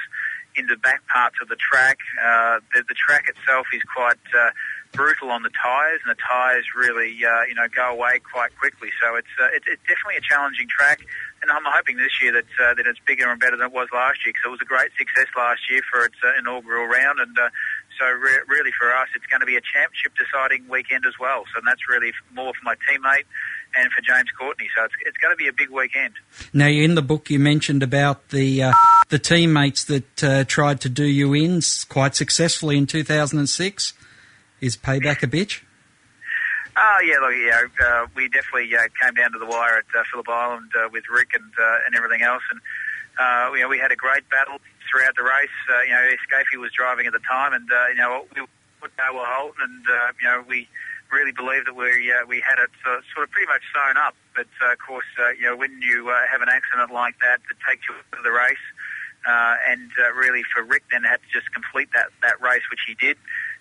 in 0.55 0.67
the 0.67 0.75
back 0.77 1.05
parts 1.07 1.37
of 1.41 1.47
the 1.47 1.55
track. 1.55 1.97
Uh, 2.19 2.59
the, 2.73 2.83
the 2.87 2.95
track 2.95 3.25
itself 3.29 3.67
is 3.73 3.81
quite 3.87 4.19
uh, 4.35 4.51
brutal 4.91 5.31
on 5.31 5.43
the 5.43 5.51
tyres, 5.55 6.01
and 6.03 6.11
the 6.11 6.19
tyres 6.19 6.65
really, 6.75 7.15
uh, 7.23 7.47
you 7.47 7.55
know, 7.55 7.67
go 7.71 7.95
away 7.95 8.19
quite 8.19 8.51
quickly. 8.59 8.91
So 8.99 9.15
it's, 9.15 9.31
uh, 9.39 9.47
it's 9.55 9.65
it's 9.67 9.81
definitely 9.87 10.19
a 10.19 10.25
challenging 10.27 10.67
track, 10.67 10.99
and 11.41 11.49
I'm 11.49 11.63
hoping 11.65 11.97
this 11.97 12.11
year 12.21 12.33
that 12.33 12.51
uh, 12.59 12.73
that 12.75 12.85
it's 12.85 12.99
bigger 13.07 13.31
and 13.31 13.39
better 13.39 13.55
than 13.55 13.71
it 13.71 13.73
was 13.73 13.87
last 13.93 14.21
year 14.25 14.35
because 14.35 14.45
it 14.45 14.53
was 14.59 14.63
a 14.63 14.69
great 14.69 14.91
success 14.99 15.31
last 15.37 15.63
year 15.71 15.81
for 15.87 16.03
its 16.03 16.19
inaugural 16.37 16.85
round, 16.85 17.19
and 17.19 17.31
so 17.99 18.05
re- 18.07 18.43
really 18.47 18.71
for 18.75 18.91
us, 18.91 19.07
it's 19.15 19.25
going 19.27 19.41
to 19.41 19.49
be 19.49 19.55
a 19.55 19.63
championship 19.63 20.11
deciding 20.17 20.67
weekend 20.67 21.05
as 21.05 21.15
well. 21.19 21.45
So 21.53 21.61
that's 21.63 21.87
really 21.87 22.11
more 22.33 22.51
for 22.53 22.63
my 22.63 22.75
teammate 22.83 23.29
and 23.75 23.91
for 23.91 24.01
James 24.01 24.29
Courtney. 24.37 24.67
So 24.75 24.83
it's, 24.85 24.93
it's 25.05 25.17
going 25.17 25.31
to 25.31 25.37
be 25.37 25.47
a 25.47 25.53
big 25.53 25.69
weekend. 25.69 26.13
Now, 26.53 26.67
in 26.67 26.95
the 26.95 27.01
book, 27.01 27.29
you 27.29 27.39
mentioned 27.39 27.83
about 27.83 28.29
the 28.29 28.63
uh, 28.63 28.73
the 29.09 29.19
teammates 29.19 29.85
that 29.85 30.23
uh, 30.23 30.43
tried 30.45 30.81
to 30.81 30.89
do 30.89 31.05
you 31.05 31.33
in 31.33 31.61
quite 31.89 32.15
successfully 32.15 32.77
in 32.77 32.87
2006. 32.87 33.93
Is 34.59 34.77
payback 34.77 35.23
a 35.23 35.27
bitch? 35.27 35.61
Oh 36.77 36.99
yeah, 37.03 37.17
look, 37.19 37.35
yeah, 37.35 37.85
uh, 37.85 38.07
we 38.15 38.29
definitely 38.29 38.73
uh, 38.75 38.87
came 39.01 39.13
down 39.15 39.33
to 39.33 39.39
the 39.39 39.45
wire 39.45 39.79
at 39.79 39.85
uh, 39.97 40.03
Phillip 40.11 40.29
Island 40.29 40.71
uh, 40.77 40.87
with 40.91 41.03
Rick 41.11 41.31
and 41.33 41.51
uh, 41.59 41.85
and 41.85 41.95
everything 41.95 42.21
else, 42.21 42.43
and 42.49 42.61
uh, 43.19 43.53
you 43.53 43.61
know 43.61 43.67
we 43.67 43.77
had 43.77 43.91
a 43.91 43.95
great 43.95 44.29
battle 44.29 44.59
throughout 44.89 45.15
the 45.15 45.23
race. 45.23 45.57
Uh, 45.67 45.81
you 45.83 45.91
know, 45.91 46.11
Scafie 46.27 46.59
was 46.59 46.71
driving 46.71 47.07
at 47.07 47.13
the 47.13 47.23
time, 47.27 47.53
and 47.53 47.69
uh, 47.71 47.87
you 47.89 47.95
know 47.95 48.25
we 48.35 48.41
put 48.79 48.91
Noah 48.97 49.25
Holt, 49.27 49.55
and 49.61 49.85
uh, 49.85 50.11
you 50.21 50.27
know 50.27 50.43
we 50.47 50.67
really 51.11 51.31
believed 51.31 51.67
that 51.67 51.75
we 51.75 52.11
uh, 52.11 52.25
we 52.27 52.41
had 52.41 52.57
it 52.59 52.71
uh, 52.87 53.03
sort 53.13 53.27
of 53.27 53.31
pretty 53.31 53.47
much 53.47 53.61
sewn 53.75 53.97
up. 53.97 54.15
But 54.35 54.47
uh, 54.63 54.73
of 54.73 54.79
course, 54.79 55.07
uh, 55.19 55.31
you 55.37 55.45
know 55.45 55.55
when 55.55 55.81
you 55.81 56.09
uh, 56.09 56.15
have 56.31 56.41
an 56.41 56.49
accident 56.49 56.91
like 56.91 57.19
that 57.19 57.39
that 57.47 57.57
takes 57.67 57.87
you 57.87 57.93
out 57.95 58.19
of 58.19 58.23
the 58.23 58.31
race, 58.31 58.65
uh, 59.27 59.55
and 59.67 59.91
uh, 59.99 60.13
really 60.13 60.41
for 60.53 60.63
Rick 60.63 60.83
then 60.91 61.03
had 61.03 61.19
to 61.21 61.29
just 61.31 61.51
complete 61.53 61.89
that 61.93 62.09
that 62.23 62.41
race, 62.41 62.63
which 62.71 62.81
he 62.87 62.95
did. 62.95 63.17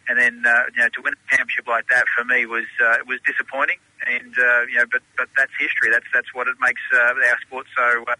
And 0.09 0.18
then, 0.18 0.42
uh, 0.42 0.66
you 0.74 0.80
know, 0.82 0.88
to 0.88 1.03
win 1.03 1.14
a 1.14 1.22
championship 1.30 1.68
like 1.68 1.86
that 1.92 2.03
for 2.16 2.24
me 2.24 2.46
was 2.46 2.66
uh, 2.82 3.05
was 3.07 3.20
disappointing, 3.26 3.78
and 4.07 4.32
uh, 4.34 4.66
you 4.66 4.78
know, 4.80 4.86
but 4.90 5.03
but 5.16 5.28
that's 5.36 5.53
history. 5.61 5.90
That's 5.92 6.09
that's 6.12 6.32
what 6.34 6.48
it 6.48 6.57
makes 6.59 6.82
uh, 6.94 7.14
our 7.14 7.38
sport 7.46 7.66
so 7.76 8.05
uh, 8.09 8.16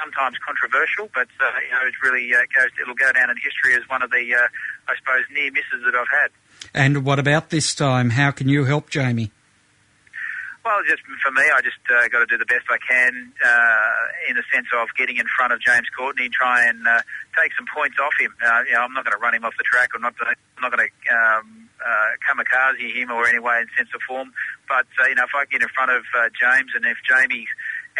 sometimes 0.00 0.36
controversial. 0.44 1.08
But 1.14 1.28
uh, 1.38 1.48
you 1.64 1.70
know, 1.70 1.86
it 1.86 1.94
really 2.02 2.28
uh, 2.34 2.44
goes. 2.52 2.72
It'll 2.80 2.98
go 2.98 3.12
down 3.12 3.30
in 3.30 3.36
history 3.36 3.72
as 3.76 3.88
one 3.88 4.02
of 4.02 4.10
the, 4.10 4.24
uh, 4.34 4.48
I 4.88 4.96
suppose, 4.98 5.24
near 5.32 5.52
misses 5.52 5.84
that 5.84 5.94
I've 5.94 6.10
had. 6.10 6.30
And 6.74 7.04
what 7.04 7.18
about 7.18 7.50
this 7.50 7.74
time? 7.74 8.10
How 8.10 8.30
can 8.30 8.48
you 8.48 8.64
help 8.64 8.90
Jamie? 8.90 9.30
Well, 10.64 10.84
just 10.86 11.00
for 11.24 11.32
me, 11.32 11.42
I 11.42 11.60
just 11.64 11.80
uh, 11.88 12.06
got 12.08 12.20
to 12.20 12.26
do 12.28 12.36
the 12.36 12.44
best 12.44 12.68
I 12.68 12.76
can 12.76 13.32
uh, 13.40 14.28
in 14.28 14.36
the 14.36 14.44
sense 14.52 14.68
of 14.76 14.88
getting 14.96 15.16
in 15.16 15.24
front 15.34 15.52
of 15.54 15.60
James 15.60 15.88
Courtney, 15.96 16.26
and 16.28 16.34
try 16.34 16.68
and 16.68 16.86
uh, 16.86 17.00
take 17.32 17.56
some 17.56 17.64
points 17.64 17.96
off 17.96 18.12
him. 18.20 18.34
Uh, 18.44 18.62
you 18.68 18.74
know, 18.76 18.84
I'm 18.84 18.92
not 18.92 19.04
going 19.04 19.16
to 19.16 19.22
run 19.22 19.34
him 19.34 19.44
off 19.44 19.56
the 19.56 19.64
track. 19.64 19.90
I'm 19.96 20.02
not 20.02 20.14
going 20.20 20.36
to, 20.36 21.14
um, 21.16 21.68
uh, 21.80 22.10
kamikaze 22.20 22.92
him 22.92 23.10
or 23.10 23.26
any 23.26 23.38
way 23.38 23.64
in 23.64 23.68
sense 23.72 23.88
of 23.94 24.02
form. 24.06 24.32
But 24.68 24.84
uh, 25.00 25.08
you 25.08 25.16
know, 25.16 25.24
if 25.24 25.34
I 25.34 25.46
get 25.46 25.62
in 25.62 25.68
front 25.72 25.92
of 25.92 26.04
James, 26.36 26.76
and 26.76 26.84
if 26.84 26.98
Jamie's 27.08 27.48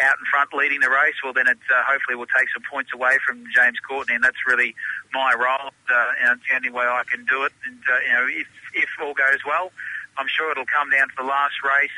out 0.01 0.17
in 0.19 0.25
front 0.25 0.53
leading 0.53 0.79
the 0.81 0.89
race, 0.89 1.15
well, 1.23 1.33
then 1.33 1.47
it 1.47 1.59
uh, 1.69 1.83
hopefully 1.85 2.15
will 2.15 2.29
take 2.29 2.49
some 2.53 2.63
points 2.69 2.91
away 2.93 3.17
from 3.25 3.43
James 3.53 3.79
Courtney, 3.79 4.15
and 4.15 4.23
that's 4.23 4.41
really 4.47 4.75
my 5.13 5.33
role. 5.33 5.71
Uh, 5.89 6.29
and 6.29 6.39
the 6.41 6.55
only 6.55 6.69
way 6.69 6.85
I 6.85 7.03
can 7.09 7.25
do 7.25 7.43
it. 7.43 7.53
And 7.65 7.79
uh, 7.87 7.99
you 8.01 8.13
know, 8.13 8.25
if 8.27 8.47
if 8.73 8.89
all 9.01 9.13
goes 9.13 9.39
well, 9.45 9.71
I'm 10.17 10.27
sure 10.27 10.51
it'll 10.51 10.65
come 10.65 10.89
down 10.89 11.09
to 11.09 11.15
the 11.17 11.23
last 11.23 11.55
race, 11.63 11.97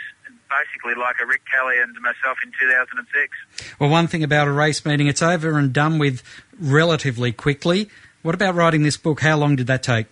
basically 0.49 0.95
like 0.95 1.15
a 1.21 1.25
Rick 1.25 1.41
Kelly 1.51 1.75
and 1.81 1.95
myself 2.01 2.37
in 2.43 2.51
2006. 2.59 3.75
Well, 3.79 3.89
one 3.89 4.07
thing 4.07 4.23
about 4.23 4.47
a 4.47 4.51
race 4.51 4.85
meeting, 4.85 5.07
it's 5.07 5.21
over 5.21 5.57
and 5.57 5.73
done 5.73 5.99
with 5.99 6.21
relatively 6.59 7.31
quickly. 7.31 7.89
What 8.21 8.35
about 8.35 8.55
writing 8.55 8.83
this 8.83 8.97
book? 8.97 9.21
How 9.21 9.37
long 9.37 9.55
did 9.55 9.67
that 9.67 9.83
take? 9.83 10.07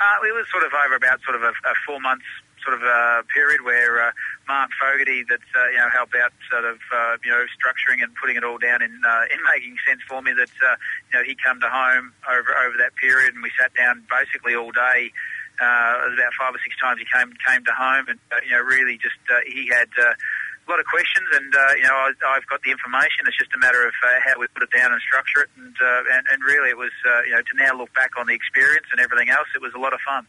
Uh, 0.00 0.26
it 0.26 0.32
was 0.32 0.48
sort 0.50 0.64
of 0.64 0.72
over 0.72 0.96
about 0.96 1.20
sort 1.22 1.36
of 1.36 1.42
a, 1.42 1.52
a 1.52 1.74
four 1.86 2.00
months 2.00 2.24
sort 2.64 2.76
of 2.76 2.82
uh, 2.84 3.22
period 3.32 3.64
where 3.64 4.00
uh, 4.00 4.12
Mark 4.48 4.70
Fogarty 4.76 5.24
that 5.28 5.44
uh, 5.56 5.68
you 5.72 5.78
know 5.78 5.88
helped 5.92 6.14
out 6.16 6.32
sort 6.50 6.64
of 6.64 6.78
uh, 6.92 7.16
you 7.24 7.30
know 7.30 7.44
structuring 7.56 8.02
and 8.02 8.12
putting 8.16 8.36
it 8.36 8.44
all 8.44 8.58
down 8.58 8.82
in 8.82 8.92
uh, 9.04 9.24
in 9.32 9.40
making 9.52 9.76
sense 9.86 10.00
for 10.08 10.22
me 10.22 10.32
that 10.32 10.52
uh, 10.60 10.76
you 11.12 11.18
know 11.18 11.24
he 11.24 11.36
come 11.36 11.60
to 11.60 11.68
home 11.68 12.12
over 12.28 12.52
over 12.64 12.76
that 12.78 12.94
period 12.96 13.34
and 13.34 13.42
we 13.42 13.50
sat 13.58 13.72
down 13.74 14.04
basically 14.08 14.54
all 14.54 14.72
day. 14.72 15.12
Uh, 15.60 16.08
about 16.16 16.32
five 16.40 16.56
or 16.56 16.60
six 16.64 16.72
times 16.80 16.96
he 16.96 17.04
came 17.04 17.28
came 17.44 17.60
to 17.64 17.72
home 17.72 18.08
and 18.08 18.18
uh, 18.32 18.40
you 18.44 18.52
know 18.52 18.60
really 18.64 18.96
just 18.96 19.20
uh, 19.28 19.40
he 19.44 19.68
had. 19.68 19.88
Uh, 19.98 20.12
a 20.12 20.14
lot 20.70 20.80
of 20.80 20.86
questions, 20.86 21.26
and 21.34 21.50
uh, 21.50 21.74
you 21.76 21.82
know 21.82 21.94
I, 21.94 22.38
I've 22.38 22.46
got 22.46 22.62
the 22.62 22.70
information. 22.70 23.26
It's 23.26 23.36
just 23.36 23.50
a 23.54 23.58
matter 23.58 23.82
of 23.82 23.92
uh, 24.02 24.22
how 24.24 24.38
we 24.38 24.46
put 24.54 24.62
it 24.62 24.70
down 24.70 24.92
and 24.92 25.00
structure 25.02 25.42
it, 25.42 25.50
and, 25.58 25.74
uh, 25.74 26.14
and 26.14 26.22
and 26.30 26.38
really 26.46 26.70
it 26.70 26.78
was 26.78 26.94
uh, 27.02 27.22
you 27.26 27.32
know 27.34 27.42
to 27.42 27.54
now 27.58 27.76
look 27.76 27.92
back 27.94 28.14
on 28.16 28.26
the 28.26 28.34
experience 28.34 28.86
and 28.92 29.00
everything 29.00 29.30
else. 29.30 29.48
It 29.54 29.60
was 29.60 29.74
a 29.74 29.78
lot 29.78 29.92
of 29.92 30.00
fun. 30.06 30.26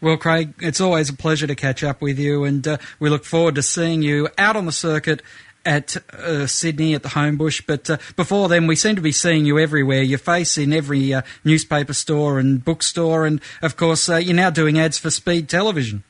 Well, 0.00 0.16
Craig, 0.16 0.54
it's 0.60 0.80
always 0.80 1.08
a 1.08 1.14
pleasure 1.14 1.46
to 1.46 1.54
catch 1.54 1.84
up 1.84 2.02
with 2.02 2.18
you, 2.18 2.44
and 2.44 2.66
uh, 2.66 2.76
we 2.98 3.08
look 3.08 3.24
forward 3.24 3.54
to 3.54 3.62
seeing 3.62 4.02
you 4.02 4.28
out 4.36 4.56
on 4.56 4.66
the 4.66 4.72
circuit 4.72 5.22
at 5.64 5.96
uh, 6.14 6.46
Sydney 6.46 6.94
at 6.94 7.02
the 7.02 7.10
Homebush. 7.10 7.66
But 7.66 7.90
uh, 7.90 7.98
before 8.14 8.48
then, 8.48 8.66
we 8.66 8.76
seem 8.76 8.96
to 8.96 9.02
be 9.02 9.12
seeing 9.12 9.44
you 9.44 9.58
everywhere. 9.58 10.02
Your 10.02 10.18
face 10.18 10.56
in 10.56 10.72
every 10.72 11.12
uh, 11.12 11.22
newspaper 11.44 11.92
store 11.92 12.38
and 12.38 12.64
bookstore, 12.64 13.26
and 13.26 13.40
of 13.62 13.76
course, 13.76 14.08
uh, 14.08 14.16
you're 14.16 14.34
now 14.34 14.50
doing 14.50 14.78
ads 14.78 14.98
for 14.98 15.10
Speed 15.10 15.48
Television. 15.48 16.04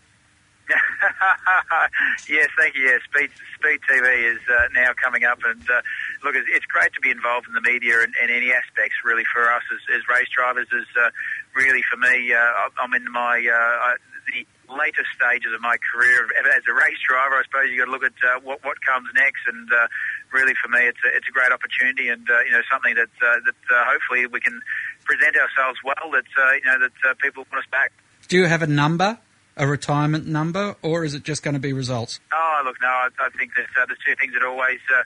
yes, 2.29 2.49
thank 2.59 2.75
you. 2.75 2.83
Yeah, 2.83 2.99
Speed 3.07 3.31
Speed 3.55 3.81
TV 3.89 4.35
is 4.35 4.43
uh, 4.51 4.69
now 4.75 4.93
coming 4.95 5.25
up, 5.25 5.39
and 5.45 5.63
uh, 5.71 5.81
look, 6.25 6.35
it's, 6.35 6.49
it's 6.51 6.67
great 6.67 6.93
to 6.95 7.01
be 7.01 7.11
involved 7.11 7.47
in 7.49 7.55
the 7.55 7.63
media 7.63 8.03
and, 8.03 8.13
and 8.21 8.31
any 8.31 8.53
aspects 8.53 8.97
really 9.05 9.25
for 9.33 9.51
us 9.51 9.63
as, 9.73 9.83
as 9.97 10.03
race 10.09 10.29
drivers. 10.35 10.67
Is 10.73 10.91
uh, 10.99 11.11
really 11.55 11.83
for 11.91 11.97
me, 11.97 12.33
uh, 12.33 12.71
I'm 12.83 12.95
in 12.95 13.11
my 13.11 13.39
uh, 13.39 13.97
the 14.27 14.47
later 14.67 15.07
stages 15.15 15.55
of 15.55 15.61
my 15.63 15.79
career 15.79 16.27
as 16.51 16.63
a 16.67 16.75
race 16.75 16.99
driver. 17.07 17.39
I 17.39 17.43
suppose 17.47 17.71
you 17.71 17.79
got 17.79 17.87
to 17.87 17.95
look 17.95 18.07
at 18.07 18.19
uh, 18.23 18.41
what 18.43 18.65
what 18.65 18.81
comes 18.83 19.09
next, 19.15 19.47
and 19.47 19.71
uh, 19.71 19.87
really 20.33 20.55
for 20.59 20.69
me, 20.69 20.83
it's 20.83 21.01
a, 21.07 21.11
it's 21.15 21.29
a 21.29 21.35
great 21.35 21.53
opportunity, 21.53 22.09
and 22.09 22.27
uh, 22.29 22.43
you 22.43 22.53
know 22.53 22.63
something 22.71 22.95
that 22.95 23.15
uh, 23.23 23.39
that 23.47 23.61
uh, 23.71 23.85
hopefully 23.87 24.27
we 24.27 24.41
can 24.41 24.61
present 25.05 25.37
ourselves 25.39 25.79
well. 25.85 26.11
That 26.11 26.29
uh, 26.35 26.53
you 26.59 26.67
know 26.67 26.79
that 26.83 26.99
uh, 27.07 27.15
people 27.23 27.47
want 27.51 27.63
us 27.63 27.71
back. 27.71 27.93
Do 28.29 28.37
you 28.37 28.47
have 28.47 28.63
a 28.63 28.67
number, 28.67 29.19
a 29.57 29.67
retirement 29.67 30.27
number, 30.27 30.77
or 30.83 31.05
is 31.05 31.15
it 31.15 31.23
just 31.23 31.43
going 31.43 31.55
to 31.55 31.61
be 31.61 31.73
results? 31.73 32.21
Oh, 32.33 32.63
look, 32.65 32.77
no, 32.83 32.89
I, 32.89 33.09
I 33.19 33.31
think 33.31 33.53
that 33.57 33.67
uh, 33.81 33.87
there's 33.87 33.99
two 34.07 34.15
things 34.17 34.35
that 34.35 34.45
always 34.45 34.81
uh, 34.93 35.03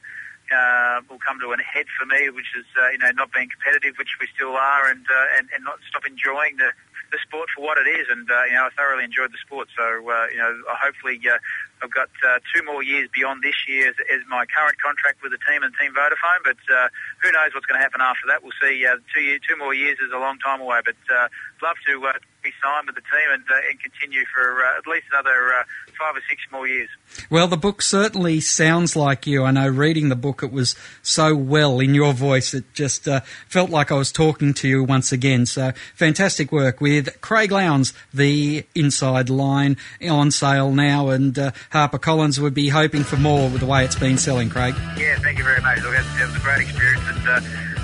uh, 0.55 1.01
will 1.09 1.19
come 1.19 1.39
to 1.41 1.53
an 1.53 1.61
head 1.61 1.87
for 1.99 2.07
me, 2.07 2.29
which 2.31 2.51
is 2.59 2.67
uh, 2.77 2.91
you 2.91 2.99
know 2.99 3.11
not 3.15 3.33
being 3.33 3.49
competitive, 3.49 3.95
which 3.99 4.19
we 4.21 4.27
still 4.35 4.57
are, 4.57 4.91
and 4.91 5.07
uh, 5.07 5.39
and, 5.39 5.49
and 5.55 5.65
not 5.65 5.79
stop 5.89 6.03
enjoying 6.07 6.57
the 6.57 6.73
the 7.13 7.19
sport 7.23 7.49
for 7.55 7.63
what 7.63 7.79
it 7.79 7.89
is. 7.89 8.07
And 8.11 8.29
uh, 8.31 8.45
you 8.47 8.55
know, 8.55 8.67
I 8.67 8.71
thoroughly 8.77 9.05
enjoyed 9.05 9.31
the 9.31 9.39
sport. 9.39 9.69
So 9.77 9.85
uh, 9.85 10.27
you 10.33 10.39
know, 10.39 10.63
hopefully. 10.69 11.21
Uh, 11.23 11.39
I've 11.83 11.91
got 11.91 12.11
uh, 12.27 12.39
two 12.55 12.63
more 12.65 12.83
years 12.83 13.09
beyond 13.13 13.43
this 13.43 13.57
year 13.69 13.89
as, 13.89 13.97
as 14.13 14.21
my 14.29 14.45
current 14.47 14.81
contract 14.81 15.23
with 15.23 15.33
the 15.33 15.41
team 15.49 15.63
and 15.63 15.73
Team 15.81 15.93
Vodafone, 15.93 16.45
but 16.45 16.61
uh, 16.73 16.89
who 17.23 17.33
knows 17.33 17.55
what's 17.55 17.67
going 17.67 17.79
to 17.79 17.83
happen 17.83 18.01
after 18.01 18.27
that? 18.29 18.43
We'll 18.43 18.57
see. 18.61 18.85
Uh, 18.87 18.97
two, 19.15 19.21
year, 19.21 19.39
two 19.41 19.57
more 19.57 19.75
years 19.75 19.99
is 19.99 20.13
a 20.13 20.19
long 20.19 20.39
time 20.39 20.61
away, 20.61 20.81
but 20.85 21.01
uh, 21.09 21.29
love 21.63 21.77
to 21.89 22.07
uh, 22.07 22.13
be 22.43 22.53
signed 22.63 22.87
with 22.87 22.95
the 22.95 23.03
team 23.03 23.29
and, 23.33 23.45
uh, 23.51 23.69
and 23.69 23.79
continue 23.81 24.25
for 24.33 24.65
uh, 24.65 24.79
at 24.79 24.87
least 24.87 25.07
another 25.13 25.55
uh, 25.55 25.63
five 25.99 26.17
or 26.17 26.23
six 26.29 26.41
more 26.51 26.67
years. 26.67 26.89
Well, 27.29 27.49
the 27.49 27.57
book 27.57 27.83
certainly 27.83 28.41
sounds 28.41 28.97
like 28.97 29.27
you. 29.27 29.45
I 29.45 29.51
know 29.51 29.69
reading 29.69 30.09
the 30.09 30.17
book, 30.17 30.43
it 30.43 30.53
was 30.53 30.75
so 31.03 31.35
well 31.35 31.81
in 31.81 31.95
your 31.95 32.13
voice. 32.13 32.55
It 32.55 32.73
just 32.73 33.07
uh, 33.07 33.21
felt 33.49 33.71
like 33.71 33.93
I 33.93 33.97
was 33.97 34.13
talking 34.13 34.55
to 34.55 34.69
you 34.69 34.85
once 34.85 35.13
again. 35.13 35.47
So 35.47 35.73
fantastic 35.95 36.53
work 36.53 36.81
with 36.81 37.21
Craig 37.21 37.53
Lowndes, 37.53 37.93
the 38.13 38.65
inside 38.75 39.29
line 39.29 39.77
on 40.09 40.31
sale 40.31 40.73
now, 40.73 41.09
and 41.09 41.39
uh, 41.39 41.51
HarperCollins 41.73 42.41
would 42.41 42.55
be 42.55 42.69
hoping 42.69 43.05
for 43.05 43.17
more 43.17 43.49
with 43.49 43.61
the 43.61 43.67
way 43.67 43.85
it's 43.85 43.95
been 43.95 44.19
selling, 44.19 44.51
Craig. 44.51 44.75
Yeah, 44.99 45.17
thank 45.19 45.39
you 45.39 45.45
very 45.45 45.61
much. 45.63 45.81
Look, 45.83 45.95
it 45.95 46.05
it 46.21 46.27
was 46.27 46.35
a 46.35 46.41
great 46.41 46.63
experience, 46.63 47.05
and 47.07 47.29
uh, 47.29 47.41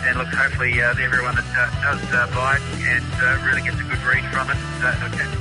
and 0.07 0.18
look, 0.18 0.26
hopefully 0.28 0.82
uh, 0.82 0.91
everyone 0.99 1.37
that 1.37 1.47
uh, 1.57 1.70
does 1.82 2.03
uh, 2.12 2.26
buy 2.34 2.57
it 2.57 2.62
and 2.82 3.05
uh, 3.22 3.39
really 3.47 3.62
gets 3.62 3.78
a 3.78 3.84
good 3.84 4.03
read 4.03 4.24
from 4.32 4.51
it, 4.51 4.57
uh, 4.82 4.91
and 4.91 5.05
a 5.14 5.16
good 5.16 5.37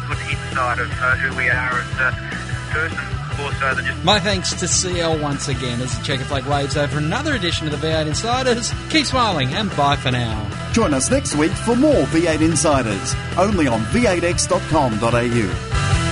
insight 0.55 0.79
of 0.79 0.89
uh, 0.91 1.15
who 1.17 1.35
we 1.35 1.49
are 1.49 1.79
as 1.79 1.99
uh, 1.99 2.13
a 2.13 2.15
person, 2.71 2.97
more 3.37 3.51
so 3.53 3.75
than 3.75 3.85
just 3.85 4.03
My 4.03 4.19
thanks 4.19 4.53
to 4.53 4.67
CL 4.67 5.19
once 5.19 5.47
again 5.47 5.81
as 5.81 5.97
the 5.97 6.03
checker 6.03 6.23
flag 6.23 6.45
waves 6.45 6.77
over 6.77 6.97
another 6.97 7.33
edition 7.33 7.67
of 7.67 7.79
the 7.79 7.87
V8 7.87 8.07
Insiders. 8.07 8.73
Keep 8.89 9.05
smiling 9.07 9.53
and 9.53 9.69
bye 9.75 9.95
for 9.95 10.11
now. 10.11 10.49
Join 10.71 10.93
us 10.93 11.09
next 11.09 11.35
week 11.35 11.51
for 11.51 11.75
more 11.75 12.03
V8 12.05 12.41
Insiders, 12.41 13.15
only 13.37 13.67
on 13.67 13.81
v8x.com.au. 13.85 16.04